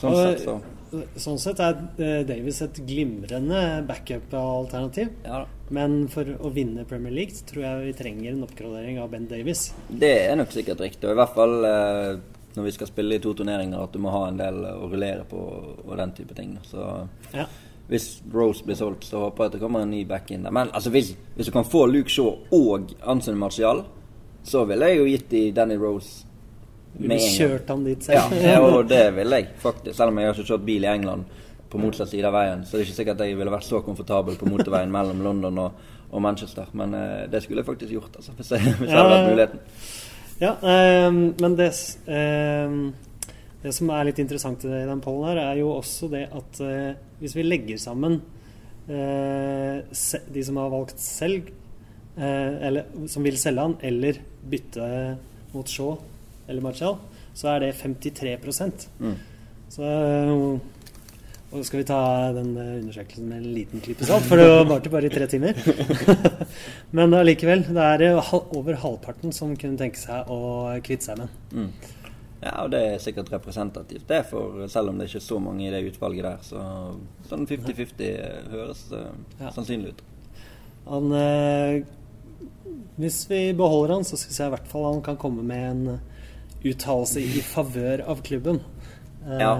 sånn 0.02 0.14
Og, 0.14 0.22
sett, 0.22 0.46
så 0.46 0.60
Sånn 1.24 1.38
sett 1.40 1.60
er 1.64 1.78
eh, 2.04 2.18
Davies 2.28 2.58
et 2.66 2.82
glimrende 2.84 3.62
backup-alternativ. 3.88 5.14
Ja. 5.24 5.46
Men 5.72 6.02
for 6.12 6.28
å 6.44 6.50
vinne 6.52 6.84
Premier 6.90 7.14
League 7.16 7.46
tror 7.48 7.64
jeg 7.64 7.86
vi 7.86 7.94
trenger 7.96 8.34
en 8.34 8.44
oppgradering 8.44 9.00
av 9.00 9.08
Ben 9.14 9.24
Davies. 9.30 9.70
Det 9.88 10.12
er 10.28 10.36
nok 10.36 10.52
sikkert 10.52 10.84
riktig. 10.84 11.08
Og 11.08 11.14
i 11.16 11.20
hvert 11.22 11.38
fall 11.38 11.56
eh, 11.70 12.10
når 12.56 12.64
vi 12.68 12.72
skal 12.76 12.88
spille 12.88 13.16
i 13.16 13.20
to 13.24 13.34
turneringer, 13.34 13.84
at 13.84 13.94
du 13.94 14.00
må 14.00 14.12
ha 14.14 14.26
en 14.30 14.38
del 14.40 14.62
å 14.68 14.90
rullere 14.92 15.24
på 15.30 15.40
og 15.86 15.98
den 15.98 16.12
type 16.18 16.34
ting. 16.38 16.58
Så 16.68 17.08
Ja. 17.34 17.46
hvis 17.90 18.22
Rose 18.34 18.64
blir 18.66 18.76
solgt, 18.76 19.04
så 19.06 19.20
håper 19.26 19.44
jeg 19.44 19.46
at 19.46 19.52
det 19.58 19.62
kommer 19.62 19.82
en 19.82 19.92
ny 19.92 20.04
back 20.06 20.32
in 20.32 20.44
der. 20.44 20.52
Men 20.52 20.70
altså, 20.74 20.90
hvis, 20.90 21.14
hvis 21.36 21.46
du 21.48 21.52
kan 21.52 21.66
få 21.66 21.86
Luke 21.92 22.10
Shaw 22.10 22.38
og 22.52 22.92
Anson 23.08 23.38
Martial, 23.38 23.84
så 24.44 24.66
ville 24.66 24.86
jeg 24.90 24.98
jo 24.98 25.06
gitt 25.06 25.30
de 25.30 25.52
Danny 25.52 25.76
Rose 25.78 26.26
med 26.98 27.12
en 27.12 27.18
gang. 27.20 27.38
Kjørt 27.38 27.68
han 27.70 27.84
dit 27.86 28.04
selv. 28.04 28.34
ja, 28.44 28.60
og 28.68 28.88
det 28.90 29.14
ville 29.16 29.36
jeg 29.42 29.48
faktisk. 29.62 29.96
Selv 29.98 30.10
om 30.12 30.18
jeg 30.20 30.28
har 30.28 30.34
ikke 30.36 30.48
kjørt 30.54 30.66
bil 30.66 30.84
i 30.84 30.92
England 30.92 31.24
på 31.72 31.80
motsatt 31.80 32.10
side 32.12 32.28
av 32.28 32.34
veien, 32.36 32.66
så 32.66 32.76
det 32.76 32.82
er 32.82 32.88
ikke 32.90 32.98
sikkert 32.98 33.22
at 33.22 33.28
jeg 33.30 33.38
ville 33.40 33.52
vært 33.54 33.64
så 33.64 33.80
komfortabel 33.86 34.36
på 34.36 34.50
motorveien 34.52 34.92
mellom 34.92 35.22
London 35.24 35.58
og, 35.64 35.72
og 36.12 36.22
Manchester. 36.22 36.66
Men 36.76 36.94
eh, 36.98 37.28
det 37.32 37.44
skulle 37.46 37.62
jeg 37.64 37.70
faktisk 37.70 37.94
gjort, 37.96 38.16
altså, 38.20 38.34
hvis 38.36 38.52
jeg, 38.52 38.74
hvis 38.82 38.90
jeg 38.92 38.98
hadde 38.98 39.16
hatt 39.16 39.30
muligheten. 39.30 39.62
Ja, 40.42 40.56
eh, 40.58 41.12
men 41.14 41.56
det, 41.56 41.70
ehm, 42.10 42.94
det 43.62 43.74
som 43.78 43.92
er 43.94 44.08
litt 44.08 44.20
interessant 44.24 44.64
i 44.66 44.72
den 44.90 45.02
pollen 45.04 45.28
her, 45.30 45.42
er 45.52 45.60
jo 45.60 45.76
også 45.76 46.10
det 46.10 46.24
at 46.34 46.62
eh, 46.66 46.96
hvis 47.20 47.36
vi 47.38 47.46
legger 47.46 47.78
sammen 47.78 48.18
eh, 48.90 49.84
de 50.34 50.46
som 50.48 50.58
har 50.58 50.72
valgt 50.74 50.98
selg, 51.04 51.52
eh, 52.18 52.54
eller 52.58 52.90
som 53.06 53.22
vil 53.28 53.38
selge 53.38 53.68
han, 53.68 53.78
eller 53.86 54.18
bytte 54.50 54.88
mot 55.54 55.70
Shaw 55.70 55.94
eller 56.50 56.66
Martial, 56.66 56.98
så 57.38 57.54
er 57.54 57.68
det 57.68 57.76
53 57.78 58.34
Mm. 58.98 59.16
Så 59.70 59.86
eh, 59.86 60.81
og 61.52 61.66
skal 61.68 61.82
vi 61.82 61.88
ta 61.90 62.00
den 62.36 62.52
eh, 62.58 62.74
undersøkelsen 62.82 63.28
med 63.28 63.42
en 63.42 63.54
liten 63.56 63.82
klype 63.84 64.06
salt, 64.08 64.24
for 64.28 64.40
det 64.40 64.46
varte 64.70 64.92
bare 64.94 65.10
i 65.10 65.14
tre 65.14 65.28
timer. 65.28 65.58
Men 66.98 67.14
allikevel, 67.18 67.66
det 67.68 67.88
er 67.88 68.06
eh, 68.10 68.34
over 68.56 68.78
halvparten 68.80 69.34
som 69.36 69.56
kunne 69.60 69.80
tenke 69.80 70.00
seg 70.00 70.32
å 70.32 70.40
kvitte 70.86 71.10
seg 71.10 71.20
med 71.20 71.28
den. 71.52 71.66
Mm. 71.66 71.98
Ja, 72.42 72.54
og 72.64 72.72
det 72.74 72.80
er 72.82 73.02
sikkert 73.04 73.28
representativt, 73.30 74.08
det, 74.10 74.24
for 74.32 74.64
selv 74.72 74.90
om 74.90 74.98
det 74.98 75.06
ikke 75.12 75.20
er 75.20 75.28
så 75.28 75.38
mange 75.44 75.68
i 75.68 75.74
det 75.74 75.84
utvalget 75.92 76.26
der. 76.26 76.40
Så 76.48 76.62
sånn 77.30 77.44
50-50 77.46 78.50
høres 78.56 78.86
uh, 78.96 79.12
Ja. 79.38 79.52
sannsynlig 79.54 79.92
ut. 79.94 80.02
Han, 80.88 81.12
eh, 81.14 81.84
hvis 82.98 83.20
vi 83.30 83.44
beholder 83.60 83.94
han, 84.00 84.08
så 84.08 84.18
syns 84.18 84.40
jeg 84.42 84.50
i 84.50 84.56
hvert 84.56 84.72
fall 84.72 84.88
han 84.88 85.04
kan 85.06 85.20
komme 85.22 85.46
med 85.46 85.68
en 85.68 86.00
uttalelse 86.66 87.22
i 87.22 87.44
favør 87.46 88.02
av 88.10 88.24
klubben. 88.26 88.64
Eh, 89.28 89.38
Ja. 89.38 89.54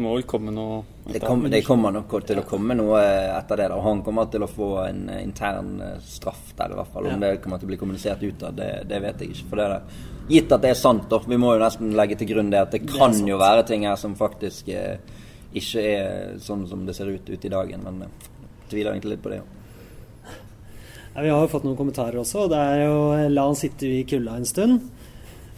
Det 0.00 0.06
må 0.06 0.14
vel 0.16 0.22
komme 0.24 0.52
noe 0.56 0.76
Det, 1.12 1.20
kom, 1.20 1.42
det 1.52 1.58
kommer 1.66 1.92
nok 1.92 2.14
til 2.24 2.38
å 2.40 2.44
komme 2.48 2.72
noe 2.78 3.00
etter 3.36 3.58
det. 3.60 3.66
da, 3.68 3.76
og 3.76 3.82
Han 3.84 3.98
kommer 4.06 4.30
til 4.32 4.40
å 4.46 4.48
få 4.48 4.68
en 4.86 5.02
eh, 5.12 5.18
intern 5.26 5.74
eh, 5.84 5.98
straff 6.00 6.54
der, 6.56 6.72
i 6.72 6.78
hvert 6.78 6.92
fall. 6.94 7.06
Om 7.10 7.18
Ja. 7.18 7.18
det 7.34 7.42
kommer 7.44 7.60
til 7.60 7.68
å 7.68 7.72
bli 7.74 7.76
kommunisert 7.82 8.22
utad, 8.24 8.56
det, 8.56 8.70
det 8.88 9.00
vet 9.04 9.20
jeg 9.20 9.34
ikke. 9.34 9.48
For 9.50 9.60
det 9.60 9.66
er 9.66 9.74
det. 9.74 10.06
Gitt 10.30 10.52
at 10.56 10.62
det 10.64 10.70
er 10.72 10.78
sant, 10.80 11.04
da. 11.10 11.18
Vi 11.28 11.36
må 11.42 11.52
jo 11.52 11.60
nesten 11.60 11.92
legge 11.98 12.16
til 12.16 12.30
grunn 12.32 12.48
det 12.54 12.62
at 12.62 12.72
det 12.72 12.80
kan 12.88 13.12
det 13.12 13.28
jo 13.28 13.36
være 13.42 13.66
ting 13.68 13.84
her 13.84 13.96
som 14.00 14.14
faktisk 14.16 14.68
eh, 14.72 14.96
ikke 15.52 15.84
er 15.84 16.38
sånn 16.40 16.64
som 16.70 16.86
det 16.88 16.94
ser 16.96 17.12
ut 17.12 17.28
ute 17.28 17.50
i 17.50 17.52
dagen. 17.52 17.84
Men 17.84 18.02
eh, 18.08 18.30
tviler 18.72 18.94
egentlig 18.94 19.18
litt 19.18 19.24
på 19.26 19.34
det. 19.34 19.42
Ja. 19.42 19.48
Ja, 21.10 21.22
vi 21.26 21.28
har 21.34 21.44
jo 21.44 21.50
fått 21.52 21.64
noen 21.66 21.76
kommentarer 21.76 22.22
også. 22.22 22.46
og 22.46 22.50
Det 22.54 22.64
er 22.72 22.84
jo 22.86 22.98
eh, 23.18 23.28
'la 23.28 23.44
han 23.50 23.58
sitte 23.58 23.84
i 23.84 24.04
kulda 24.08 24.36
en 24.40 24.46
stund', 24.48 24.80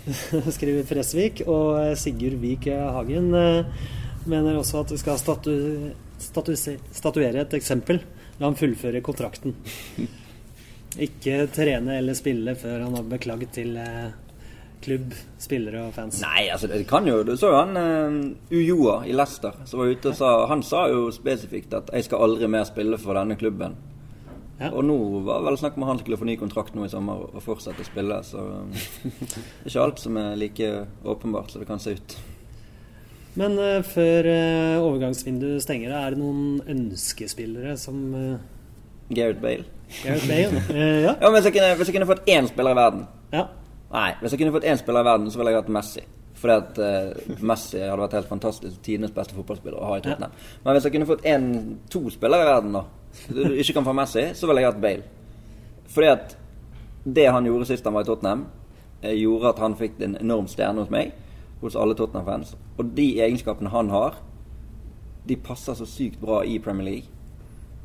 skriver 0.57 0.83
Fresvik. 0.88 1.44
Og 1.46 1.76
eh, 1.85 1.94
Sigurd 1.94 2.40
Vik 2.42 2.66
Hagen 2.72 3.35
eh, 3.35 3.64
mener 4.31 4.59
også 4.59 4.83
at 4.83 4.93
vi 4.95 4.99
skal 5.01 5.21
statu, 5.21 5.55
statu, 6.19 6.55
statuere 6.93 7.45
et 7.45 7.55
eksempel. 7.59 8.03
La 8.39 8.49
han 8.49 8.59
fullføre 8.59 9.03
kontrakten. 9.05 9.55
Ikke 11.03 11.47
trene 11.53 11.99
eller 12.01 12.17
spille 12.17 12.55
før 12.59 12.85
han 12.85 12.97
har 12.99 13.09
beklaget 13.09 13.55
til 13.57 13.77
eh, 13.81 14.11
klubb, 14.83 15.15
spillere 15.41 15.87
og 15.87 15.95
fans. 15.97 16.21
Nei, 16.25 16.49
altså 16.53 16.69
det 16.71 16.83
kan 16.91 17.07
jo 17.09 17.23
Du 17.25 17.33
så 17.39 17.53
jo 17.53 17.61
han 17.61 17.79
uh, 17.79 18.19
Ujoa 18.53 18.99
i 19.09 19.15
Leicester 19.15 19.63
som 19.69 19.81
var 19.81 19.93
ute 19.95 20.11
og 20.11 20.19
sa 20.19 20.33
Han 20.51 20.65
sa 20.67 20.89
jo 20.91 21.07
spesifikt 21.15 21.75
at 21.79 21.91
'jeg 21.93 22.09
skal 22.09 22.27
aldri 22.27 22.51
mer 22.51 22.67
spille 22.69 22.99
for 22.99 23.15
denne 23.15 23.39
klubben'. 23.39 23.79
Ja. 24.59 24.71
Og 24.71 24.85
nå 24.85 24.97
var 25.27 25.43
vel 25.43 25.57
snakk 25.59 25.77
om 25.77 25.89
han 25.89 25.99
skulle 25.99 26.19
få 26.19 26.25
ny 26.25 26.37
kontrakt 26.37 26.75
nå 26.75 26.85
i 26.85 26.91
sommer 26.93 27.25
og 27.35 27.43
fortsette 27.43 27.83
å 27.83 27.89
spille. 27.89 28.21
Så 28.23 28.39
um, 28.39 28.71
det 29.03 29.65
er 29.65 29.71
ikke 29.71 29.87
alt 29.87 29.99
som 30.03 30.17
er 30.17 30.37
like 30.37 30.69
åpenbart 31.05 31.51
som 31.51 31.61
det 31.63 31.71
kan 31.71 31.81
se 31.83 31.97
ut. 31.97 32.19
Men 33.40 33.57
eh, 33.59 33.81
før 33.87 34.29
eh, 34.29 34.83
overgangsvinduet 34.83 35.64
stenger, 35.64 35.93
er 35.97 36.12
det 36.12 36.20
noen 36.20 36.61
ønskespillere 36.68 37.76
som 37.80 38.01
uh, 38.12 38.43
Gareth 39.09 39.41
Bale. 39.41 39.64
Gareth 40.03 40.28
Bale? 40.28 40.64
Eh, 40.72 40.99
ja. 41.05 41.14
Ja, 41.20 41.30
hvis 41.33 41.49
jeg, 41.49 41.55
kunne, 41.57 41.74
hvis 41.76 41.89
jeg 41.91 41.97
kunne 41.97 42.09
fått 42.09 42.28
én 42.33 42.47
spiller 42.49 42.72
i 42.72 42.78
verden 42.78 43.03
ja. 43.33 43.43
Nei, 43.93 44.11
hvis 44.20 44.33
jeg 44.33 44.41
kunne 44.41 44.55
fått 44.55 44.66
én 44.68 44.78
spiller 44.80 45.05
i 45.05 45.09
verden, 45.09 45.30
så 45.33 45.41
ville 45.41 45.53
jeg 45.53 45.61
hatt 45.61 45.72
Messi. 45.72 46.05
Fordi 46.43 46.55
at 46.55 46.78
uh, 46.80 47.35
Messi 47.45 47.80
hadde 47.80 48.01
vært 48.01 48.14
helt 48.16 48.30
fantastisk. 48.30 48.78
Tidenes 48.85 49.12
beste 49.12 49.37
fotballspiller 49.37 49.76
å 49.76 49.91
ha 49.91 49.99
i 49.99 50.05
Tottenham. 50.05 50.33
Men 50.64 50.76
hvis 50.76 50.87
jeg 50.89 50.95
kunne 50.95 51.09
fått 51.11 51.26
en, 51.28 51.51
to 51.93 52.01
spillere 52.12 52.47
i 52.47 52.49
verden, 52.49 52.78
da, 52.78 52.87
du 53.28 53.43
ikke 53.53 53.76
kan 53.76 53.89
få 53.89 53.95
Messi, 53.97 54.24
så 54.39 54.49
ville 54.49 54.64
jeg 54.64 54.72
hatt 54.72 54.80
Bale. 54.80 55.05
Fordi 55.93 56.09
at 56.09 56.35
det 57.05 57.28
han 57.35 57.47
gjorde 57.47 57.68
sist 57.68 57.85
han 57.85 57.99
var 57.99 58.07
i 58.07 58.09
Tottenham, 58.09 58.47
eh, 59.03 59.12
gjorde 59.20 59.53
at 59.53 59.61
han 59.61 59.76
fikk 59.76 60.01
en 60.01 60.16
enorm 60.22 60.49
stjerne 60.49 60.85
hos 60.85 60.93
meg, 60.93 61.12
hos 61.63 61.79
alle 61.79 61.97
Tottenham-fans. 61.99 62.55
Og 62.77 62.93
de 62.97 63.09
egenskapene 63.23 63.73
han 63.73 63.91
har, 63.95 64.21
de 65.29 65.39
passer 65.39 65.79
så 65.79 65.87
sykt 65.87 66.21
bra 66.21 66.43
i 66.45 66.59
Premier 66.63 66.89
League. 66.89 67.19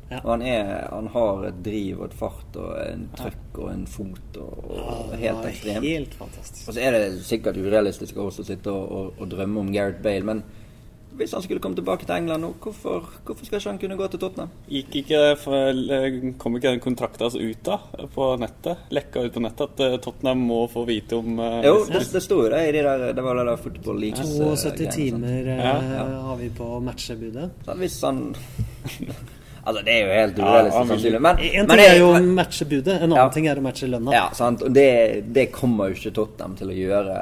Ja. 0.08 0.22
Og 0.22 0.30
han, 0.32 0.42
er, 0.42 0.70
han 0.88 1.10
har 1.12 1.42
et 1.50 1.58
driv 1.64 1.98
og 2.00 2.06
et 2.06 2.14
fart 2.16 2.54
og 2.56 2.70
en 2.80 3.02
trøkk 3.16 3.58
og 3.60 3.66
en 3.74 3.82
fot 3.92 4.38
og, 4.40 4.70
og 4.72 5.10
helt 5.12 5.26
Ja, 5.26 5.50
ekstrem. 5.50 5.82
Helt 5.84 6.14
fantastisk. 6.16 6.62
Og 6.64 6.74
så 6.74 6.80
er 6.80 6.96
det 6.96 7.02
sikkert 7.28 7.60
urealistisk 7.60 8.16
også 8.16 8.44
å 8.44 8.48
sitte 8.48 8.72
og, 8.72 8.86
og, 8.88 9.20
og 9.20 9.28
drømme 9.34 9.60
om 9.60 9.72
Gareth 9.74 10.00
Bale, 10.04 10.24
men 10.24 10.42
hvis 11.18 11.32
han 11.36 11.42
skulle 11.44 11.60
komme 11.60 11.76
tilbake 11.78 12.06
til 12.06 12.14
England 12.16 12.42
nå, 12.46 12.50
hvorfor, 12.62 13.04
hvorfor 13.26 13.44
skal 13.48 13.58
ikke 13.60 13.70
han 13.72 13.80
kunne 13.82 13.96
gå 14.00 14.08
til 14.12 14.20
Tottenham? 14.22 14.50
Gikk 14.70 14.96
ikke 15.02 15.22
for, 15.42 15.80
Kom 16.38 16.56
ikke 16.58 16.72
den 16.72 16.80
kontrakten 16.84 17.26
hans 17.26 17.36
ut 17.38 17.62
da, 17.66 17.78
på 18.14 18.28
nettet? 18.40 18.86
Lekka 18.94 19.24
ut 19.26 19.34
på 19.34 19.42
nettet 19.44 19.64
at 19.68 19.84
eh, 19.86 19.96
Tottenham 20.04 20.46
må 20.48 20.60
få 20.72 20.84
vite 20.88 21.18
om 21.18 21.38
eh, 21.42 21.60
Jo, 21.66 21.80
det, 21.90 22.04
det 22.14 22.22
sto 22.24 22.40
jo 22.44 22.50
det 22.52 22.62
i 22.68 22.74
de 22.78 22.84
der 22.86 23.06
Det 23.18 23.24
var 23.26 23.40
det 23.42 23.46
der 23.50 23.62
football 23.64 23.98
leaks. 24.02 24.20
eh, 24.24 24.54
72 24.54 24.94
timer 24.94 25.50
eh, 25.54 25.64
Ja, 25.64 25.74
ja. 25.98 26.06
har 26.30 26.36
vi 26.40 26.48
på 26.54 26.70
matchebudet. 26.86 27.50
Så 27.66 27.74
hvis 27.82 27.98
han 28.06 28.22
Altså, 29.68 29.82
det 29.84 29.92
er 29.92 30.06
jo 30.06 30.12
helt 30.16 30.38
urealistisk, 30.38 31.04
ja. 31.12 31.18
Men, 31.20 31.38
En 31.44 31.66
men 31.66 31.74
ting 31.76 31.80
er 31.84 31.98
jo 31.98 32.06
å 32.14 32.20
matche 32.38 32.64
budet, 32.70 32.94
en 32.94 33.02
annen 33.10 33.18
Ja. 33.18 33.26
ting 33.34 33.48
er 33.50 33.58
å 33.60 33.64
matche 33.66 33.88
lønna. 33.90 34.14
Ja, 34.14 34.22
sant. 34.32 34.62
Og 34.64 34.72
det, 34.72 34.86
det 35.36 35.50
kommer 35.52 35.90
jo 35.90 35.98
ikke 35.98 36.12
Tottenham 36.16 36.54
til 36.56 36.70
å 36.72 36.76
gjøre. 36.78 37.16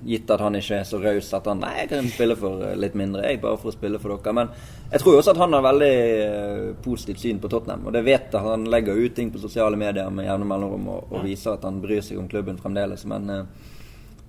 Gitt 0.00 0.30
at 0.32 0.40
han 0.40 0.56
ikke 0.56 0.78
er 0.80 0.86
så 0.88 0.96
raus 1.02 1.26
at 1.36 1.48
han 1.50 1.58
Nei, 1.60 1.74
jeg 1.82 1.90
kan 1.90 2.06
spille 2.08 2.36
for 2.40 2.62
eh, 2.64 2.76
litt 2.80 2.94
mindre, 2.96 3.26
jeg, 3.28 3.40
bare 3.42 3.58
for 3.60 3.72
å 3.72 3.74
spille 3.74 4.00
for 4.00 4.14
dere. 4.14 4.36
Men 4.36 4.52
jeg 4.92 5.02
tror 5.02 5.18
også 5.18 5.34
at 5.34 5.40
han 5.42 5.56
har 5.56 5.66
veldig 5.66 5.90
eh, 5.96 6.70
positivt 6.84 7.20
syn 7.24 7.42
på 7.42 7.50
Tottenham. 7.52 7.84
Og 7.86 7.96
det 7.96 8.04
vet 8.06 8.32
jeg. 8.32 8.44
Han 8.46 8.64
legger 8.72 8.96
ut 8.96 9.16
ting 9.16 9.32
på 9.34 9.42
sosiale 9.42 9.76
medier 9.80 10.08
med 10.14 10.28
jevne 10.28 10.48
mellomrom 10.48 10.88
og, 10.94 11.12
og 11.12 11.26
viser 11.26 11.58
at 11.58 11.68
han 11.68 11.82
bryr 11.84 12.00
seg 12.06 12.22
om 12.22 12.30
klubben 12.32 12.58
fremdeles. 12.60 13.04
Men 13.10 13.28
eh, 13.34 13.68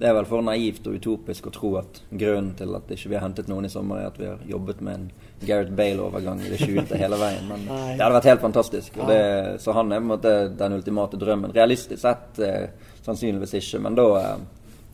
det 0.02 0.10
er 0.10 0.16
vel 0.18 0.26
for 0.26 0.42
naivt 0.42 0.88
og 0.90 0.96
utopisk 0.98 1.48
å 1.48 1.52
tro 1.54 1.76
at 1.78 2.00
grunnen 2.10 2.56
til 2.58 2.72
at 2.74 2.90
ikke 2.90 3.12
vi 3.12 3.18
har 3.20 3.22
hentet 3.28 3.50
noen 3.52 3.68
i 3.68 3.70
sommer, 3.70 4.00
er 4.02 4.10
at 4.10 4.16
vi 4.18 4.26
har 4.26 4.40
jobbet 4.50 4.80
med 4.82 4.98
en 4.98 5.04
Gareth 5.46 5.76
Bale-overgang 5.78 6.42
i 6.42 6.50
det 6.50 6.58
skjulte 6.58 6.98
hele 6.98 7.20
veien. 7.22 7.46
Men 7.48 7.68
Nei. 7.70 7.92
det 7.96 8.02
hadde 8.02 8.16
vært 8.16 8.32
helt 8.32 8.42
fantastisk. 8.48 8.98
Og 8.98 9.12
det, 9.12 9.22
så 9.62 9.76
han 9.78 9.94
er 9.94 10.02
på 10.02 10.08
en 10.08 10.14
måte 10.16 10.32
den 10.58 10.76
ultimate 10.80 11.20
drømmen. 11.22 11.54
Realistisk 11.54 12.02
sett 12.02 12.42
eh, 12.42 12.74
sannsynligvis 13.06 13.54
ikke, 13.62 13.84
men 13.86 14.00
da 14.00 14.08
eh, 14.24 14.34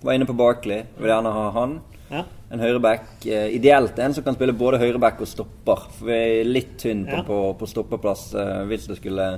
var 0.01 0.13
inne 0.13 0.25
på 0.29 0.35
Barkley. 0.37 0.83
Vil 0.97 1.09
gjerne 1.11 1.33
ha 1.33 1.45
han. 1.51 1.79
Ja. 2.09 2.23
En 2.51 2.59
høyreback. 2.63 3.25
Eh, 3.25 3.49
ideelt 3.57 3.97
en 3.99 4.13
som 4.13 4.23
kan 4.23 4.35
spille 4.37 4.53
både 4.55 4.79
høyreback 4.79 5.19
og 5.21 5.27
stopper. 5.27 5.87
For 5.97 6.05
vi 6.11 6.17
er 6.41 6.43
litt 6.47 6.77
tynn 6.79 7.05
på, 7.09 7.17
Ja. 7.21 7.23
på, 7.27 7.39
på 7.59 7.67
stopperplass 7.67 8.33
eh, 8.35 8.63
hvis 8.69 8.87
det 8.87 8.99
skulle 9.01 9.31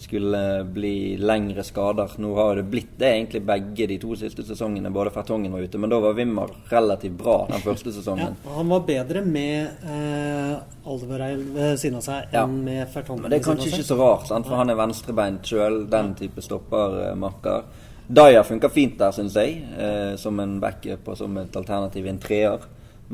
skulle 0.00 0.64
bli 0.64 1.16
lengre 1.20 1.60
skader. 1.60 2.14
Nå 2.16 2.30
har 2.38 2.56
det 2.56 2.62
blitt 2.72 2.94
det 2.96 3.10
egentlig 3.10 3.42
begge 3.44 3.84
de 3.90 3.98
to 4.00 4.14
siste 4.16 4.40
sesongene, 4.48 4.88
både 4.90 5.10
Fertongen 5.12 5.52
var 5.52 5.60
ute. 5.60 5.76
Men 5.76 5.90
da 5.92 5.98
var 6.00 6.14
Wimmer 6.16 6.48
relativt 6.70 7.18
bra 7.20 7.34
den 7.50 7.60
første 7.60 7.92
sesongen. 7.92 8.32
Ja, 8.46 8.54
han 8.56 8.72
var 8.72 8.80
bedre 8.88 9.20
med 9.20 9.84
eh, 9.84 10.54
Aldereil 10.88 11.42
ved 11.52 11.76
siden 11.82 12.00
av 12.00 12.06
seg 12.06 12.32
enn 12.32 12.56
med 12.64 12.88
Fertongen. 12.94 13.26
Men 13.26 13.34
det 13.34 13.42
er 13.42 13.46
kanskje 13.50 13.74
ikke 13.74 13.88
så 13.90 13.98
rart, 14.00 14.24
sant? 14.32 14.48
for 14.48 14.56
han 14.56 14.72
er 14.72 14.80
venstrebeint 14.80 15.52
sjøl. 15.52 15.82
Den 15.92 16.14
type 16.16 16.40
stoppermakker. 16.48 17.68
Dyer 18.10 18.42
funker 18.42 18.72
fint 18.74 18.96
der, 18.98 19.14
syns 19.14 19.36
jeg, 19.38 19.60
eh, 19.78 20.14
som 20.18 20.38
en 20.42 20.56
backup 20.62 21.08
og 21.12 21.18
som 21.20 21.36
et 21.38 21.56
alternativ 21.56 22.06
i 22.06 22.10
en 22.10 22.22
treer. 22.22 22.64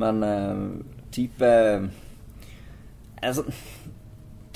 Men 0.00 0.22
eh, 0.24 0.62
type 1.12 1.50
altså, 3.22 3.44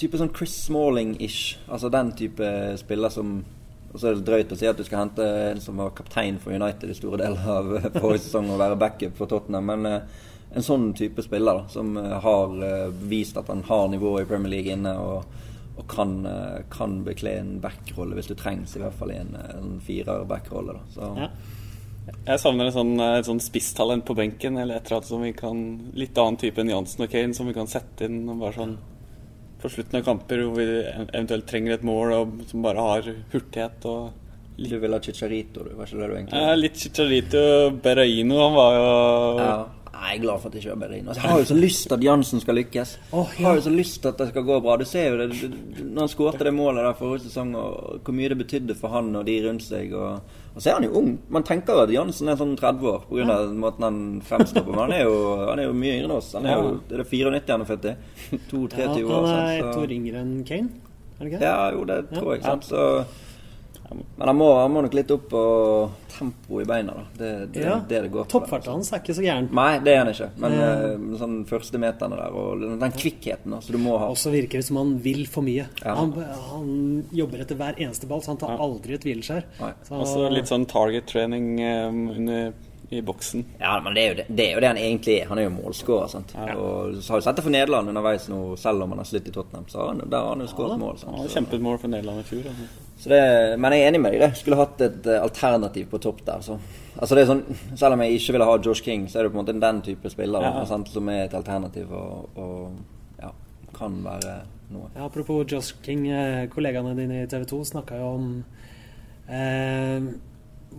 Type 0.00 0.16
sånn 0.16 0.32
Chris 0.32 0.54
Smalling-ish. 0.64 1.58
Altså 1.68 1.90
den 1.92 2.14
type 2.16 2.46
spiller 2.80 3.12
som 3.12 3.42
Og 3.90 3.98
så 3.98 4.06
er 4.08 4.16
det 4.16 4.24
drøyt 4.24 4.52
å 4.54 4.56
si 4.56 4.68
at 4.70 4.78
du 4.78 4.84
skal 4.86 5.02
hente 5.02 5.24
en 5.50 5.60
som 5.60 5.80
var 5.82 5.90
kaptein 5.98 6.36
for 6.38 6.54
United 6.54 6.92
i 6.92 6.94
store 6.94 7.18
deler 7.24 7.48
av 7.50 7.72
forrige 8.00 8.22
sesong 8.28 8.52
og 8.54 8.60
være 8.60 8.78
backup 8.78 9.16
for 9.18 9.26
Tottenham, 9.26 9.66
men 9.66 9.88
eh, 9.90 10.28
en 10.54 10.66
sånn 10.66 10.92
type 10.94 11.22
spiller 11.26 11.58
da, 11.58 11.64
som 11.72 11.96
eh, 11.98 12.14
har 12.22 12.54
eh, 12.66 12.92
vist 13.10 13.38
at 13.38 13.50
han 13.50 13.64
har 13.66 13.88
nivået 13.90 14.24
i 14.24 14.28
Premier 14.30 14.54
League 14.54 14.76
inne 14.76 14.94
og, 14.98 15.26
og 15.80 15.88
kan, 15.88 16.26
eh, 16.26 16.60
kan 16.72 17.00
bekle 17.06 17.38
en 17.40 17.54
backrolle 17.62 18.18
hvis 18.18 18.28
du 18.28 18.36
trengs, 18.36 18.76
i 18.76 18.82
hvert 18.82 18.96
fall 18.98 19.14
i 19.14 19.18
en, 19.20 19.32
eh, 19.38 19.56
en 19.56 19.80
firer-backrolle. 19.84 20.76
Ja. 20.98 21.30
Jeg 22.26 22.40
savner 22.42 22.66
et 22.66 22.74
sånn, 22.74 22.94
et 23.00 23.26
sånn 23.28 23.42
spisstalent 23.42 24.04
på 24.04 24.16
benken, 24.18 24.58
eller 24.58 24.76
et 24.76 24.88
eller 24.88 24.98
annet 24.98 25.10
som 25.10 25.22
vi 25.22 25.32
kan 25.36 25.60
Litt 25.94 26.16
annen 26.18 26.38
type 26.40 26.58
enn 26.58 26.72
Jansen 26.72 27.04
og 27.04 27.12
Kane, 27.12 27.36
som 27.36 27.46
vi 27.46 27.54
kan 27.54 27.68
sette 27.70 28.08
inn 28.08 28.24
og 28.28 28.40
bare 28.40 28.56
sånn 28.56 28.78
på 29.60 29.68
slutten 29.68 30.00
av 30.00 30.06
kamper 30.06 30.40
hvor 30.40 30.56
vi 30.56 30.66
eventuelt 31.12 31.46
trenger 31.46 31.76
et 31.76 31.84
mål, 31.84 32.14
og 32.16 32.40
som 32.48 32.64
bare 32.64 32.86
har 32.86 33.10
hurtighet 33.32 33.84
og 33.90 34.16
du 34.60 34.78
vil 34.78 34.92
ha 34.92 35.00
Chicharito, 35.00 35.62
du? 35.64 35.74
Var 35.76 35.86
ikke 35.86 36.00
det 36.00 36.08
du 36.08 36.14
egentlig 36.16 36.40
Ja, 36.40 36.54
Litt 36.58 36.80
Chicharito 36.80 37.42
Berraino, 37.80 38.40
han 38.42 38.56
var 38.56 38.74
jo 38.76 38.88
Ja. 39.40 39.52
Jeg 39.92 40.16
er 40.16 40.20
glad 40.22 40.38
for 40.40 40.48
at 40.48 40.54
jeg 40.54 40.62
ikke 40.64 40.74
var 40.76 40.80
Berlin. 40.88 41.08
Altså, 41.08 41.22
jeg 41.22 41.30
har 41.30 41.38
jo 41.38 41.44
så 41.50 41.54
lyst 41.58 41.82
til 41.88 41.94
at 41.96 42.04
Jansen 42.04 42.40
skal 42.40 42.54
lykkes. 42.54 42.92
Oh, 43.12 43.26
Jeg 43.38 43.46
har 43.46 43.54
jo 43.58 43.60
så 43.66 43.70
lyst 43.74 43.96
til 44.02 44.08
at 44.08 44.18
det 44.18 44.28
skal 44.28 44.42
gå 44.46 44.60
bra. 44.62 44.76
Du 44.76 44.84
ser 44.84 45.08
jo 45.10 45.16
det 45.18 45.28
du- 45.40 45.84
når 45.84 46.00
han 46.00 46.08
skårte 46.08 46.44
det 46.46 46.52
målet 46.54 46.84
der 46.86 46.92
forrige 46.94 47.24
sesong, 47.26 47.54
og 47.56 48.00
hvor 48.04 48.12
mye 48.14 48.28
det 48.28 48.38
betydde 48.38 48.74
for 48.78 48.88
han 48.88 49.14
og 49.16 49.26
de 49.26 49.34
rundt 49.48 49.62
seg. 49.66 49.92
Og, 49.92 50.20
og 50.54 50.62
så 50.62 50.70
er 50.70 50.74
han 50.74 50.84
jo 50.84 50.90
ung. 51.02 51.18
Man 51.28 51.42
tenker 51.42 51.72
jo 51.74 51.80
at 51.82 51.90
Jansen 51.94 52.28
er 52.28 52.36
sånn 52.36 52.56
30 52.56 52.86
år 52.92 53.00
pga. 53.10 53.30
av 53.34 53.54
måten 53.54 53.82
han 53.82 54.00
fremstår 54.24 54.62
på. 54.64 54.70
Men 54.70 54.78
han 54.86 54.92
er 54.92 55.02
jo, 55.04 55.16
han 55.50 55.58
er 55.58 55.64
jo 55.64 55.72
mye 55.72 55.96
yngre 55.98 56.04
enn 56.10 56.16
oss. 56.16 56.32
Han 56.38 56.46
er 56.46 56.54
jo 56.62 56.80
er 56.90 56.96
det 57.02 57.06
94 57.10 57.50
han 57.50 57.60
er 57.60 57.70
født 57.74 57.84
i. 57.84 57.96
Ja, 58.30 58.38
22-23 58.50 59.04
år. 59.10 59.26
han 59.26 59.48
er 59.48 59.58
ett 59.68 59.76
år 59.76 59.90
yngre 59.98 60.20
enn 60.22 60.44
Kane, 60.46 60.70
er 61.18 61.24
det 61.24 61.32
ikke 61.32 61.38
det? 61.40 61.50
ja, 61.50 61.70
jo, 61.74 61.84
det 61.84 61.98
tror 62.14 62.34
jeg. 62.34 62.42
Sant? 62.42 62.64
Så, 62.64 63.04
men 63.90 64.28
han 64.28 64.36
må, 64.36 64.48
han 64.60 64.70
må 64.72 64.82
nok 64.82 64.94
litt 64.94 65.10
opp 65.10 65.28
på 65.32 65.90
tempo 66.18 66.60
i 66.60 66.64
beina. 66.68 66.92
da. 66.94 67.04
Det 67.18 67.52
det, 67.52 67.62
Ja. 67.64 67.76
det 67.88 68.02
det 68.02 68.10
går 68.12 68.24
på. 68.24 68.30
Toppfarten 68.40 68.72
hans 68.72 68.92
er 68.92 68.98
ikke 69.00 69.14
så 69.16 69.22
gæren. 69.24 69.48
Nei, 69.52 69.78
det 69.80 69.94
er 69.94 69.98
han 70.04 70.08
ikke. 70.14 70.30
Men 70.38 70.52
Eh. 70.52 70.84
eh, 70.92 71.18
sånn 71.18 71.44
første 71.46 71.78
meterne 71.78 72.16
der, 72.16 72.30
og 72.32 72.60
den 72.60 72.92
kvikkheten 72.92 73.50
da, 73.50 73.60
som 73.60 73.72
du 73.72 73.78
må 73.82 73.98
ha. 73.98 74.06
Og 74.08 74.16
så 74.16 74.30
virker 74.30 74.58
det 74.58 74.64
som 74.64 74.76
han 74.76 74.98
vil 75.02 75.26
for 75.26 75.42
mye. 75.42 75.66
Ja. 75.84 75.94
Han, 75.94 76.12
han 76.12 77.04
jobber 77.12 77.40
etter 77.40 77.56
hver 77.56 77.74
eneste 77.78 78.06
ball, 78.06 78.20
så 78.20 78.26
han 78.28 78.36
tar 78.36 78.56
aldri 78.58 78.94
et 78.94 79.02
hvileskjær. 79.02 79.44
Så- 79.84 80.30
litt 80.30 80.46
sånn 80.46 80.66
target-trening 80.66 81.60
um, 81.88 82.10
under 82.10 82.52
i 82.92 83.00
boksen. 83.02 83.44
Ja, 83.60 83.80
men 83.80 83.94
det 83.94 84.02
er, 84.02 84.08
jo 84.08 84.14
det, 84.16 84.36
det 84.36 84.46
er 84.48 84.54
jo 84.54 84.60
det 84.60 84.66
han 84.66 84.76
egentlig 84.76 85.20
er. 85.22 85.26
Han 85.28 85.38
er 85.38 85.44
jo 85.44 85.50
målskårer. 85.50 86.08
sant? 86.10 86.34
Og 86.56 86.94
så 86.98 87.10
har 87.12 87.20
vi 87.20 87.22
sett 87.22 87.36
det 87.36 87.44
for 87.44 87.50
Nederland 87.50 87.88
underveis 87.88 88.28
nå, 88.28 88.56
selv 88.58 88.82
om 88.82 88.90
han 88.90 88.98
har 88.98 89.04
slitt 89.06 89.28
i 89.28 89.30
Tottenham. 89.30 89.64
Så 89.68 89.78
har 89.78 89.86
han, 89.94 90.02
der 90.10 90.18
har 90.18 90.28
han 90.34 90.40
jo 90.40 90.46
skåret 90.50 90.78
mål. 90.78 90.98
sant? 90.98 91.30
Kjempet 91.30 91.60
mål 91.62 91.78
for 91.78 91.86
Nederland 91.88 92.18
i 92.18 92.22
fjor. 92.24 92.42
Altså. 92.50 92.66
Så 93.00 93.08
det, 93.08 93.20
men 93.58 93.72
jeg 93.72 93.80
er 93.86 93.88
enig 93.94 94.00
med 94.04 94.12
deg. 94.12 94.20
det. 94.20 94.36
Skulle 94.36 94.58
hatt 94.60 94.80
et 94.84 95.06
eh, 95.08 95.22
alternativ 95.24 95.86
på 95.88 95.98
topp 96.04 96.18
der. 96.26 96.42
Så. 96.44 96.58
Altså 97.00 97.16
det 97.16 97.22
er 97.22 97.30
sånn, 97.30 97.44
Selv 97.80 97.94
om 97.96 98.02
jeg 98.04 98.18
ikke 98.18 98.34
ville 98.36 98.44
ha 98.50 98.56
Josh 98.60 98.82
King, 98.84 99.06
så 99.08 99.18
er 99.18 99.22
det 99.24 99.32
på 99.32 99.38
en 99.38 99.44
måte 99.46 99.54
den 99.60 99.80
type 99.86 100.10
spiller 100.12 100.42
Ja. 100.44 100.64
sant, 100.68 100.88
som 100.92 101.08
er 101.08 101.24
et 101.24 101.34
alternativ 101.38 101.92
og, 101.96 102.28
og 102.36 103.22
ja, 103.22 103.30
kan 103.78 103.96
være 104.04 104.34
noe. 104.74 104.90
Ja, 104.94 105.06
apropos 105.08 105.46
Josh 105.48 105.74
King, 105.82 106.04
eh, 106.12 106.44
kollegaene 106.52 106.92
dine 106.98 107.22
i 107.22 107.26
TV 107.30 107.46
2 107.48 107.62
snakka 107.72 107.96
jo 108.02 108.10
om 108.18 108.28
eh, 109.30 110.10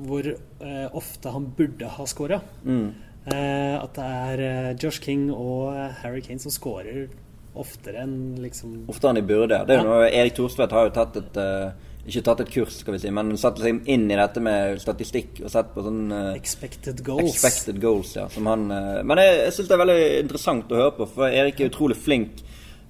hvor 0.06 0.30
eh, 0.30 0.88
ofte 0.96 1.34
han 1.34 1.50
burde 1.58 1.90
ha 1.98 2.06
scora. 2.08 2.38
Mm. 2.64 2.92
Eh, 3.26 3.76
at 3.82 3.98
det 3.98 4.06
er 4.06 4.46
eh, 4.46 4.72
Josh 4.82 5.02
King 5.04 5.28
og 5.34 5.74
Harry 6.04 6.22
Kane 6.26 6.40
som 6.42 6.54
scorer 6.54 7.08
oftere 7.52 8.00
enn 8.06 8.38
liksom 8.40 8.86
Oftere 8.90 9.12
enn 9.12 9.20
de 9.20 9.26
burde. 9.28 9.58
Det 9.68 9.76
er 9.76 9.82
jo 9.82 9.90
Ja. 9.90 9.90
noe, 9.90 10.10
Erik 10.10 10.38
Thorstvedt 10.38 10.72
har 10.72 10.88
jo 10.88 10.94
tatt 10.96 11.18
et 11.20 11.38
eh, 11.42 11.72
ikke 12.02 12.24
tatt 12.26 12.40
et 12.42 12.54
kurs, 12.54 12.78
skal 12.82 12.96
vi 12.96 13.00
si, 13.04 13.10
men 13.14 13.36
satt 13.38 13.60
seg 13.62 13.84
inn 13.92 14.08
i 14.10 14.18
dette 14.18 14.42
med 14.42 14.80
statistikk 14.82 15.44
og 15.44 15.52
sett 15.54 15.70
på 15.76 15.84
sånn 15.86 16.08
uh, 16.10 16.32
expected 16.34 17.04
goals. 17.06 17.36
Expected 17.36 17.82
goals, 17.82 18.16
ja. 18.18 18.26
Som 18.34 18.50
han, 18.50 18.66
uh, 18.74 19.02
men 19.06 19.22
jeg, 19.22 19.36
jeg 19.46 19.54
syns 19.58 19.70
det 19.70 19.76
er 19.76 19.84
veldig 19.84 20.00
interessant 20.24 20.74
å 20.74 20.80
høre 20.80 20.96
på, 20.98 21.08
for 21.14 21.30
Erik 21.30 21.62
er 21.62 21.70
utrolig 21.70 22.00
flink 22.02 22.42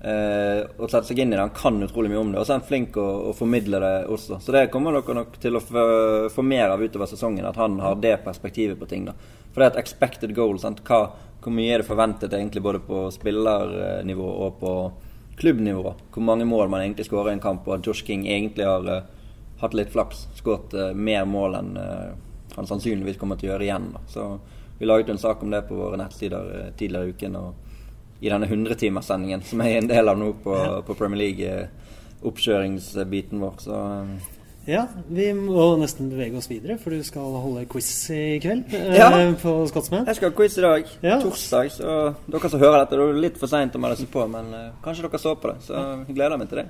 uh, 0.06 0.64
å 0.80 0.88
sette 0.88 1.10
seg 1.10 1.20
inn 1.20 1.34
i 1.34 1.36
det. 1.36 1.44
Han 1.44 1.56
kan 1.58 1.84
utrolig 1.84 2.14
mye 2.14 2.22
om 2.24 2.32
det, 2.32 2.40
og 2.40 2.48
så 2.48 2.56
er 2.56 2.62
han 2.62 2.70
flink 2.72 3.02
å, 3.02 3.10
å 3.34 3.36
formidle 3.36 3.84
det 3.84 3.94
også. 4.16 4.40
Så 4.40 4.56
det 4.56 4.70
kommer 4.72 4.96
dere 4.96 5.20
nok 5.20 5.36
til 5.44 5.60
å 5.60 5.66
få, 5.66 5.86
få 6.32 6.48
mer 6.48 6.72
av 6.72 6.84
utover 6.84 7.12
sesongen, 7.12 7.50
at 7.52 7.60
han 7.60 7.82
har 7.84 8.00
det 8.00 8.16
perspektivet 8.24 8.80
på 8.80 8.88
ting. 8.94 9.10
da. 9.12 9.18
For 9.52 9.60
det 9.60 9.68
er 9.68 9.76
et 9.76 9.84
expected 9.84 10.32
goal. 10.38 10.56
Sant? 10.64 10.80
Hva, 10.88 11.04
hvor 11.44 11.56
mye 11.56 11.76
er 11.76 11.84
det 11.84 11.92
forventet 11.92 12.32
egentlig 12.32 12.64
både 12.64 12.80
på 12.88 13.10
spillernivå 13.12 14.36
og 14.48 14.60
på 14.62 14.76
klubbnivå? 15.42 15.96
Hvor 16.14 16.26
mange 16.26 16.46
mål 16.48 16.70
man 16.70 16.86
egentlig 16.86 17.08
skårer 17.10 17.34
i 17.34 17.38
en 17.40 17.44
kamp, 17.44 17.68
og 17.68 17.80
at 17.80 17.88
Josh 17.88 18.06
King 18.08 18.28
egentlig 18.30 18.68
har 18.70 18.86
uh, 18.88 19.10
hatt 19.62 19.76
litt 19.78 19.92
flaks. 19.94 20.28
Skåret 20.38 20.76
uh, 20.78 20.92
mer 20.94 21.26
mål 21.30 21.58
enn 21.60 21.74
uh, 21.78 22.12
han 22.56 22.68
sannsynligvis 22.68 23.18
kommer 23.18 23.40
til 23.40 23.50
å 23.50 23.54
gjøre 23.54 23.68
igjen. 23.68 23.92
Da. 23.96 24.06
Så 24.12 24.30
vi 24.80 24.88
laget 24.90 25.10
en 25.14 25.22
sak 25.22 25.44
om 25.44 25.54
det 25.54 25.64
på 25.68 25.78
våre 25.78 26.00
nettsider 26.00 26.72
tidligere 26.78 27.10
i 27.10 27.14
uken. 27.16 27.38
og 27.42 27.68
i 28.22 28.30
denne 28.30 28.46
100-timerssendingen 28.46 29.42
som 29.42 29.64
jeg 29.64 29.74
er 29.74 29.82
en 29.82 29.90
del 29.90 30.10
av 30.12 30.20
nå 30.20 30.28
på, 30.44 30.56
på 30.86 30.96
Premier 30.98 31.24
League, 31.24 31.48
eh, 31.50 31.96
oppkjøringsbiten 32.22 33.42
vår. 33.42 33.56
Så 33.64 33.78
Ja, 34.70 34.84
vi 35.10 35.32
må 35.34 35.64
nesten 35.82 36.12
bevege 36.12 36.38
oss 36.38 36.46
videre, 36.50 36.76
for 36.78 36.94
du 36.94 37.02
skal 37.06 37.34
holde 37.42 37.64
quiz 37.72 37.88
i 38.14 38.38
kveld 38.44 38.70
eh, 38.78 38.92
Ja. 39.00 39.08
på 39.42 39.56
Scotsman. 39.72 40.06
jeg 40.06 40.16
skal 40.20 40.30
ha 40.30 40.36
quiz 40.38 40.58
i 40.58 40.62
dag, 40.62 40.86
Ja. 41.02 41.18
torsdag. 41.22 41.72
Så 41.72 42.14
dere 42.30 42.50
som 42.50 42.60
hører 42.60 42.86
dette, 42.86 42.96
det 42.96 43.10
er 43.10 43.22
litt 43.26 43.38
for 43.42 43.48
seint 43.48 43.74
å 43.74 43.80
melde 43.82 43.98
seg 43.98 44.12
på, 44.14 44.28
men 44.30 44.54
eh, 44.54 44.70
kanskje 44.84 45.10
dere 45.10 45.20
så 45.20 45.34
på 45.36 45.50
det. 45.50 45.58
Så 45.66 45.74
jeg 46.08 46.16
gleder 46.16 46.38
meg 46.38 46.50
til 46.50 46.62
det. 46.62 46.68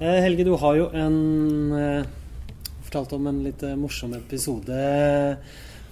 Eh, 0.00 0.20
Helge, 0.24 0.44
du 0.44 0.54
har 0.56 0.76
jo 0.78 0.86
en 0.96 1.16
fortalt 1.70 2.16
fortalte 2.90 3.14
om 3.20 3.26
en 3.30 3.36
litt 3.44 3.60
eh, 3.62 3.76
morsom 3.78 4.14
episode 4.16 4.76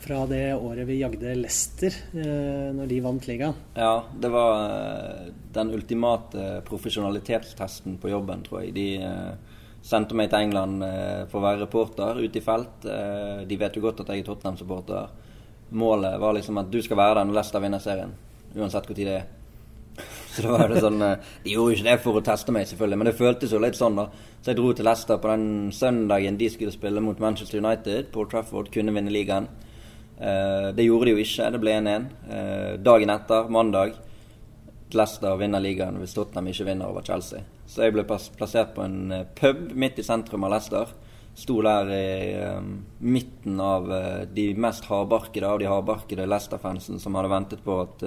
fra 0.09 0.27
det 0.27 0.55
året 0.55 0.87
vi 0.89 1.03
jagde 1.03 1.35
Leicester, 1.37 1.93
eh, 2.17 2.69
når 2.73 2.87
de 2.89 3.01
vant 3.05 3.27
ligaen. 3.29 3.57
Ja, 3.77 4.07
det 4.17 4.31
var 4.33 4.63
eh, 4.65 5.27
den 5.53 5.73
ultimate 5.77 6.63
profesjonalitetstesten 6.65 7.99
på 8.01 8.09
jobben, 8.09 8.41
tror 8.47 8.63
jeg. 8.63 8.73
De 8.79 8.87
eh, 9.05 9.59
sendte 9.85 10.17
meg 10.17 10.31
til 10.33 10.47
England 10.47 10.81
for 11.29 11.41
å 11.41 11.45
være 11.45 11.63
reporter 11.67 12.23
ute 12.23 12.41
i 12.41 12.45
felt. 12.45 12.83
De 13.49 13.59
vet 13.61 13.77
jo 13.77 13.83
godt 13.85 14.03
at 14.03 14.11
jeg 14.13 14.25
er 14.25 14.27
Tottenham-supporter. 14.27 15.13
Målet 15.79 16.17
var 16.21 16.35
liksom 16.37 16.59
at 16.61 16.73
du 16.73 16.81
skal 16.85 16.99
være 16.99 17.21
der 17.21 17.29
når 17.29 17.39
Leicester 17.39 17.63
vinner 17.63 17.85
serien. 17.85 18.17
Uansett 18.57 18.89
hvor 18.89 18.99
tid 18.99 19.09
det 19.09 19.21
er. 19.21 19.31
Så 20.35 20.45
da 20.45 20.57
var 20.57 20.73
det 20.73 20.83
sånn 20.83 21.01
De 21.01 21.53
gjorde 21.53 21.73
jo 21.73 21.79
ikke 21.79 21.89
det 21.89 22.01
for 22.03 22.19
å 22.19 22.25
teste 22.27 22.53
meg, 22.55 22.69
selvfølgelig, 22.69 23.01
men 23.01 23.11
det 23.11 23.17
føltes 23.21 23.55
jo 23.55 23.63
litt 23.63 23.79
sånn, 23.79 23.97
da. 24.01 24.09
Så 24.43 24.53
jeg 24.53 24.61
dro 24.61 24.75
til 24.75 24.89
Leicester 24.89 25.23
på 25.23 25.33
den 25.33 25.49
søndagen 25.77 26.41
de 26.41 26.53
skulle 26.53 26.75
spille 26.75 27.05
mot 27.05 27.23
Manchester 27.23 27.61
United. 27.61 28.13
Paul 28.13 28.29
Trafford 28.33 28.73
kunne 28.75 28.97
vinne 28.97 29.15
ligaen. 29.15 29.49
Eh, 30.21 30.69
det 30.75 30.83
gjorde 30.83 31.09
de 31.09 31.15
jo 31.15 31.23
ikke. 31.23 31.51
Det 31.55 31.61
ble 31.63 31.75
1-1. 31.79 32.07
Eh, 32.31 32.73
dagen 32.83 33.15
etter, 33.15 33.51
mandag, 33.55 33.99
Leicester 34.89 35.37
vinner 35.37 35.61
ligaen 35.61 35.99
hvis 36.01 36.15
Tottenham 36.17 36.49
ikke 36.51 36.67
vinner 36.71 36.89
over 36.89 37.05
Chelsea. 37.05 37.45
Så 37.69 37.85
jeg 37.85 37.95
ble 37.95 38.07
plassert 38.09 38.73
på 38.77 38.87
en 38.87 39.13
eh, 39.13 39.27
pub 39.39 39.69
midt 39.77 40.01
i 40.01 40.07
sentrum 40.07 40.47
av 40.49 40.57
Leicester. 40.57 40.95
Sto 41.39 41.61
der 41.63 41.91
i 41.95 42.07
midten 42.99 43.61
av 43.63 43.85
de 44.35 44.47
mest 44.59 44.89
hardbarkede 44.91 45.47
av 45.47 45.61
de 45.61 45.69
hardbarkede 45.71 46.25
Leicester-fansen 46.27 46.99
som 46.99 47.15
hadde 47.15 47.31
ventet 47.31 47.61
på 47.63 47.77
at 47.79 48.03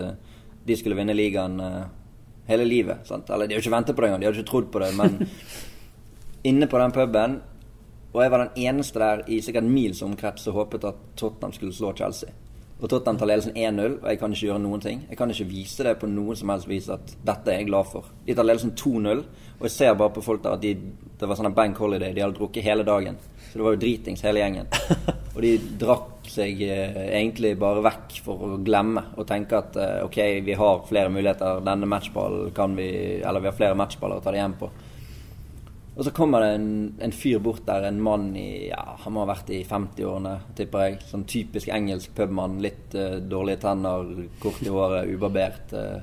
de 0.68 0.76
skulle 0.76 0.98
vinne 1.00 1.16
ligaen 1.16 1.56
hele 2.50 2.66
livet. 2.68 3.08
Sant? 3.08 3.32
Eller 3.32 3.48
de 3.48 3.56
hadde 3.56 3.64
ikke 3.64 3.72
ventet 3.72 3.96
på 3.96 4.04
det 4.04 4.10
engang, 4.10 4.26
de 4.26 4.28
hadde 4.28 4.42
ikke 4.42 4.50
trodd 4.52 4.68
på 4.74 4.82
det. 4.84 4.92
Men 5.00 5.16
inne 6.52 6.68
på 6.68 6.84
den 6.84 6.98
puben 6.98 7.40
Og 8.12 8.24
jeg 8.24 8.32
var 8.32 8.44
den 8.44 8.64
eneste 8.68 9.00
der 9.00 9.26
i 9.32 9.42
sikkert 9.44 9.68
mils 9.72 10.02
omkrets 10.04 10.48
som 10.48 10.56
håpet 10.58 10.88
at 10.90 11.04
Tottenham 11.20 11.54
skulle 11.56 11.76
slå 11.76 11.94
Chelsea. 11.96 12.32
Og 12.82 12.90
Tottenham 12.90 13.20
tar 13.22 13.30
ledelsen 13.30 13.54
1-0, 13.54 14.00
og 14.02 14.08
jeg 14.10 14.20
kan 14.20 14.34
ikke 14.34 14.48
gjøre 14.48 14.62
noen 14.64 14.82
ting. 14.82 15.04
Jeg 15.10 15.18
kan 15.20 15.30
ikke 15.30 15.50
vise 15.52 15.86
det 15.86 16.00
på 16.02 16.10
noen 16.10 16.38
som 16.38 16.50
helst 16.50 16.70
vis 16.70 16.90
at 16.90 17.14
dette 17.22 17.54
er 17.54 17.62
jeg 17.62 17.70
glad 17.70 17.88
for. 17.92 18.10
De 18.26 18.36
tar 18.36 18.48
ledelsen 18.48 18.74
2-0, 18.74 19.22
og 19.60 19.68
jeg 19.68 19.76
ser 19.76 19.94
bare 20.00 20.16
på 20.16 20.24
folk 20.26 20.42
der 20.44 20.58
at 20.58 20.64
de, 20.64 20.74
det 21.20 21.30
var 21.30 21.38
sånn 21.38 21.52
en 21.52 21.58
bank 21.58 21.78
holiday. 21.78 22.16
De 22.16 22.24
hadde 22.26 22.40
drukket 22.40 22.66
hele 22.66 22.84
dagen. 22.88 23.20
Så 23.52 23.60
det 23.60 23.68
var 23.68 23.76
jo 23.76 23.82
dritings 23.84 24.24
hele 24.26 24.42
gjengen. 24.42 24.72
Og 25.36 25.40
de 25.46 25.52
drakk 25.80 26.28
seg 26.28 26.60
eh, 26.66 26.98
egentlig 27.16 27.54
bare 27.60 27.84
vekk 27.86 28.18
for 28.26 28.44
å 28.44 28.58
glemme 28.64 29.04
og 29.16 29.28
tenke 29.30 29.62
at 29.62 29.78
eh, 29.80 30.02
ok, 30.04 30.18
vi 30.44 30.56
har 30.60 30.82
flere 30.90 31.12
muligheter. 31.12 31.62
Denne 31.64 31.88
matchballen 31.88 32.52
kan 32.56 32.76
vi 32.76 32.90
Eller 33.24 33.40
vi 33.40 33.48
har 33.48 33.56
flere 33.56 33.78
matchballer 33.80 34.20
å 34.20 34.24
ta 34.24 34.34
det 34.34 34.42
hjem 34.42 34.58
på. 34.60 34.70
Og 35.96 36.06
så 36.08 36.12
kommer 36.16 36.40
det 36.40 36.52
en, 36.56 36.70
en 37.04 37.12
fyr 37.12 37.40
bort 37.44 37.66
der, 37.68 37.84
en 37.84 38.00
mann 38.02 38.30
i 38.40 38.70
ja, 38.70 38.96
Han 39.04 39.14
må 39.14 39.26
ha 39.26 39.34
vært 39.34 39.50
i 39.52 39.60
50-årene, 39.68 40.38
tipper 40.56 40.86
jeg. 40.86 41.02
Sånn 41.10 41.26
typisk 41.28 41.68
engelsk 41.68 42.14
pubmann. 42.16 42.62
Litt 42.64 42.96
uh, 42.96 43.18
dårlige 43.20 43.66
tenner, 43.66 44.08
kort 44.40 44.64
i 44.64 44.72
håret, 44.72 45.12
ubarbert. 45.12 45.76
Uh, 45.76 46.00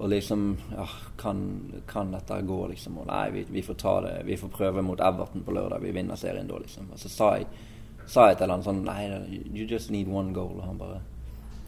og 0.00 0.12
liksom 0.12 0.44
ja, 0.72 0.84
kan, 1.20 1.40
kan 1.88 2.12
dette 2.12 2.42
gå, 2.44 2.60
liksom? 2.68 3.00
Og 3.00 3.08
nei, 3.08 3.24
vi, 3.34 3.46
vi 3.56 3.64
får 3.64 3.80
ta 3.80 3.94
det. 4.04 4.14
Vi 4.28 4.36
får 4.40 4.52
prøve 4.52 4.84
mot 4.84 5.00
Everton 5.00 5.44
på 5.44 5.56
lørdag. 5.56 5.80
Vi 5.84 5.96
vinner 5.96 6.20
serien 6.20 6.48
da, 6.48 6.60
liksom. 6.60 6.92
Og 6.92 7.00
så 7.00 7.12
sa 7.12 7.34
jeg, 7.38 7.48
sa 8.08 8.30
jeg 8.30 8.40
til 8.40 8.52
han 8.52 8.64
sånn 8.64 8.84
Nei, 8.84 9.02
you 9.48 9.64
just 9.68 9.92
need 9.92 10.08
one 10.08 10.36
goal. 10.36 10.58
Og 10.60 10.68
han 10.68 10.80
bare 10.80 11.00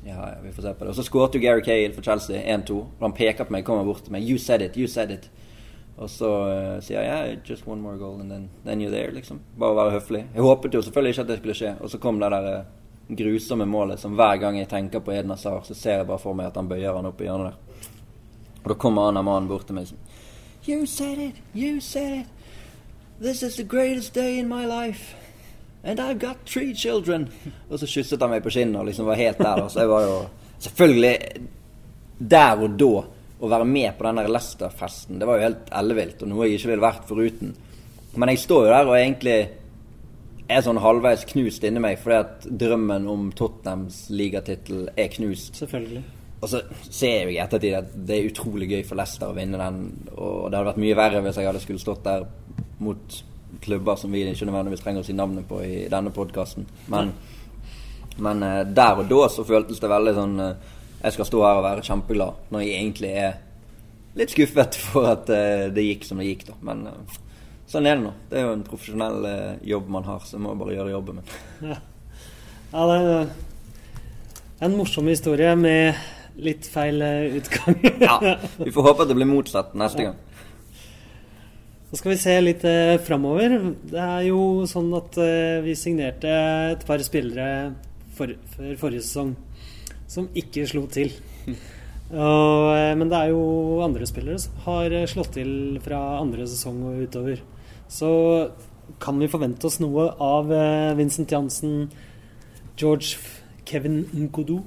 ja, 0.05 0.17
ja, 0.17 0.41
vi 0.43 0.53
får 0.53 0.63
se 0.63 0.73
på 0.75 0.85
det. 0.85 0.93
Og 0.93 0.97
så 1.01 1.05
skåret 1.07 1.37
jo 1.37 1.41
Gary 1.41 1.65
Cale 1.65 1.93
for 1.95 2.05
Chelsea 2.05 2.41
1-2. 2.57 2.77
Og 2.77 3.05
han 3.07 3.17
peker 3.17 3.47
på 3.47 3.55
meg, 3.55 3.65
kommer 3.65 3.89
bort 3.89 4.05
til 4.05 4.13
meg. 4.13 4.29
You 4.29 4.41
said 4.41 4.65
it, 4.65 4.77
you 4.77 4.89
said 4.91 5.15
it. 5.15 5.29
Og 6.03 6.11
så 6.11 6.29
uh, 6.29 6.77
sier 6.83 7.05
jeg 7.05 7.09
yeah, 7.09 7.41
just 7.47 7.67
one 7.69 7.83
more 7.83 7.99
goal, 7.99 8.21
and 8.21 8.31
then, 8.31 8.49
then 8.67 8.83
you're 8.83 8.91
there, 8.91 9.13
liksom. 9.15 9.41
Bare 9.59 9.77
være 9.77 9.99
høflig. 9.99 10.25
Jeg 10.35 10.43
håpet 10.43 10.75
jo 10.75 10.83
selvfølgelig 10.83 11.15
ikke 11.15 11.23
at 11.23 11.29
det 11.29 11.37
skulle 11.39 11.59
skje. 11.59 11.75
Og 11.81 11.91
så 11.91 12.01
kom 12.03 12.21
det 12.21 12.31
der 12.35 12.49
uh, 12.59 13.17
grusomme 13.17 13.67
målet 13.67 14.01
som 14.01 14.17
hver 14.19 14.37
gang 14.43 14.59
jeg 14.59 14.69
tenker 14.69 15.01
på 15.01 15.13
Eden 15.13 15.31
Hazard, 15.31 15.65
så 15.65 15.75
ser 15.75 16.03
jeg 16.03 16.07
bare 16.07 16.19
for 16.19 16.35
meg 16.35 16.51
at 16.51 16.57
han 16.59 16.69
bøyer 16.69 16.97
han 16.97 17.07
opp 17.07 17.21
i 17.21 17.29
hjørnet 17.29 17.53
der. 17.53 17.89
Og 18.63 18.71
da 18.71 18.79
kommer 18.79 19.11
han 19.11 19.25
mannen 19.25 19.49
bort 19.51 19.67
til 19.67 19.79
meg 19.79 19.91
sånn 19.91 20.11
You 20.63 20.87
said 20.87 21.19
it, 21.19 21.41
you 21.55 21.81
said 21.81 22.21
it. 22.21 22.27
This 23.21 23.43
is 23.43 23.57
the 23.57 23.65
greatest 23.65 24.15
day 24.15 24.39
in 24.39 24.49
my 24.49 24.65
life. 24.65 25.17
And 25.83 25.99
I've 25.99 26.21
got 26.21 26.45
three 26.47 26.75
children. 26.75 27.29
Og 27.69 27.79
så 27.79 27.87
kysset 27.87 28.23
han 28.23 28.31
meg 28.31 28.45
på 28.45 28.53
kinnet 28.55 28.79
og 28.79 28.87
liksom 28.87 29.07
var 29.07 29.19
helt 29.19 29.39
der. 29.39 29.63
Og 29.63 29.71
Så 29.71 29.81
jeg 29.81 29.89
var 29.91 30.03
jo 30.07 30.21
selvfølgelig 30.59 31.19
der 32.31 32.63
og 32.63 32.79
da 32.79 33.03
å 33.43 33.51
være 33.51 33.67
med 33.67 33.97
på 33.99 34.07
den 34.07 34.21
der 34.21 34.31
Leicester-festen, 34.31 35.19
det 35.19 35.27
var 35.27 35.39
jo 35.39 35.49
helt 35.49 35.73
ellevilt, 35.75 36.23
og 36.23 36.31
noe 36.31 36.47
jeg 36.47 36.61
ikke 36.61 36.71
ville 36.71 36.87
vært 36.87 37.09
foruten. 37.09 37.53
Men 38.15 38.33
jeg 38.33 38.43
står 38.45 38.67
jo 38.69 38.73
der 38.73 38.91
og 38.91 38.99
egentlig 38.99 39.37
er 40.53 40.65
sånn 40.65 40.81
halvveis 40.83 41.25
knust 41.31 41.65
inni 41.65 41.81
meg 41.81 42.01
fordi 42.03 42.19
at 42.19 42.49
drømmen 42.63 43.07
om 43.09 43.31
Tottenhams 43.37 44.05
ligatittel 44.13 44.91
er 44.97 45.11
knust. 45.15 45.57
Selvfølgelig. 45.63 46.03
Og 46.43 46.51
så 46.51 46.61
ser 46.91 47.29
jeg 47.29 47.37
i 47.37 47.41
ettertid 47.43 47.77
at 47.79 47.93
det 47.95 48.17
er 48.17 48.31
utrolig 48.33 48.69
gøy 48.73 48.81
for 48.87 48.99
Leicester 48.99 49.31
å 49.31 49.37
vinne 49.37 49.61
den. 49.61 49.83
Og 50.17 50.51
det 50.51 50.59
hadde 50.59 50.69
vært 50.73 50.81
mye 50.83 50.99
verre 50.99 51.23
hvis 51.23 51.39
jeg 51.39 51.49
hadde 51.49 51.63
skulle 51.63 51.83
stått 51.83 52.03
der 52.07 52.27
mot 52.83 53.21
klubber 53.63 53.99
som 54.01 54.11
vi 54.13 54.25
ikke 54.27 54.49
nødvendigvis 54.49 54.83
trenger 54.83 55.05
å 55.05 55.07
si 55.07 55.15
navnet 55.15 55.47
på 55.47 55.61
i 55.63 55.85
denne 55.93 56.11
podkasten. 56.15 56.67
Men, 56.91 57.13
men 58.19 58.43
eh, 58.43 58.63
der 58.75 59.05
og 59.05 59.11
da 59.13 59.29
så 59.31 59.47
føltes 59.47 59.79
det 59.83 59.93
veldig 59.93 60.15
sånn 60.19 60.41
eh, 60.43 60.73
Jeg 61.03 61.17
skal 61.17 61.27
stå 61.27 61.43
her 61.43 61.59
og 61.59 61.67
være 61.67 61.85
kjempeglad, 61.87 62.47
når 62.55 62.63
jeg 62.63 62.79
egentlig 62.79 63.13
er 63.19 63.39
litt 64.19 64.33
skuffet 64.35 64.79
for 64.79 65.09
at 65.11 65.31
eh, 65.35 65.67
det 65.75 65.87
gikk 65.89 66.07
som 66.07 66.21
det 66.23 66.29
gikk, 66.29 66.47
da. 66.53 66.57
Men 66.69 66.85
eh, 66.91 67.21
sånn 67.71 67.89
er 67.91 67.99
det 67.99 68.05
nå. 68.05 68.13
Det 68.31 68.39
er 68.39 68.47
jo 68.47 68.57
en 68.57 68.67
profesjonell 68.67 69.29
eh, 69.29 69.63
jobb 69.73 69.89
man 69.97 70.07
har, 70.07 70.23
så 70.27 70.37
jeg 70.37 70.45
må 70.45 70.55
bare 70.61 70.77
gjøre 70.79 70.95
jobben 70.95 71.21
min. 71.21 71.33
Ja, 71.73 71.79
ja 72.73 72.85
det 72.89 72.99
er 73.03 74.69
en 74.69 74.77
morsom 74.79 75.09
historie 75.11 75.51
med 75.59 75.99
litt 76.41 76.69
feil 76.71 77.03
utgang. 77.39 77.81
Ja, 78.07 78.19
vi 78.63 78.73
får 78.73 78.93
håpe 78.93 79.05
at 79.05 79.11
det 79.11 79.19
blir 79.19 79.29
motsatt 79.29 79.75
neste 79.79 80.07
gang. 80.07 80.21
Så 81.93 81.99
skal 82.01 82.15
vi 82.15 82.21
se 82.23 82.35
litt 82.41 82.63
eh, 82.65 82.95
framover. 83.05 83.53
Det 83.91 84.01
er 84.01 84.23
jo 84.31 84.63
sånn 84.65 84.87
at 84.97 85.19
eh, 85.21 85.59
vi 85.61 85.75
signerte 85.77 86.31
et 86.71 86.87
par 86.89 87.03
spillere 87.05 87.49
for, 88.17 88.33
for 88.55 88.79
forrige 88.81 89.05
sesong 89.05 89.35
som 90.11 90.31
ikke 90.35 90.67
slo 90.69 90.87
til. 90.91 91.13
Og, 92.13 92.67
eh, 92.77 92.93
men 92.99 93.09
det 93.09 93.19
er 93.19 93.31
jo 93.33 93.81
andre 93.85 94.07
spillere 94.09 94.41
som 94.43 94.59
har 94.67 94.93
eh, 94.93 95.09
slått 95.09 95.33
til 95.39 95.81
fra 95.85 96.01
andre 96.21 96.45
sesong 96.49 96.83
og 96.91 97.07
utover. 97.07 97.41
Så 97.89 98.11
kan 99.01 99.17
vi 99.21 99.31
forvente 99.33 99.69
oss 99.69 99.81
noe 99.81 100.11
av 100.21 100.53
eh, 100.53 100.93
Vincent 100.99 101.33
Jansen, 101.33 101.87
George 102.77 103.17
Kevin 103.69 104.03
Nkodo 104.13 104.61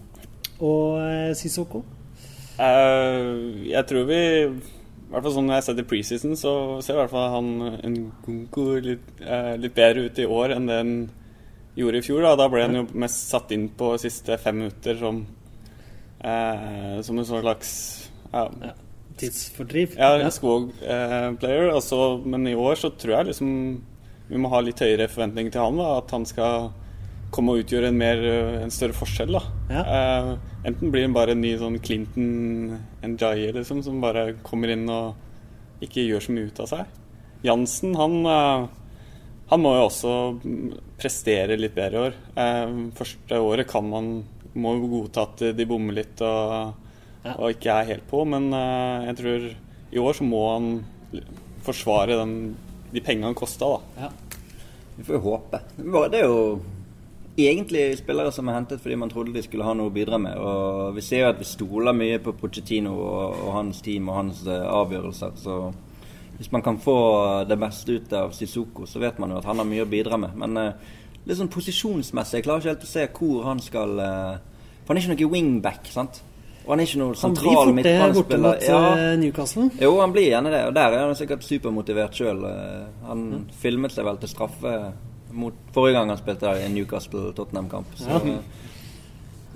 og 0.64 1.36
Sissoko? 1.38 1.84
Eh, 2.56 3.68
jeg 3.68 3.84
tror 3.90 4.06
vi 4.08 4.20
I 4.48 4.50
hvert 5.12 5.26
fall 5.26 5.34
sånn 5.36 5.50
når 5.50 5.60
jeg 5.60 5.66
ser 5.68 5.78
til 5.78 5.88
preseason, 5.90 6.36
så 6.40 6.54
ser 6.82 6.96
i 6.96 7.02
hvert 7.04 7.14
fall 7.14 7.30
han 7.36 7.50
Nkunku 7.92 8.80
litt, 8.84 9.12
uh, 9.22 9.54
litt 9.60 9.76
bedre 9.76 10.08
ut 10.08 10.18
i 10.20 10.26
år 10.26 10.56
enn 10.56 10.66
det 10.70 10.80
han 10.80 10.96
gjorde 11.76 12.00
i 12.00 12.06
fjor. 12.06 12.22
Da, 12.26 12.36
da 12.40 12.48
ble 12.52 12.64
han 12.66 12.76
jo 12.80 12.86
mest 12.94 13.30
satt 13.32 13.52
inn 13.56 13.68
på 13.78 13.94
siste 14.02 14.38
fem 14.42 14.58
minutter 14.64 14.98
som 15.00 15.26
eh, 16.24 17.02
Som 17.06 17.20
en 17.20 17.28
sånn 17.28 17.44
slags 17.44 17.72
ja, 18.32 18.48
Tidsfordriv? 19.20 19.94
ja, 20.00 20.30
Skog-player. 20.32 21.70
altså, 21.72 22.00
men 22.26 22.48
i 22.52 22.56
år 22.56 22.76
så 22.80 22.90
tror 22.92 23.18
jeg 23.20 23.30
liksom 23.32 23.52
vi 24.28 24.40
må 24.42 24.50
ha 24.50 24.60
litt 24.66 24.82
høyere 24.82 25.06
forventninger 25.12 25.54
til 25.54 25.62
han. 25.62 25.78
da, 25.78 25.98
At 26.02 26.12
han 26.16 26.26
skal 26.26 26.72
komme 27.36 27.54
og 27.54 27.62
utgjøre 27.66 27.92
en, 27.92 27.98
mer, 28.00 28.22
eh, 28.26 28.62
en 28.64 28.72
større 28.74 28.96
forskjell. 28.98 29.36
da. 29.36 29.44
Eh, 29.84 30.32
enten 30.72 30.92
blir 30.92 31.06
han 31.06 31.14
bare 31.16 31.36
en 31.36 31.42
ny 31.44 31.54
sånn 31.62 31.78
Clinton 31.84 32.80
Njaye, 33.04 33.52
liksom, 33.54 33.84
som 33.86 34.02
bare 34.02 34.34
kommer 34.44 34.72
inn 34.74 34.88
og 34.90 35.16
ikke 35.86 36.06
gjør 36.08 36.24
så 36.26 36.32
mye 36.36 36.50
ut 36.50 36.60
av 36.64 36.72
seg. 36.72 36.94
Jansen, 37.46 37.94
han, 38.00 38.18
eh, 38.26 38.68
han 39.52 39.62
må 39.62 39.76
jo 39.76 39.86
også 39.86 40.14
prestere 41.00 41.58
litt 41.60 41.76
bedre 41.76 41.98
i 41.98 42.04
år. 42.10 42.18
Eh, 42.42 42.76
første 42.98 43.42
året 43.42 43.70
kan 43.70 43.86
man 43.90 44.16
må 44.56 44.76
godta 44.80 45.26
at 45.28 45.44
de 45.58 45.68
bommer 45.68 45.98
litt 45.98 46.22
og, 46.24 46.76
og 47.36 47.50
ikke 47.52 47.74
er 47.74 47.90
helt 47.92 48.06
på, 48.10 48.24
men 48.30 48.48
eh, 48.56 49.10
jeg 49.10 49.20
tror 49.22 49.50
i 49.96 50.02
år 50.02 50.18
så 50.18 50.28
må 50.28 50.44
han 50.54 50.70
forsvare 51.66 52.18
den, 52.22 52.56
de 52.94 53.04
pengene 53.04 53.30
han 53.30 53.38
kosta, 53.38 53.76
da. 53.76 54.10
Vi 54.96 55.04
får 55.04 55.18
jo 55.18 55.24
håpe. 55.26 55.62
Det 55.76 56.22
er 56.22 56.30
jo 56.30 56.42
egentlig 57.36 57.98
spillere 58.00 58.32
som 58.32 58.48
er 58.48 58.56
hentet 58.56 58.80
fordi 58.80 58.96
man 59.00 59.12
trodde 59.12 59.34
de 59.36 59.44
skulle 59.44 59.66
ha 59.68 59.74
noe 59.76 59.92
å 59.92 59.96
bidra 59.96 60.20
med. 60.22 60.38
Og 60.40 60.96
vi 60.96 61.04
ser 61.04 61.26
jo 61.26 61.32
at 61.34 61.42
vi 61.42 61.48
stoler 61.48 61.96
mye 61.96 62.22
på 62.24 62.36
Pochettino 62.40 62.96
og, 62.96 63.42
og 63.44 63.52
hans 63.58 63.82
team 63.86 64.10
og 64.10 64.20
hans 64.22 64.46
eh, 64.48 64.68
avgjørelser. 64.80 65.36
Så 65.42 65.58
hvis 66.38 66.52
man 66.52 66.62
kan 66.62 66.78
få 66.78 66.96
det 67.48 67.58
beste 67.60 67.92
ut 68.00 68.14
av 68.14 68.32
Sissoko, 68.36 68.86
så 68.86 69.00
vet 69.00 69.20
man 69.20 69.32
jo 69.32 69.38
at 69.38 69.46
han 69.46 69.58
har 69.62 69.66
mye 69.66 69.86
å 69.86 69.90
bidra 69.90 70.18
med. 70.20 70.36
Men 70.36 70.58
eh, 70.58 70.74
litt 71.26 71.38
sånn 71.40 71.50
posisjonsmessig, 71.54 72.40
jeg 72.42 72.44
klarer 72.48 72.60
ikke 72.66 72.74
helt 72.74 72.84
å 72.88 72.92
se 72.92 73.08
hvor 73.20 73.44
han 73.50 73.60
skal 73.64 74.00
eh, 74.00 74.38
For 74.86 74.94
han 74.94 74.98
er 74.98 75.06
ikke 75.06 75.16
noe 75.26 75.32
wingback, 75.34 75.88
sant? 75.90 76.22
Og 76.66 76.72
han 76.74 76.80
er 76.82 76.86
ikke 76.90 77.00
noen 77.00 77.16
sentral 77.18 77.72
midtbanespiller. 77.74 78.02
Han 78.02 78.12
blir 78.12 78.22
fort 78.22 78.30
det 78.30 78.38
borte 78.42 78.70
mot 78.74 79.00
ja. 79.00 79.16
Newcastle. 79.22 79.66
Jo, 79.82 79.92
han 80.02 80.12
blir 80.14 80.28
gjerne 80.32 80.52
det. 80.54 80.62
Og 80.68 80.74
der 80.74 80.94
er 80.98 81.04
han 81.06 81.16
sikkert 81.18 81.44
supermotivert 81.46 82.14
sjøl. 82.18 82.40
Han 83.06 83.26
Mm. 83.32 83.44
filmet 83.62 83.92
seg 83.94 84.06
vel 84.06 84.18
til 84.18 84.30
straffe 84.30 84.94
Mot 85.36 85.54
forrige 85.76 85.98
gang 85.98 86.10
han 86.10 86.18
spilte 86.18 86.46
der 86.48 86.62
i 86.62 86.66
en 86.66 86.74
Newcastle-Tottenham-kamp. 86.78 87.86
Så 88.00 88.08
Ja. 88.08 88.38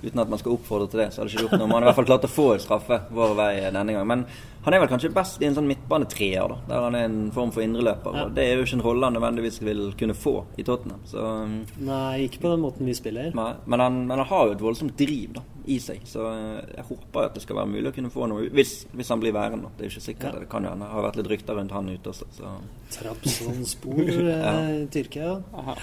Uten 0.02 0.22
at 0.22 0.30
man 0.32 0.40
skal 0.40 0.54
oppfordre 0.56 0.88
til 0.90 1.02
det, 1.02 1.10
så 1.12 1.20
hadde 1.20 1.30
det 1.30 1.36
ikke 1.36 1.48
gjort 1.48 1.60
noe. 1.60 1.68
Man 1.70 1.80
har 1.80 1.88
i 1.88 1.90
hvert 1.90 1.98
fall 2.00 2.08
klart 2.08 2.26
å 2.26 2.32
få 2.32 2.46
en 2.54 2.62
straffe 2.62 3.00
vår 3.14 3.34
vei 3.38 3.52
denne 3.66 3.94
gang. 3.96 4.08
Men 4.08 4.24
han 4.64 4.74
er 4.76 4.82
vel 4.82 4.90
kanskje 4.90 5.12
best 5.16 5.40
i 5.40 5.46
en 5.48 5.54
sånn 5.56 5.68
midtbanetreer, 5.70 6.52
da, 6.52 6.56
der 6.68 6.82
han 6.84 6.96
er 6.98 7.06
en 7.08 7.20
form 7.32 7.52
for 7.54 7.64
indreløper. 7.64 8.16
Ja. 8.16 8.24
Og 8.26 8.34
det 8.36 8.44
er 8.44 8.58
jo 8.58 8.66
ikke 8.66 8.76
en 8.76 8.84
rolle 8.84 9.08
han 9.08 9.16
nødvendigvis 9.16 9.60
vil 9.64 9.86
kunne 10.00 10.16
få 10.16 10.34
i 10.60 10.66
Tottenham. 10.68 11.00
Så 11.08 11.24
um, 11.24 11.54
Nei, 11.86 12.26
ikke 12.26 12.42
på 12.42 12.52
den 12.52 12.64
måten 12.64 12.88
vi 12.88 12.96
spiller. 12.96 13.30
Nei, 13.36 13.52
men 13.64 13.84
han, 13.84 14.02
men 14.10 14.20
han 14.20 14.28
har 14.28 14.50
jo 14.50 14.58
et 14.58 14.64
voldsomt 14.66 14.92
driv 15.00 15.38
da, 15.38 15.44
i 15.72 15.78
seg, 15.80 16.04
så 16.08 16.26
eh, 16.32 16.74
jeg 16.74 16.86
håper 16.90 17.30
at 17.30 17.38
det 17.38 17.44
skal 17.44 17.60
være 17.60 17.72
mulig 17.72 17.92
å 17.92 17.94
kunne 17.96 18.12
få 18.12 18.28
noe. 18.28 18.50
Hvis, 18.52 18.74
hvis 18.92 19.12
han 19.14 19.22
blir 19.22 19.36
værende. 19.36 19.72
Det 19.78 19.86
er 19.86 19.88
jo 19.88 19.94
ikke 19.96 20.08
sikkert. 20.10 20.36
Ja. 20.36 20.44
Det 20.44 20.52
kan 20.52 20.68
jo 20.68 20.74
hende. 20.74 20.88
Det 20.88 20.96
har 20.98 21.08
vært 21.08 21.20
litt 21.22 21.32
rykter 21.32 21.60
rundt 21.60 21.76
han 21.76 21.88
ute 21.94 22.12
også. 22.12 22.28
Så. 22.36 22.52
Trabzonspor 22.98 24.04
ja. 24.28 24.54
Tyrkia. 24.92 25.34
Tyrkia. 25.48 25.80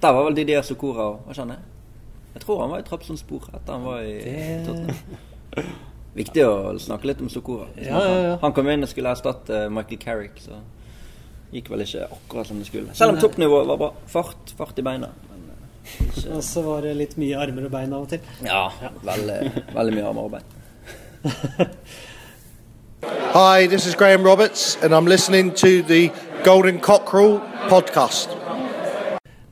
Der 0.00 0.12
var 0.16 0.24
vel 0.24 0.36
Didier 0.36 0.64
Sokora 0.64 1.10
òg, 1.12 1.32
kjenner 1.36 1.58
jeg. 1.58 1.79
Jeg 2.34 2.42
tror 2.44 2.60
han 2.62 2.70
var 2.70 2.78
i 2.78 2.82
Trabzonspor 2.86 3.48
etter 3.54 3.72
han 3.72 3.84
var 3.84 4.00
i 4.06 4.12
Det- 4.22 4.66
Tottenham. 4.66 4.96
Viktig 6.14 6.42
å 6.46 6.74
snakke 6.78 7.06
litt 7.06 7.20
om 7.22 7.28
Sokora. 7.30 7.66
Ja, 7.78 7.98
ja, 8.02 8.20
ja. 8.28 8.36
Han 8.42 8.52
kom 8.52 8.68
inn 8.68 8.82
og 8.82 8.88
skulle 8.90 9.10
erstatte 9.14 9.68
Michael 9.70 9.98
Carrick, 10.02 10.40
så 10.42 10.58
gikk 11.52 11.68
vel 11.70 11.80
ikke 11.84 12.06
akkurat 12.10 12.46
som 12.46 12.58
det 12.58 12.66
skulle. 12.66 12.94
Selv 12.94 13.14
om 13.14 13.18
toppnivået 13.22 13.66
var 13.66 13.76
bra. 13.78 13.90
Fart, 14.06 14.54
fart 14.58 14.78
i 14.78 14.82
beina. 14.82 15.06
Eh, 15.06 16.06
ikke- 16.06 16.32
Og 16.36 16.42
så 16.42 16.62
var 16.62 16.82
det 16.82 16.96
litt 16.96 17.16
mye 17.18 17.38
armer 17.38 17.64
og 17.66 17.70
bein 17.70 17.92
av 17.92 18.02
og 18.02 18.08
til. 18.08 18.20
Ja, 18.44 18.70
veldig, 19.02 19.64
veldig 19.74 19.94
mye 19.94 20.08
armer 20.08 20.22
og 20.22 20.30
bein. 20.30 21.68
Hi, 23.32 23.66
this 23.66 23.86
is 23.86 23.94
Graham 23.94 24.22
Roberts, 24.24 24.76
and 24.82 24.92
I'm 24.92 25.06
listening 25.06 25.52
to 25.54 25.82
the 25.82 26.10
Golden 26.44 26.78
Cockerel 26.80 27.40
podcast. 27.68 28.28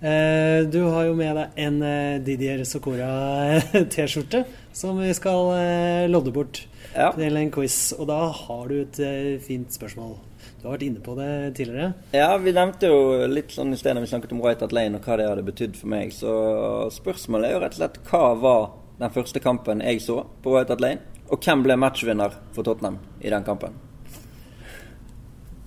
Eh, 0.00 0.62
du 0.70 0.78
har 0.92 1.08
jo 1.08 1.14
med 1.18 1.34
deg 1.34 1.56
en 1.64 1.78
eh, 1.82 2.18
Didier 2.22 2.60
Socora-T-skjorte 2.64 4.44
som 4.78 4.98
vi 5.02 5.10
skal 5.16 5.48
eh, 5.58 6.04
lodde 6.10 6.30
bort 6.34 6.60
Ja. 6.94 7.10
til 7.16 7.36
en 7.36 7.50
quiz. 7.50 7.92
Og 7.98 8.06
da 8.10 8.20
har 8.30 8.68
du 8.70 8.76
et 8.82 9.00
fint 9.44 9.70
spørsmål. 9.74 10.16
Du 10.58 10.66
har 10.66 10.76
vært 10.76 10.86
inne 10.88 11.02
på 11.04 11.14
det 11.18 11.30
tidligere. 11.58 11.92
Ja, 12.14 12.30
vi 12.42 12.54
nevnte 12.54 12.88
jo 12.90 13.26
litt 13.30 13.52
sånn 13.54 13.74
i 13.74 13.78
sted 13.78 13.94
når 13.94 14.06
vi 14.06 14.10
snakket 14.12 14.32
om 14.34 14.40
Right 14.42 14.62
At 14.64 14.72
Lane 14.74 14.98
og 14.98 15.04
hva 15.06 15.18
det 15.20 15.28
hadde 15.28 15.44
betydd 15.46 15.76
for 15.78 15.90
meg. 15.92 16.14
Så 16.14 16.30
spørsmålet 16.94 17.50
er 17.50 17.56
jo 17.58 17.60
rett 17.62 17.76
og 17.76 17.82
slett 17.82 18.00
hva 18.10 18.22
var 18.42 18.64
den 18.98 19.14
første 19.14 19.42
kampen 19.42 19.82
jeg 19.84 20.00
så 20.02 20.22
på 20.42 20.54
Right 20.56 20.70
At 20.74 20.82
Lane? 20.82 21.02
Og 21.30 21.42
hvem 21.44 21.62
ble 21.66 21.76
matchvinner 21.78 22.34
for 22.56 22.66
Tottenham 22.66 22.98
i 23.20 23.30
den 23.30 23.44
kampen? 23.46 23.74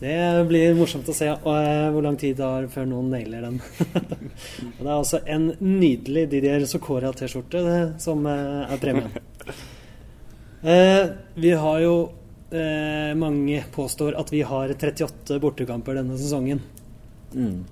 Det 0.02 0.46
blir 0.50 0.74
morsomt 0.74 1.10
å 1.12 1.14
se 1.14 1.28
eh, 1.30 1.88
hvor 1.94 2.02
lang 2.02 2.16
tid 2.18 2.40
det 2.40 2.48
har 2.48 2.66
før 2.74 2.88
noen 2.90 3.12
nailer 3.14 3.44
den. 3.46 3.60
Og 4.80 4.80
det 4.80 4.88
er 4.88 4.96
altså 4.96 5.20
en 5.30 5.52
nydelig 5.62 6.24
Didier 6.32 6.66
Socora-T-skjorte 6.66 7.62
som 8.02 8.26
eh, 8.30 8.74
er 8.74 8.82
premien. 8.82 9.14
Eh, 10.62 11.08
vi 11.42 11.56
har 11.58 11.80
jo 11.82 11.94
eh, 12.54 13.16
Mange 13.18 13.64
påstår 13.74 14.14
at 14.14 14.30
vi 14.30 14.44
har 14.46 14.70
38 14.70 15.40
bortekamper 15.42 15.98
denne 15.98 16.20
sesongen. 16.22 16.62
Mm. 17.34 17.64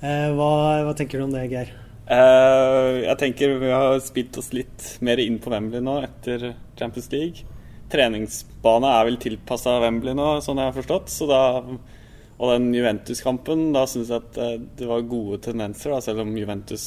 Eh, 0.00 0.30
hva, 0.32 0.48
hva 0.86 0.94
tenker 0.96 1.20
du 1.20 1.26
om 1.26 1.34
det, 1.34 1.42
Geir? 1.52 1.74
Eh, 2.08 2.94
jeg 3.04 3.18
tenker 3.20 3.58
vi 3.60 3.74
har 3.74 4.00
spilt 4.00 4.40
oss 4.40 4.54
litt 4.56 4.94
mer 5.04 5.20
inn 5.20 5.36
på 5.36 5.52
Wembley 5.52 5.84
nå 5.84 5.98
etter 6.06 6.54
Champions 6.80 7.12
League. 7.12 7.57
Treningsbane 7.92 8.90
er 8.92 9.06
vel 9.08 9.18
tilpassa 9.22 9.78
Wembley 9.82 10.16
nå, 10.16 10.26
sånn 10.44 10.60
jeg 10.60 10.70
har 10.70 10.76
forstått. 10.76 11.12
Da, 11.30 11.42
og 12.38 12.52
den 12.52 12.68
Juventus-kampen, 12.76 13.70
da 13.74 13.86
syns 13.90 14.12
jeg 14.12 14.22
at 14.22 14.40
eh, 14.42 14.58
det 14.78 14.88
var 14.90 15.08
gode 15.10 15.40
tendenser, 15.48 15.94
da, 15.94 16.02
selv 16.04 16.22
om 16.24 16.34
Juventus 16.36 16.84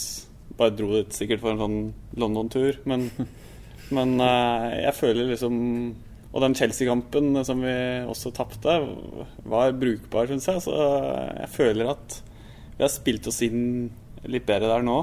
bare 0.60 0.76
dro 0.76 0.92
dit 0.94 1.16
sikkert 1.16 1.42
for 1.44 1.54
en 1.54 1.64
sånn 1.64 1.80
London-tur. 2.22 2.82
Men, 2.90 3.10
men 3.98 4.16
eh, 4.24 4.68
jeg 4.86 4.98
føler 5.00 5.34
liksom 5.34 5.58
Og 6.32 6.40
den 6.40 6.54
Chelsea-kampen 6.56 7.42
som 7.44 7.60
vi 7.60 7.74
også 8.08 8.30
tapte, 8.32 8.78
var 9.52 9.74
brukbar, 9.76 10.30
syns 10.30 10.48
jeg. 10.48 10.62
Så 10.64 10.76
jeg 10.78 11.50
føler 11.52 11.90
at 11.92 12.22
vi 12.78 12.86
har 12.86 12.94
spilt 12.94 13.28
oss 13.28 13.42
inn 13.44 13.90
litt 14.32 14.46
bedre 14.48 14.70
der 14.72 14.86
nå. 14.86 15.02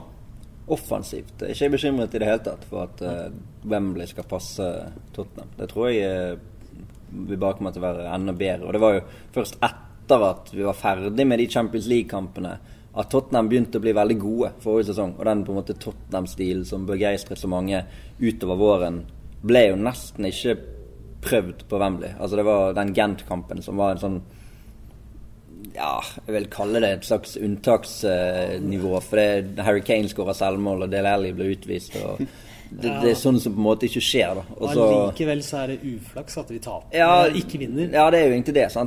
Offensivt. 0.74 1.42
Er 1.42 1.54
ikke 1.54 1.74
bekymret 1.76 2.14
i 2.14 2.20
det 2.20 2.28
hele 2.28 2.44
tatt 2.44 2.64
for 2.68 2.84
at 2.84 3.02
uh, 3.04 3.28
Wembley 3.68 4.08
skal 4.10 4.26
passe 4.28 4.66
Tottenham. 5.16 5.52
Det 5.58 5.68
tror 5.70 5.90
jeg 5.90 6.06
eh, 6.06 6.40
vi 7.28 7.38
bare 7.40 7.56
kommer 7.56 7.72
til 7.72 7.82
å 7.82 7.86
være 7.88 8.08
enda 8.12 8.34
bedre. 8.36 8.66
Og 8.68 8.76
det 8.76 8.82
var 8.82 8.96
jo 8.98 9.04
først 9.34 9.60
etter 9.64 10.24
at 10.28 10.50
vi 10.52 10.66
var 10.66 10.76
ferdig 10.76 11.26
med 11.28 11.40
de 11.40 11.48
Champions 11.52 11.88
League-kampene 11.88 12.56
at 12.98 13.10
Tottenham 13.12 13.48
begynte 13.50 13.78
å 13.78 13.84
bli 13.84 13.94
veldig 13.94 14.16
gode 14.20 14.50
forrige 14.62 14.90
sesong. 14.90 15.14
Og 15.18 15.26
den 15.28 15.44
på 15.46 15.54
en 15.54 15.60
måte 15.60 15.76
Tottenham-stilen 15.78 16.64
som 16.68 16.86
begeistret 16.88 17.40
så 17.40 17.50
mange 17.50 17.84
utover 18.18 18.58
våren, 18.58 19.02
ble 19.38 19.68
jo 19.68 19.78
nesten 19.78 20.26
ikke 20.28 20.56
prøvd 21.22 21.64
på 21.70 21.80
Wembley. 21.80 22.14
Altså 22.18 22.40
Det 22.40 22.46
var 22.48 22.74
den 22.74 22.94
Gent-kampen 22.96 23.62
som 23.62 23.78
var 23.78 23.94
en 23.94 24.02
sånn 24.02 24.18
ja, 25.78 25.94
jeg 26.26 26.34
vil 26.34 26.50
kalle 26.52 26.80
det 26.82 26.90
et 26.98 27.06
slags 27.08 27.36
unntaksnivå. 27.38 28.98
For 29.06 29.16
det, 29.22 29.64
Harry 29.64 29.80
Kane 29.86 30.10
skårer 30.10 30.36
selvmål, 30.36 30.84
og 30.86 30.92
Dele 30.92 31.14
Alli 31.16 31.32
ble 31.36 31.52
utvist. 31.54 31.94
og 32.02 32.18
det, 32.82 32.90
det 33.00 33.12
er 33.14 33.16
sånn 33.16 33.38
som 33.40 33.54
på 33.54 33.62
en 33.62 33.66
måte 33.70 33.86
ikke 33.88 34.02
skjer. 34.04 34.34
da. 34.40 34.42
Og 34.58 34.62
Og 34.66 34.72
så- 34.74 34.88
Allikevel 34.88 35.40
så 35.46 35.60
er 35.62 35.66
det 35.72 35.78
uflaks 35.94 36.36
at 36.42 36.50
vi 36.52 36.58
taper. 36.66 36.90
ja, 36.98 37.12
ikke 37.40 37.58
vinner. 37.62 37.88
Ja, 37.94 38.10
det 38.10 38.20
er 38.20 38.26
jo 38.28 38.34
egentlig 38.36 38.54
det. 38.58 38.66
Så, 38.74 38.84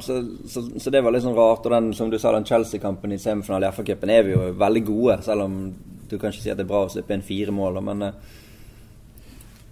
så, 0.51 0.65
så 0.77 0.91
det 0.93 1.01
var 1.03 1.15
litt 1.15 1.23
sånn 1.25 1.35
rart. 1.39 1.65
Og 1.65 1.71
den, 1.73 1.89
som 1.97 2.11
du 2.11 2.19
sa, 2.19 2.31
den 2.35 2.45
Chelsea-kampen 2.45 3.15
i 3.15 3.17
semifinalen 3.17 3.69
i 3.69 3.73
FA-cupen 3.73 4.09
er 4.13 4.27
vi 4.27 4.35
jo 4.35 4.51
veldig 4.61 4.85
gode, 4.91 5.17
selv 5.25 5.47
om 5.47 5.57
du 6.11 6.17
kan 6.19 6.29
ikke 6.33 6.43
si 6.43 6.51
at 6.51 6.57
det 6.59 6.65
er 6.67 6.73
bra 6.73 6.83
å 6.85 6.91
slippe 6.91 7.15
inn 7.15 7.23
fire 7.23 7.51
mål. 7.55 7.79
Men, 7.87 8.01
eh, 8.09 8.37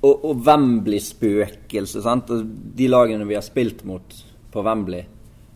og, 0.01 0.23
og 0.29 0.45
Wembley-spøkelset. 0.47 2.29
De 2.79 2.87
lagene 2.87 3.25
vi 3.27 3.35
har 3.35 3.43
spilt 3.43 3.83
mot 3.85 4.15
på 4.53 4.63
Wembley, 4.65 5.03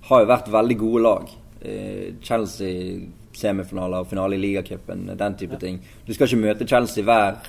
har 0.09 0.21
jo 0.21 0.27
vært 0.29 0.49
veldig 0.51 0.77
gode 0.77 1.01
lag. 1.05 1.29
Eh, 1.63 2.13
Chelsea 2.21 2.99
semifinaler 3.33 4.03
og 4.03 4.09
finale 4.11 4.35
i 4.35 4.41
ligacupen, 4.41 5.05
den 5.17 5.35
type 5.39 5.59
ting. 5.61 5.79
Du 6.05 6.13
skal 6.13 6.27
ikke 6.27 6.41
møte 6.41 6.67
Chelsea 6.67 7.05
hver 7.07 7.39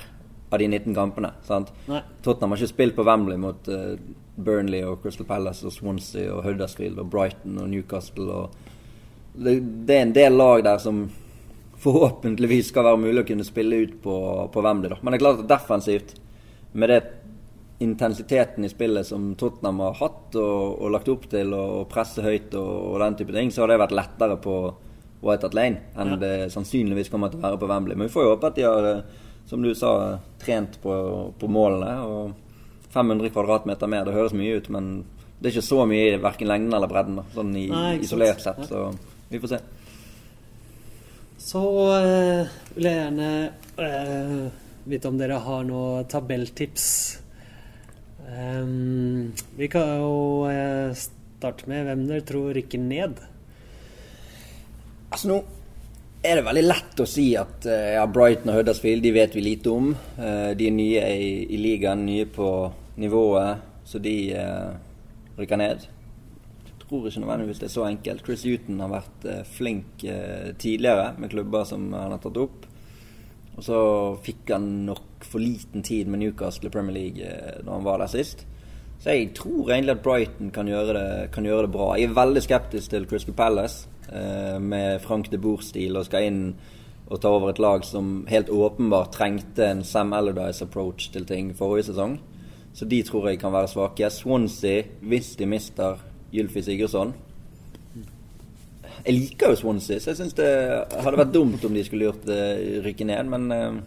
av 0.49 0.61
de 0.61 0.67
19 0.67 0.95
kampene. 0.95 1.33
sant? 1.43 1.73
Nei. 1.89 2.01
Tottenham 2.23 2.53
har 2.53 2.61
ikke 2.61 2.71
spilt 2.71 2.95
på 2.95 3.03
Wembley 3.03 3.37
mot 3.37 3.67
uh, 3.67 3.97
Burnley 4.35 4.85
og 4.87 5.01
Crystal 5.03 5.27
Palace 5.27 5.65
og 5.67 5.73
Swansea 5.75 6.31
og 6.31 6.45
Huddersfield 6.45 6.99
og 7.01 7.09
Brighton 7.11 7.59
og 7.59 7.69
Newcastle. 7.69 8.31
og 8.31 8.49
det, 9.35 9.59
det 9.87 9.97
er 9.97 10.07
en 10.07 10.15
del 10.15 10.37
lag 10.39 10.63
der 10.63 10.79
som 10.79 11.09
forhåpentligvis 11.83 12.71
skal 12.71 12.87
være 12.87 13.01
mulig 13.03 13.21
å 13.25 13.27
kunne 13.27 13.45
spille 13.45 13.83
ut 13.83 13.99
på, 14.01 14.15
på 14.53 14.63
Wembley. 14.63 14.93
da. 14.93 15.01
Men 15.01 15.11
det 15.11 15.19
er 15.19 15.25
klart 15.25 15.43
at 15.43 15.51
defensivt, 15.51 16.15
med 16.73 16.91
det 16.91 17.01
intensiteten 17.79 18.63
i 18.65 18.69
spillet 18.71 19.07
som 19.07 19.33
Tottenham 19.35 19.79
har 19.83 19.97
hatt 19.99 20.35
og, 20.39 20.81
og 20.81 20.91
lagt 20.93 21.09
opp 21.11 21.25
til, 21.31 21.51
og, 21.53 21.73
og 21.81 21.89
presse 21.91 22.23
høyt 22.23 22.53
og, 22.55 22.69
og 22.93 22.99
den 23.03 23.17
type 23.19 23.35
ting, 23.35 23.51
så 23.51 23.65
har 23.65 23.73
det 23.73 23.81
vært 23.83 23.95
lettere 23.97 24.37
på 24.41 24.55
White 25.25 25.47
Hart 25.47 25.57
Lane 25.57 25.81
enn 25.97 26.13
Ja. 26.15 26.21
det 26.21 26.33
sannsynligvis 26.53 27.09
kommer 27.11 27.31
til 27.33 27.41
å 27.41 27.47
være 27.49 27.59
på 27.59 27.67
Wembley. 27.71 27.95
Men 27.97 28.07
vi 28.07 28.13
får 28.13 28.23
jo 28.27 28.31
håpe 28.35 28.47
at 28.51 28.55
de 28.59 28.63
har, 28.67 28.87
eh, 28.93 29.01
som 29.49 29.61
du 29.65 29.73
sa, 29.75 29.91
trent 30.39 30.79
på, 30.83 30.95
på 31.39 31.47
målene. 31.51 31.95
og 32.05 32.33
500 32.95 33.29
kvadratmeter 33.35 33.89
mer, 33.91 34.05
det 34.07 34.13
høres 34.15 34.31
mye 34.37 34.55
ut, 34.55 34.69
men 34.71 35.03
det 35.41 35.49
er 35.49 35.55
ikke 35.57 35.67
så 35.67 35.81
mye 35.89 36.13
i 36.13 36.19
verken 36.23 36.47
lengden 36.47 36.73
eller 36.77 36.87
bredden. 36.87 37.17
da, 37.19 37.25
Sånn 37.35 37.51
i, 37.59 37.65
Nei, 37.67 37.97
isolert 38.05 38.39
sett, 38.39 38.61
så 38.69 38.85
vi 39.27 39.41
får 39.43 39.51
se. 39.51 39.59
Så 41.45 41.61
øh, 41.91 42.47
vil 42.77 42.87
jeg 42.87 42.95
gjerne 43.01 43.29
øh, 43.83 44.45
vite 44.87 45.09
om 45.11 45.17
dere 45.19 45.41
har 45.43 45.65
noe 45.67 46.05
tabelltips. 46.09 46.87
Ehm, 48.33 49.33
vi 49.57 49.67
kan 49.67 49.99
jo 49.99 50.45
eh, 50.49 50.93
starte 50.97 51.69
med 51.69 51.85
hvem 51.85 52.05
dere 52.09 52.25
tror 52.25 52.53
rykker 52.57 52.81
ned. 52.81 53.19
Altså 55.13 55.29
nå 55.29 55.37
er 56.25 56.39
det 56.39 56.45
veldig 56.47 56.63
lett 56.65 57.01
å 57.03 57.07
si 57.09 57.27
at 57.37 57.67
eh, 57.69 57.93
ja, 57.99 58.05
Brighton 58.09 58.49
og 58.49 58.59
Huddersfield 58.59 59.05
de 59.05 59.13
vet 59.13 59.35
vi 59.37 59.45
lite 59.45 59.73
om. 59.73 59.91
Eh, 60.17 60.51
de 60.57 60.69
er 60.69 60.73
nye 60.73 61.03
i, 61.13 61.33
i 61.53 61.59
ligaen, 61.61 62.05
nye 62.07 62.25
på 62.25 62.49
nivået, 63.01 63.61
så 63.85 63.99
de 64.01 64.15
rykker 65.35 65.59
ned. 65.59 65.83
Jeg 66.65 66.77
tror 66.85 67.05
ikke 67.09 67.21
nødvendigvis 67.21 67.59
det 67.61 67.67
er 67.67 67.75
så 67.75 67.85
enkelt. 67.85 68.23
Chris 68.25 68.45
Huton 68.47 68.79
har 68.81 68.93
vært 68.93 69.25
flink 69.51 70.05
tidligere 70.61 71.11
med 71.19 71.33
klubber 71.33 71.65
som 71.67 71.89
han 71.93 72.15
har 72.15 72.21
tatt 72.23 72.39
opp. 72.39 72.65
Og 73.55 73.65
så 73.67 73.79
fikk 74.23 74.53
han 74.55 74.69
nok 74.87 75.14
for 75.29 75.43
liten 75.43 75.83
tid 75.83 76.07
med 76.07 76.21
Newcastle 76.21 76.69
i 76.69 76.73
Premier 76.73 76.95
League 76.95 77.31
da 77.65 77.71
han 77.71 77.87
var 77.87 78.01
der 78.01 78.11
sist. 78.11 78.45
Så 78.99 79.11
jeg 79.11 79.33
tror 79.35 79.69
egentlig 79.69 79.97
at 79.97 80.03
Brighton 80.03 80.51
kan 80.51 80.69
gjøre 80.69 80.93
det, 80.95 81.31
kan 81.35 81.45
gjøre 81.45 81.67
det 81.67 81.73
bra. 81.75 81.91
Jeg 81.99 82.09
er 82.09 82.15
veldig 82.17 82.41
skeptisk 82.41 82.89
til 82.93 83.07
Crystal 83.09 83.35
Palace 83.37 83.89
eh, 84.09 84.57
med 84.61 85.01
Frank 85.03 85.29
de 85.31 85.37
Boer-stil 85.37 85.97
og 85.99 86.07
skal 86.07 86.29
inn 86.29 86.39
og 87.05 87.19
ta 87.21 87.29
over 87.29 87.51
et 87.51 87.61
lag 87.61 87.83
som 87.85 88.23
helt 88.31 88.49
åpenbart 88.49 89.11
trengte 89.13 89.67
en 89.67 89.83
Sam 89.85 90.13
Allardyce 90.17 90.65
approach 90.65 91.11
til 91.13 91.27
ting 91.29 91.51
forrige 91.57 91.91
sesong. 91.91 92.17
Så 92.73 92.87
de 92.89 93.03
tror 93.05 93.29
jeg 93.29 93.39
kan 93.39 93.53
være 93.53 93.69
svake. 93.71 94.09
Swansea, 94.09 94.87
hvis 95.01 95.35
de 95.37 95.45
mister 95.45 96.01
Gylfi 96.33 96.61
Sigurdsson 96.65 97.13
Jeg 99.05 99.13
liker 99.13 99.53
jo 99.53 99.55
Swansea, 99.55 99.99
så 99.99 100.09
jeg 100.09 100.17
syns 100.17 100.33
det 100.33 100.49
hadde 100.89 101.19
vært 101.19 101.33
dumt 101.35 101.63
om 101.67 101.75
de 101.77 101.83
skulle 101.85 102.07
gjort 102.07 102.25
det, 102.25 102.81
rykke 102.87 103.05
ned. 103.05 103.29
Men 103.29 103.51
eh, 103.53 103.77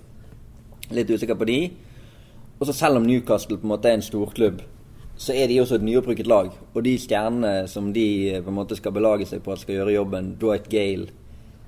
litt 0.95 1.11
usikker 1.11 1.39
på 1.39 1.49
de. 1.49 1.61
Og 2.59 2.66
så 2.66 2.74
selv 2.74 3.01
om 3.01 3.07
Newcastle 3.07 3.59
på 3.59 3.68
en 3.68 3.74
måte 3.74 3.91
er 3.91 3.99
en 3.99 4.05
storklubb, 4.05 4.62
så 5.18 5.34
er 5.34 5.51
de 5.51 5.59
også 5.61 5.78
et 5.78 5.86
nyopprykket 5.86 6.30
lag. 6.30 6.53
Og 6.74 6.84
de 6.86 6.95
stjernene 6.99 7.66
som 7.70 7.93
de 7.95 8.07
eh, 8.30 8.43
på 8.43 8.53
en 8.53 8.59
måte 8.59 8.78
skal 8.78 8.95
belage 8.95 9.26
seg 9.26 9.43
på 9.43 9.55
at 9.55 9.62
skal 9.62 9.80
gjøre 9.80 9.97
jobben, 9.97 10.34
Dwight 10.41 10.68
Gale, 10.70 11.11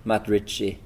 Matt 0.06 0.30
Ritchie, 0.30 0.78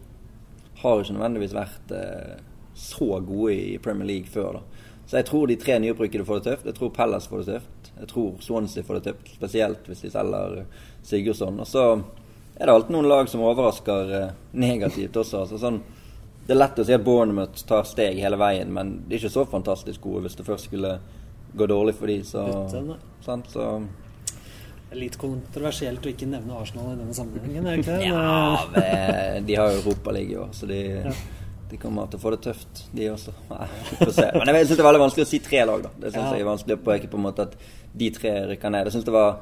har 0.80 1.00
ikke 1.00 1.16
nødvendigvis 1.16 1.56
vært 1.56 1.94
eh, 1.96 2.36
så 2.74 3.20
gode 3.24 3.54
i 3.54 3.78
Premier 3.78 4.08
League 4.08 4.32
før. 4.32 4.58
da. 4.58 4.84
Så 5.06 5.20
jeg 5.20 5.28
tror 5.28 5.46
de 5.46 5.56
tre 5.60 5.78
nyopprykkede 5.78 6.24
får 6.24 6.40
det 6.40 6.44
tøft. 6.50 6.66
Jeg 6.66 6.78
tror 6.78 6.92
Pellas 6.96 7.28
får 7.28 7.42
det 7.42 7.52
tøft. 7.52 7.90
Jeg 7.98 8.08
tror 8.10 8.38
Swansea 8.40 8.82
får 8.82 8.98
det 8.98 9.04
tøft, 9.10 9.34
spesielt 9.36 9.88
hvis 9.88 10.00
de 10.04 10.12
selger 10.12 10.56
eh, 10.62 10.78
Sigurdsson. 11.04 11.60
Og 11.60 11.68
så 11.68 11.84
er 12.56 12.66
det 12.66 12.74
alltid 12.74 12.96
noen 12.96 13.10
lag 13.10 13.28
som 13.28 13.44
overrasker 13.44 14.14
eh, 14.16 14.32
negativt 14.56 15.16
også. 15.20 15.44
altså 15.44 15.60
sånn 15.60 15.82
det 16.46 16.52
er 16.52 16.58
lett 16.60 16.78
å 16.78 16.84
si 16.84 16.92
at 16.92 17.04
Bournemouth 17.04 17.64
tar 17.66 17.84
steg 17.88 18.18
hele 18.20 18.36
veien, 18.36 18.72
men 18.72 18.98
de 19.08 19.14
er 19.16 19.22
ikke 19.22 19.32
så 19.32 19.46
fantastisk 19.48 20.00
gode 20.04 20.26
hvis 20.26 20.36
det 20.36 20.44
først 20.46 20.68
skulle 20.68 20.98
gå 21.56 21.66
dårlig 21.70 21.94
for 21.96 22.10
de, 22.10 22.18
så, 22.26 22.42
sant, 23.24 23.46
så 23.52 23.68
Det 24.90 24.96
er 24.96 25.00
litt 25.00 25.16
kontroversielt 25.18 26.04
å 26.04 26.10
ikke 26.10 26.26
nevne 26.28 26.58
Arsenal 26.58 26.92
i 26.92 26.98
denne 26.98 27.14
sammenhengen, 27.16 27.64
er 27.66 27.76
det 27.78 27.84
ikke 27.84 27.96
det? 27.98 28.10
Ja, 28.10 28.66
men 28.74 29.46
de 29.48 29.56
har 29.58 29.72
jo 29.72 29.80
Europaliga 29.84 30.34
i 30.36 30.36
år, 30.44 30.52
så 30.54 30.66
de, 30.70 30.80
Ja. 31.08 31.14
de 31.70 31.78
kommer 31.80 32.06
til 32.10 32.18
å 32.20 32.22
få 32.22 32.30
det 32.34 32.42
tøft, 32.44 32.84
de 32.94 33.08
også. 33.10 33.32
Nei. 33.50 33.68
Men 34.44 34.54
jeg 34.54 34.66
syns 34.68 34.76
det 34.76 34.84
er 34.84 34.90
veldig 34.90 35.04
vanskelig 35.06 35.24
å 35.24 35.30
si 35.32 35.40
tre 35.42 35.64
lag, 35.66 35.82
da. 35.82 35.90
Det 35.98 36.12
synes 36.12 36.22
Ja. 36.28 36.32
jeg 36.36 36.44
er 36.44 36.50
vanskelig 36.52 36.76
å 36.76 36.84
peke 36.84 37.08
på 37.10 37.16
en 37.18 37.24
måte 37.24 37.42
at 37.48 37.56
de 37.96 38.10
tre 38.10 38.34
rykker 38.52 38.70
ned. 38.70 38.84
Jeg 38.86 38.92
syns 38.98 39.04
det 39.08 39.14
var 39.16 39.38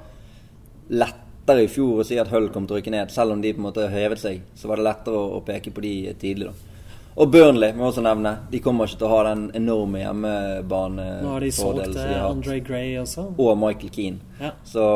lettere 0.92 1.64
i 1.64 1.68
fjor 1.72 2.00
å 2.00 2.06
si 2.06 2.18
at 2.20 2.28
Hull 2.32 2.48
kom 2.54 2.66
til 2.66 2.76
å 2.76 2.80
rykke 2.80 2.90
ned, 2.94 3.10
selv 3.10 3.32
om 3.34 3.40
de 3.42 3.52
på 3.52 3.58
en 3.60 3.66
måte 3.72 3.88
hevet 3.90 4.20
seg. 4.22 4.40
Så 4.54 4.68
var 4.70 4.76
det 4.80 4.86
lettere 4.86 5.18
å, 5.18 5.36
å 5.38 5.44
peke 5.44 5.72
på 5.74 5.82
de 5.84 5.94
tidlig, 6.20 6.46
da. 6.52 6.71
Og 7.16 7.28
Burnley 7.28 7.74
må 7.76 7.84
jeg 7.84 7.90
også 7.92 8.02
nevne. 8.06 8.30
De 8.48 8.60
kommer 8.64 8.88
ikke 8.88 9.02
til 9.02 9.08
å 9.08 9.12
ha 9.12 9.22
den 9.28 9.42
enorme 9.58 10.00
hjemmebanefordelen 10.00 11.26
Nå 11.26 11.32
har 11.34 11.44
de 11.44 11.50
solgt 11.52 11.82
eh, 11.84 11.92
de 11.98 12.06
har. 12.14 12.30
Andre 12.30 12.56
Gray 12.64 12.94
også. 13.02 13.26
Og 13.36 13.50
Michael 13.60 13.90
Keane. 13.92 14.20
Ja. 14.40 14.54
Så, 14.64 14.86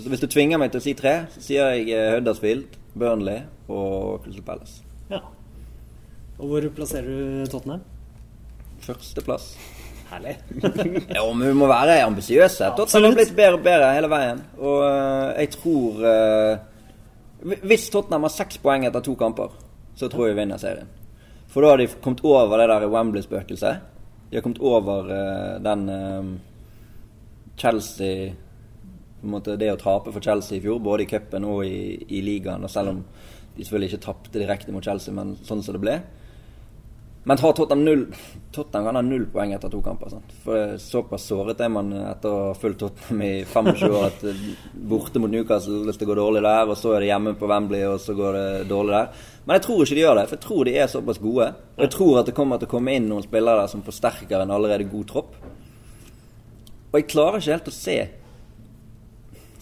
så 0.00 0.12
hvis 0.14 0.22
du 0.24 0.28
tvinger 0.32 0.60
meg 0.62 0.72
til 0.72 0.80
å 0.80 0.84
si 0.86 0.94
tre, 0.96 1.12
så 1.34 1.44
sier 1.44 1.74
jeg 1.76 1.92
eh, 1.92 2.14
Huddersfield, 2.16 2.78
Burnley 2.96 3.42
og 3.68 4.24
Crystal 4.24 4.46
Palace. 4.48 4.80
ja. 5.12 5.20
Og 6.42 6.48
hvor 6.48 6.64
plasserer 6.74 7.06
du 7.06 7.50
Tottenham? 7.52 7.82
Førsteplass. 8.82 9.50
Herlig. 10.10 10.32
Jo, 11.16 11.28
men 11.36 11.44
vi 11.46 11.52
må 11.54 11.68
være 11.70 12.00
ambisiøse. 12.02 12.72
Tottenham 12.74 12.88
Absolutt. 12.88 13.12
har 13.12 13.18
blitt 13.20 13.36
bedre 13.36 13.58
og 13.60 13.62
bedre 13.68 13.92
hele 13.94 14.10
veien. 14.10 14.40
Og 14.58 14.80
eh, 14.88 15.28
jeg 15.44 15.52
tror 15.58 16.02
eh, 16.08 17.54
Hvis 17.68 17.86
Tottenham 17.92 18.26
har 18.26 18.34
seks 18.34 18.58
poeng 18.64 18.88
etter 18.88 19.04
to 19.04 19.14
kamper, 19.20 19.52
så 20.00 20.08
tror 20.10 20.26
jeg 20.30 20.34
vi 20.34 20.40
vinner 20.42 20.58
serien. 20.60 20.88
For 21.52 21.62
da 21.62 21.74
har 21.74 21.82
de 21.82 21.86
kommet 22.00 22.24
over 22.24 22.58
det 22.58 22.68
der 22.70 22.88
Wembley-spøkelset. 22.88 23.82
De 24.30 24.38
har 24.38 24.44
kommet 24.44 24.62
over 24.64 25.10
uh, 25.12 25.58
den 25.60 25.88
eh, 25.92 26.30
Chelsea 27.60 28.32
på 29.20 29.28
en 29.28 29.34
måte 29.36 29.58
Det 29.60 29.68
å 29.70 29.78
tape 29.78 30.10
for 30.10 30.24
Chelsea 30.24 30.56
i 30.56 30.62
fjor, 30.64 30.80
både 30.82 31.04
i 31.04 31.10
cupen 31.10 31.44
og 31.46 31.60
i, 31.68 31.94
i 32.16 32.22
ligaen. 32.24 32.64
Og 32.64 32.72
selv 32.72 32.94
om 32.94 33.02
de 33.52 33.62
selvfølgelig 33.62 33.92
ikke 33.92 34.06
tapte 34.06 34.40
direkte 34.40 34.72
mot 34.74 34.84
Chelsea, 34.84 35.14
men 35.14 35.36
sånn 35.44 35.60
som 35.62 35.76
det 35.76 35.82
ble. 35.84 35.98
Men 37.24 37.38
har 37.38 37.52
Tottenham 37.52 37.84
null 37.84 38.06
Tottenham 38.52 38.84
kan 38.84 38.96
ha 38.98 39.02
null 39.02 39.26
poeng 39.30 39.52
etter 39.54 39.70
to 39.70 39.78
kamper. 39.82 40.10
Sant? 40.10 40.32
For 40.44 40.74
Såpass 40.82 41.28
såret 41.30 41.60
er 41.62 41.70
man 41.72 41.92
etter 41.94 42.28
å 42.28 42.40
ha 42.48 42.56
fulgt 42.58 42.82
Tottenham 42.82 43.22
i 43.24 43.30
25 43.46 43.84
år 43.94 44.06
at 44.08 44.24
eh, 44.28 44.40
borte 44.90 45.22
mot 45.22 45.30
Newcastle 45.30 45.84
hvis 45.86 46.00
det 46.00 46.08
går 46.10 46.18
dårlig 46.18 46.42
der, 46.44 46.66
og 46.66 46.76
så 46.78 46.96
er 46.96 47.04
det 47.04 47.12
hjemme 47.12 47.36
på 47.38 47.48
Wembley, 47.48 47.84
og 47.86 48.00
så 48.02 48.16
går 48.18 48.38
det 48.38 48.48
dårlig 48.72 48.96
der. 48.96 49.28
Men 49.46 49.56
jeg 49.56 49.64
tror 49.68 49.84
ikke 49.84 49.98
de 49.98 50.02
gjør 50.02 50.18
det, 50.18 50.26
for 50.26 50.36
jeg 50.36 50.44
tror 50.48 50.68
de 50.68 50.74
er 50.76 50.90
såpass 50.90 51.22
gode. 51.22 51.48
Og 51.76 51.86
jeg 51.86 51.94
tror 51.94 52.18
at 52.20 52.28
det 52.28 52.36
kommer 52.36 52.60
til 52.60 52.70
å 52.70 52.74
komme 52.74 52.96
inn 52.98 53.08
noen 53.10 53.24
spillere 53.24 53.62
der 53.62 53.70
som 53.70 53.86
forsterker 53.86 54.42
en 54.42 54.56
allerede 54.58 54.90
god 54.90 55.08
tropp. 55.14 55.38
Og 56.90 56.98
jeg 56.98 57.08
klarer 57.08 57.40
ikke 57.40 57.56
helt 57.56 57.72
å 57.72 57.76
se 57.76 57.96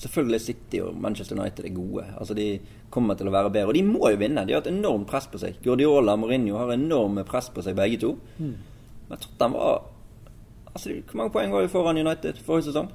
Selvfølgelig 0.00 0.40
City 0.40 0.78
og 0.80 0.96
Manchester 0.96 1.36
United 1.36 1.66
er 1.68 1.74
gode. 1.76 2.06
Altså 2.16 2.32
De 2.32 2.54
kommer 2.90 3.14
til 3.18 3.30
å 3.30 3.34
være 3.34 3.52
bedre. 3.54 3.70
Og 3.70 3.76
de 3.78 3.84
må 3.86 4.10
jo 4.10 4.18
vinne. 4.20 4.44
De 4.46 4.54
har 4.56 4.64
et 4.64 4.72
enormt 4.72 5.08
press 5.10 5.28
på 5.30 5.38
seg. 5.38 5.60
Guardiola 5.64 6.16
og 6.16 6.24
Mourinho 6.24 6.58
har 6.58 6.72
enorme 6.74 7.24
press 7.28 7.50
på 7.54 7.62
seg, 7.62 7.76
begge 7.78 8.00
to. 8.02 8.16
Men 8.40 9.16
Tottenham 9.18 9.56
var 9.58 9.80
Altså, 10.70 10.92
Hvor 11.02 11.16
mange 11.18 11.32
poeng 11.34 11.50
var 11.50 11.64
de 11.64 11.68
foran 11.68 11.98
United 11.98 12.36
forrige 12.46 12.68
sesong? 12.68 12.92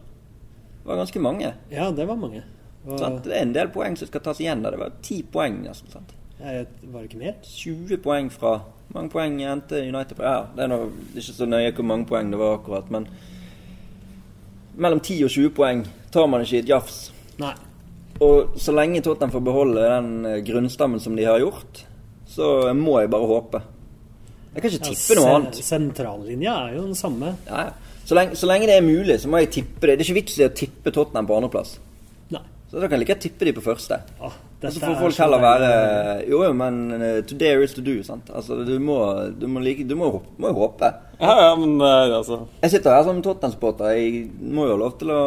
Det 0.80 0.86
var 0.88 0.96
ganske 1.02 1.20
mange. 1.20 1.50
Ja, 1.72 1.89
det 1.91 2.06
var 2.08 2.16
mange. 2.16 2.43
Og, 2.86 3.00
Sant? 3.00 3.26
Det 3.26 3.34
er 3.36 3.41
en 3.43 3.52
del 3.56 3.68
poeng 3.68 3.98
som 4.00 4.08
skal 4.08 4.22
tas 4.24 4.39
igjen 4.39 4.64
der. 4.64 4.72
Det 4.72 4.80
var 4.80 4.93
ti 5.04 5.18
poeng 5.24 5.58
nesten. 5.66 5.91
sant? 5.91 6.14
jeg, 6.39 6.68
var 6.84 7.02
det 7.02 7.10
ikke 7.10 7.20
mer? 7.20 7.36
20 7.43 7.98
poeng 8.04 8.32
fra 8.32 8.58
Hvor 8.60 9.00
mange 9.00 9.10
poeng 9.10 9.38
endte 9.41 9.80
United 9.82 10.16
på? 10.16 10.24
Ja, 10.24 10.46
det 10.56 10.64
er 10.64 10.70
noe, 10.72 10.89
ikke 11.16 11.34
så 11.34 11.48
nøye 11.50 11.72
hvor 11.74 11.88
mange 11.89 12.06
poeng 12.06 12.30
det 12.32 12.39
var 12.39 12.60
akkurat, 12.60 12.91
men 12.93 13.08
mellom 14.78 15.00
10 15.00 15.24
og 15.26 15.32
20 15.34 15.50
poeng 15.58 15.82
tar 16.14 16.28
man 16.30 16.43
ikke 16.46 16.60
i 16.60 16.62
et 16.62 16.70
jafs. 16.70 17.00
Nei. 17.41 17.56
Og 18.24 18.59
så 18.61 18.72
lenge 18.76 19.01
Tottenham 19.03 19.34
får 19.34 19.43
beholde 19.43 19.88
den 19.91 20.11
eh, 20.30 20.41
grunnstammen 20.47 21.01
som 21.03 21.18
de 21.18 21.26
har 21.28 21.41
gjort, 21.43 21.82
så 22.32 22.51
må 22.78 22.99
jeg 23.01 23.11
bare 23.11 23.32
håpe. 23.32 23.63
Jeg 24.55 24.63
kan 24.63 24.72
ikke 24.72 24.91
tippe 24.93 25.18
noe 25.20 25.34
annet. 25.34 25.57
Sentrallinja 25.66 26.53
er 26.70 26.78
jo 26.78 26.86
den 26.86 26.95
samme. 26.95 27.34
Ja, 27.49 27.66
ja. 27.68 27.97
så, 28.05 28.16
lenge, 28.16 28.39
så 28.39 28.47
lenge 28.47 28.70
det 28.72 28.78
er 28.80 28.86
mulig, 28.86 29.20
så 29.20 29.32
må 29.32 29.43
jeg 29.43 29.51
tippe 29.57 29.89
det. 29.89 29.97
Det 29.97 30.05
er 30.05 30.07
ikke 30.07 30.22
vits 30.22 30.39
i 30.39 30.47
å 30.47 30.53
tippe 30.55 30.95
Tottenham 30.95 31.28
på 31.28 31.36
andreplass. 31.39 31.76
Så 32.76 32.82
da 32.82 32.89
kan 32.89 32.99
jeg 32.99 33.05
like 33.05 33.16
tippe 33.24 33.45
de 33.47 33.53
på 33.55 33.61
første. 33.63 34.01
Ah, 34.20 34.34
Og 34.66 34.74
dette 34.74 34.80
så 34.82 34.86
får 34.86 34.95
er 34.95 35.01
folk 35.05 35.20
heller 35.24 35.43
være 35.45 35.72
Jo, 36.30 36.43
jo, 36.43 36.51
men 36.57 36.80
eh, 36.99 37.22
to 37.30 37.38
dare 37.39 37.63
is 37.63 37.74
to 37.78 37.82
do. 37.86 37.95
sant? 38.03 38.30
Altså, 38.34 38.59
Du 38.68 38.76
må, 38.82 38.99
du 39.39 39.47
må, 39.47 39.63
like, 39.63 39.86
du 39.88 39.95
må, 39.99 40.11
må 40.41 40.51
jo 40.51 40.59
håpe. 40.66 40.91
Ja, 41.20 41.34
ja, 41.45 41.51
men 41.55 41.78
eh, 41.80 42.16
altså 42.18 42.41
Jeg 42.61 42.72
sitter 42.76 42.97
her 42.97 43.03
som 43.07 43.22
Tottenham-supporter. 43.24 43.93
Jeg 43.95 44.26
må 44.41 44.66
jo 44.68 44.76
ha 44.76 44.82
lov 44.84 44.97
til 44.99 45.11
å, 45.16 45.24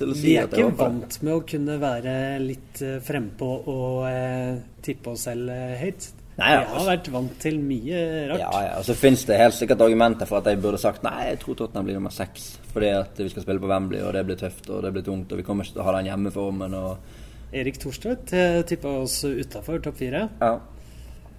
til 0.00 0.10
å 0.14 0.18
si 0.18 0.30
Vi 0.32 0.36
er 0.40 0.48
ikke 0.50 0.70
vant 0.80 1.20
med 1.22 1.34
å 1.36 1.42
kunne 1.46 1.78
være 1.82 2.14
litt 2.42 2.82
eh, 2.82 2.98
frempå 3.04 3.50
og 3.70 4.06
eh, 4.10 4.56
tippe 4.82 5.12
oss 5.14 5.28
selv 5.28 5.52
eh, 5.54 5.76
høyt. 5.84 6.08
Nei, 6.38 6.52
ja, 6.54 6.58
Vi 6.60 6.66
har 6.70 6.74
altså- 6.78 6.90
vært 6.92 7.08
vant 7.10 7.38
til 7.42 7.56
mye 7.58 8.00
rart. 8.30 8.38
Ja, 8.44 8.50
ja, 8.62 8.74
og 8.78 8.84
så 8.86 8.94
finnes 8.94 9.24
det 9.26 9.38
helt 9.40 9.56
sikkert 9.56 9.80
argumenter 9.82 10.26
for 10.30 10.38
at 10.38 10.46
jeg 10.46 10.60
burde 10.62 10.78
sagt 10.78 11.02
nei, 11.02 11.32
jeg 11.32 11.40
tror 11.42 11.56
Tottenham 11.58 11.88
blir 11.88 11.98
nummer 11.98 12.14
seks. 12.14 12.52
Fordi 12.70 12.92
at 12.94 13.18
vi 13.18 13.26
skal 13.32 13.42
spille 13.42 13.62
på 13.62 13.70
Wembley, 13.70 14.02
og 14.06 14.12
det 14.14 14.22
blir 14.28 14.38
tøft, 14.38 14.68
og 14.70 14.84
det 14.84 14.92
blir 14.94 15.02
tungt, 15.02 15.32
og 15.34 15.40
vi 15.40 15.46
kommer 15.46 15.66
ikke 15.66 15.74
til 15.74 15.82
å 15.82 15.88
ha 15.88 15.96
den 15.98 16.10
hjemmeformen. 16.12 16.74
og... 16.78 17.16
Erik 17.52 17.78
Thorstvedt 17.80 18.32
eh, 18.36 18.62
tippa 18.68 18.98
oss 19.02 19.22
utafor 19.24 19.80
topp 19.84 19.96
fire. 20.02 20.26
Ja. 20.40 20.58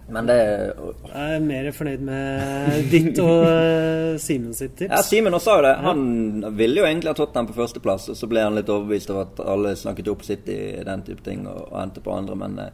Men 0.09 0.25
det 0.25 0.37
Jeg 0.39 1.35
er 1.35 1.43
mer 1.43 1.67
fornøyd 1.75 2.01
med 2.01 2.77
ditt 2.89 3.19
og 3.21 3.43
uh, 3.45 4.15
Simen 4.21 4.55
sitt 4.57 4.73
tips. 4.79 4.89
Ja, 4.89 5.03
Simen 5.05 5.37
også 5.37 5.59
det. 5.61 5.75
Han 5.85 6.55
ville 6.57 6.81
jo 6.81 6.87
egentlig 6.87 7.11
ha 7.11 7.17
Tottenham 7.17 7.49
på 7.51 7.57
førsteplass, 7.59 8.09
og 8.09 8.17
så 8.17 8.29
ble 8.31 8.41
han 8.41 8.57
litt 8.57 8.71
overbevist 8.73 9.13
av 9.13 9.21
at 9.27 9.43
alle 9.45 9.75
snakket 9.77 10.09
opp 10.09 10.25
City 10.25 10.55
i 10.79 10.87
den 10.87 11.05
type 11.05 11.21
ting, 11.25 11.45
og, 11.49 11.67
og 11.69 11.77
endte 11.83 12.01
på 12.05 12.15
andre, 12.15 12.39
men 12.41 12.57
eh, 12.63 12.73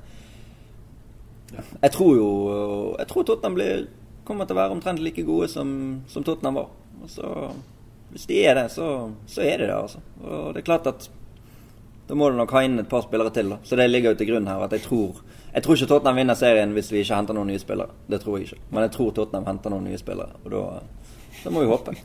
jeg 1.56 1.92
tror 1.94 2.16
jo 2.18 2.30
Jeg 3.00 3.08
tror 3.12 3.28
Tottenham 3.28 3.60
blir, 3.60 3.86
kommer 4.28 4.48
til 4.48 4.56
å 4.56 4.62
være 4.62 4.76
omtrent 4.76 5.04
like 5.04 5.28
gode 5.28 5.52
som, 5.52 5.70
som 6.12 6.24
Tottenham 6.24 6.62
var. 6.62 6.72
Og 7.04 7.12
så, 7.12 7.52
hvis 8.16 8.32
de 8.32 8.40
er 8.48 8.56
det, 8.62 8.70
så, 8.72 8.90
så 9.28 9.44
er 9.44 9.60
de 9.60 9.68
det, 9.68 9.76
altså. 9.76 10.00
Og 10.24 10.54
det 10.56 10.64
er 10.64 10.70
klart 10.72 10.88
at 10.90 11.10
da 12.08 12.16
må 12.16 12.30
du 12.30 12.36
nok 12.38 12.51
ha 12.53 12.62
inn 12.68 12.80
et 12.80 12.89
par 12.89 13.01
spillere 13.06 13.32
til. 13.34 13.49
da. 13.49 13.58
Så 13.66 13.76
det 13.80 13.88
ligger 13.89 14.14
jo 14.14 14.18
til 14.20 14.28
grunn 14.30 14.47
her 14.47 14.62
at 14.66 14.72
jeg 14.78 14.84
tror 14.86 15.22
Jeg 15.56 15.64
tror 15.64 15.76
ikke 15.78 15.88
Tottenham 15.88 16.16
vinner 16.20 16.36
serien 16.36 16.74
hvis 16.76 16.89
vi 16.91 16.99
ikke 17.01 17.16
henter 17.16 17.34
noen 17.38 17.47
nye 17.47 17.60
spillere. 17.62 17.89
Det 18.12 18.20
tror 18.22 18.38
jeg 18.38 18.47
ikke. 18.49 18.58
Men 18.72 18.84
jeg 18.84 18.91
tror 18.91 19.12
Tottenham 19.16 19.45
henter 19.47 19.72
noen 19.72 19.86
nye 19.88 19.97
spillere, 19.97 20.36
og 20.43 20.51
da, 20.51 20.64
da 21.43 21.53
må 21.56 21.64
vi 21.64 21.70
håpe. 21.72 21.95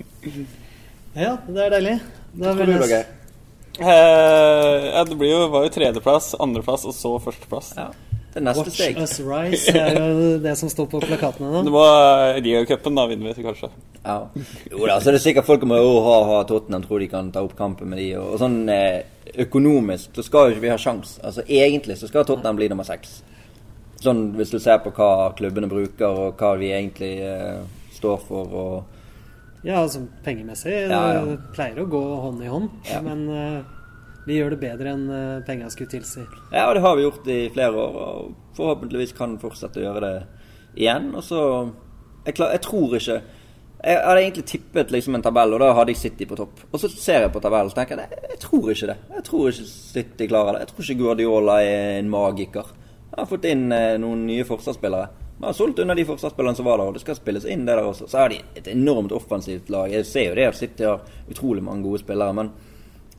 Ja, 1.18 1.32
det 1.48 1.58
er 1.64 1.72
deilig. 1.74 1.96
Da 2.38 2.52
Tror 2.54 2.68
du 2.70 2.86
Geir? 2.86 3.06
eh, 3.82 4.84
Ja, 4.94 5.02
det 5.04 5.16
blir 5.18 5.32
jo, 5.32 5.40
var 5.50 5.64
jo 5.66 5.72
tredjeplass, 5.74 6.34
andreplass 6.38 6.84
og 6.86 6.94
så 6.94 7.16
førsteplass. 7.24 7.72
Ja. 7.76 7.88
Det 8.30 8.38
er 8.38 8.44
neste 8.46 8.62
Watch 8.62 8.76
steg. 8.76 8.98
Us 9.02 9.16
Rise 9.26 9.72
er 9.74 9.96
jo 9.98 10.26
det 10.46 10.52
som 10.58 10.70
står 10.70 10.86
på 10.92 11.00
plakatene 11.02 11.50
Det 11.50 11.62
nå. 11.66 11.72
var 11.74 12.36
Ligacupen, 12.38 12.94
da 12.94 13.06
vinner 13.10 13.34
vi 13.34 13.42
kanskje. 13.42 13.70
Ja. 14.04 14.18
Jo 14.70 14.84
da, 14.86 15.00
så 15.00 15.10
er 15.10 15.16
det 15.18 15.22
sikkert 15.24 15.48
folk 15.48 15.64
som 15.64 15.74
oh, 15.74 15.96
ha, 16.06 16.18
ha, 16.28 16.36
Tottenham 16.46 16.84
tror 16.86 17.02
de 17.02 17.08
kan 17.10 17.32
ta 17.34 17.42
opp 17.42 17.56
kampen 17.58 17.90
med 17.90 17.98
de. 17.98 18.12
Og, 18.20 18.36
og 18.36 18.38
sånn 18.42 18.60
eh, 18.70 19.02
økonomisk 19.42 20.14
så 20.14 20.24
skal 20.26 20.46
jo 20.46 20.54
ikke 20.54 20.66
vi 20.68 20.70
ha 20.72 20.78
sjans. 20.78 21.16
Altså 21.26 21.42
Egentlig 21.48 21.98
så 21.98 22.10
skal 22.10 22.28
Tottenham 22.28 22.60
bli 22.60 22.70
nummer 22.70 22.86
seks. 22.86 23.18
Sånn 24.00 24.30
hvis 24.38 24.54
du 24.54 24.60
ser 24.62 24.78
på 24.84 24.94
hva 24.96 25.32
klubbene 25.36 25.68
bruker, 25.68 26.08
og 26.08 26.40
hva 26.40 26.54
vi 26.60 26.70
egentlig 26.70 27.16
eh, 27.26 27.58
står 27.98 28.22
for. 28.28 28.54
og 28.62 29.66
Ja, 29.66 29.82
altså 29.82 30.06
pengemessig 30.24 30.72
Ja, 30.86 31.02
ja. 31.18 31.26
det 31.26 31.36
pleier 31.58 31.82
å 31.82 31.90
gå 31.90 32.06
hånd 32.28 32.46
i 32.46 32.54
hånd. 32.54 32.70
Ja. 32.88 33.02
Men 33.04 33.26
eh, 33.34 33.60
vi 34.26 34.36
gjør 34.36 34.54
det 34.54 34.60
bedre 34.60 34.92
enn 34.92 35.06
pengene 35.08 35.42
penga 35.46 35.70
skulle 35.72 35.90
tilsi. 35.90 36.24
Ja, 36.52 36.68
og 36.68 36.74
det 36.76 36.82
har 36.84 36.96
vi 36.96 37.04
gjort 37.06 37.28
i 37.30 37.40
flere 37.54 37.72
år, 37.72 37.98
og 38.04 38.56
forhåpentligvis 38.58 39.14
kan 39.16 39.38
fortsette 39.40 39.80
å 39.80 39.86
gjøre 39.86 40.02
det 40.04 40.14
igjen. 40.76 41.14
Og 41.14 41.24
så 41.24 41.42
Jeg, 42.26 42.34
klar, 42.36 42.50
jeg 42.52 42.60
tror 42.60 42.96
ikke 42.98 43.22
Jeg 43.80 43.96
hadde 44.04 44.20
egentlig 44.20 44.44
tippet 44.44 44.90
liksom 44.92 45.14
en 45.16 45.22
tabell, 45.24 45.54
og 45.56 45.60
da 45.62 45.70
hadde 45.72 45.94
jeg 45.94 45.96
City 46.02 46.26
på 46.28 46.36
topp. 46.36 46.66
Og 46.70 46.80
så 46.82 46.88
ser 46.92 47.22
jeg 47.24 47.32
på 47.32 47.40
tabellen 47.40 47.70
og 47.70 47.74
tenker 47.74 47.96
jeg, 47.96 48.18
jeg 48.28 48.40
tror 48.42 48.68
ikke 48.70 48.90
det. 48.90 48.96
Jeg 49.14 49.24
tror 49.24 49.48
ikke 49.48 49.68
City 49.70 50.26
klarer 50.28 50.52
det. 50.52 50.60
Jeg 50.60 50.68
tror 50.68 50.84
ikke 50.84 51.00
Guardiola 51.00 51.54
er 51.64 51.98
en 52.02 52.10
magiker. 52.12 52.66
har 53.16 53.26
fått 53.26 53.48
inn 53.48 53.72
eh, 53.72 53.96
noen 53.96 54.26
nye 54.26 54.44
forsvarsspillere. 54.44 55.08
Vi 55.40 55.46
har 55.46 55.56
solgt 55.56 55.78
unna 55.80 55.94
de 55.96 56.04
forsvarsspillerne 56.04 56.56
som 56.56 56.66
var 56.68 56.76
der, 56.76 56.90
og 56.90 56.98
det 56.98 57.00
skal 57.00 57.16
spilles 57.16 57.46
inn 57.48 57.64
det 57.64 57.72
der 57.72 57.88
også. 57.88 58.10
Så 58.12 58.18
har 58.20 58.28
de 58.28 58.42
et 58.54 58.68
enormt 58.68 59.12
offensivt 59.16 59.72
lag. 59.72 59.88
Jeg 59.88 60.04
ser 60.04 60.28
jo 60.28 60.34
det 60.36 60.50
at 60.50 60.58
City 60.58 60.84
har 60.84 61.00
utrolig 61.32 61.64
mange 61.64 61.88
gode 61.88 62.02
spillere, 62.02 62.36
men 62.36 62.52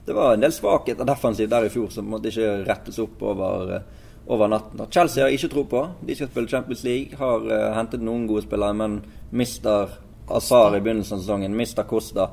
det 0.06 0.14
var 0.18 0.34
en 0.34 0.44
del 0.44 0.54
svakheter 0.54 1.08
defensivt 1.08 1.52
der 1.52 1.68
i 1.68 1.74
fjor 1.74 1.90
som 1.94 2.08
måtte 2.10 2.32
ikke 2.32 2.64
rettes 2.68 3.00
opp 3.02 3.22
over, 3.22 3.74
eh, 3.76 4.08
over 4.28 4.50
natten. 4.50 4.82
Og 4.82 4.94
Chelsea 4.94 5.24
har 5.24 5.34
ikke 5.34 5.52
tro 5.52 5.66
på. 5.70 5.84
De 6.02 6.16
skal 6.16 6.32
spille 6.32 6.50
Champions 6.50 6.84
League, 6.84 7.18
har 7.18 7.46
uh, 7.46 7.74
hentet 7.76 8.02
noen 8.02 8.28
gode 8.30 8.46
spillere, 8.46 8.74
men 8.78 9.02
mister 9.32 9.94
Azar 10.32 10.78
i 10.78 10.82
begynnelsen 10.82 11.18
av 11.18 11.24
sesongen, 11.24 11.56
mister 11.58 11.84
Costa, 11.84 12.30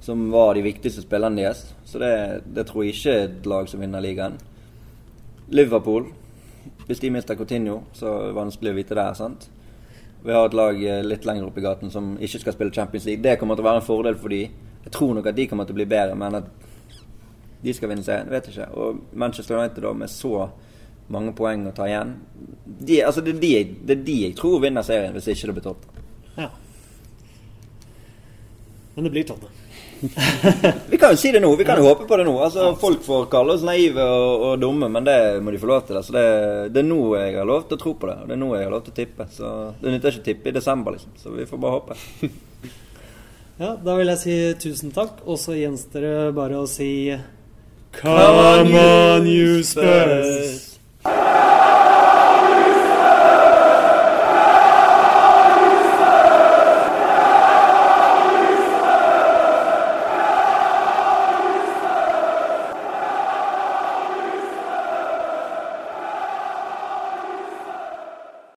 som 0.00 0.26
var 0.32 0.54
de 0.54 0.64
viktigste 0.64 1.04
spillerne 1.04 1.42
deres. 1.42 1.64
Så 1.84 2.00
det, 2.02 2.12
det 2.46 2.66
tror 2.68 2.84
jeg 2.84 2.96
ikke 2.96 3.14
er 3.14 3.24
et 3.28 3.48
lag 3.50 3.70
som 3.70 3.82
vinner 3.82 4.04
ligaen. 4.04 4.38
Liverpool 5.54 6.10
hvis 6.86 7.00
de 7.00 7.10
mister 7.10 7.36
Coutinho, 7.36 7.82
så 7.96 8.10
er 8.10 8.26
det 8.28 8.36
vanskelig 8.36 8.72
å 8.72 8.76
vite 8.76 8.96
det. 8.98 9.06
sant? 9.16 9.48
Vi 10.24 10.32
har 10.32 10.48
et 10.48 10.56
lag 10.56 10.82
eh, 10.82 11.02
litt 11.04 11.24
lenger 11.24 11.48
oppe 11.48 11.60
i 11.60 11.64
gaten 11.64 11.92
som 11.92 12.14
ikke 12.20 12.42
skal 12.42 12.56
spille 12.56 12.74
Champions 12.74 13.06
League. 13.08 13.24
Det 13.24 13.38
kommer 13.40 13.56
til 13.56 13.64
å 13.64 13.68
være 13.68 13.82
en 13.82 13.86
fordel 13.86 14.18
for 14.20 14.32
de. 14.32 14.42
Jeg 14.84 14.92
tror 14.92 15.14
nok 15.16 15.28
at 15.28 15.36
de 15.36 15.46
kommer 15.48 15.68
til 15.68 15.76
å 15.76 15.80
bli 15.80 15.88
bedre, 15.88 16.16
men 16.20 16.40
at 16.40 16.50
de 17.64 17.74
skal 17.76 17.90
vinne 17.90 18.04
serien, 18.06 18.30
vet 18.32 18.48
jeg 18.48 18.56
ikke. 18.56 18.70
Og 18.76 19.16
Manchester 19.16 19.58
United 19.58 19.82
da, 19.84 19.92
med 19.96 20.12
så 20.12 20.48
mange 21.12 21.34
poeng 21.36 21.66
å 21.68 21.74
ta 21.76 21.84
igjen 21.84 22.14
de, 22.64 23.02
altså 23.04 23.20
det, 23.20 23.34
er 23.34 23.40
de, 23.42 23.50
det 23.84 23.92
er 23.98 24.06
de 24.06 24.14
jeg 24.22 24.36
tror 24.38 24.62
vinner 24.62 24.84
serien, 24.86 25.12
hvis 25.12 25.28
ikke 25.28 25.50
det 25.50 25.56
blir 25.58 25.66
Tottenham. 25.66 26.06
Ja. 26.38 26.48
Men 28.94 29.08
det 29.08 29.12
blir 29.12 29.28
Tottenham. 29.28 29.60
Vi 30.90 30.98
kan 30.98 31.14
jo 31.14 31.16
si 31.16 31.30
det 31.32 31.40
nå. 31.40 31.50
Vi 31.56 31.64
kan 31.64 31.78
jo 31.80 31.86
håpe 31.86 32.06
på 32.08 32.16
det 32.16 32.24
nå. 32.26 32.34
Altså, 32.44 32.70
Folk 32.80 33.04
får 33.04 33.28
kalle 33.32 33.56
oss 33.56 33.64
naive 33.64 34.04
og, 34.04 34.46
og 34.48 34.56
dumme, 34.60 34.88
men 34.92 35.06
det 35.06 35.18
må 35.44 35.54
de 35.54 35.60
få 35.60 35.70
lov 35.70 35.84
til. 35.88 35.98
Altså, 36.00 36.16
det, 36.16 36.24
det 36.74 36.82
er 36.82 36.88
nå 36.88 36.98
jeg 37.16 37.36
har 37.38 37.48
lov 37.48 37.68
til 37.68 37.78
å 37.78 37.82
tro 37.84 37.94
på 38.00 38.10
det, 38.10 38.16
og 38.22 38.28
det 38.28 38.36
er 38.36 38.42
nå 38.42 38.50
jeg 38.56 38.66
har 38.66 38.74
lov 38.74 38.82
til 38.86 38.94
å 38.94 38.98
tippe. 38.98 39.28
Så 39.32 39.52
Det 39.80 39.94
nytter 39.94 40.16
ikke 40.16 40.24
å 40.24 40.28
tippe 40.30 40.50
i 40.50 40.56
desember, 40.58 40.96
liksom. 40.96 41.14
Så 41.20 41.36
vi 41.36 41.48
får 41.48 41.62
bare 41.66 41.78
håpe. 41.78 42.00
Ja, 43.54 43.76
da 43.78 43.92
vil 43.94 44.08
jeg 44.10 44.18
si 44.18 44.32
tusen 44.58 44.90
takk, 44.90 45.20
og 45.30 45.36
så 45.38 45.52
gjenstår 45.54 46.02
det 46.02 46.32
bare 46.34 46.58
å 46.58 46.64
si 46.66 47.14
Come 47.98 48.74
on, 48.74 49.26
you 49.26 49.62
Spurs! 49.62 50.78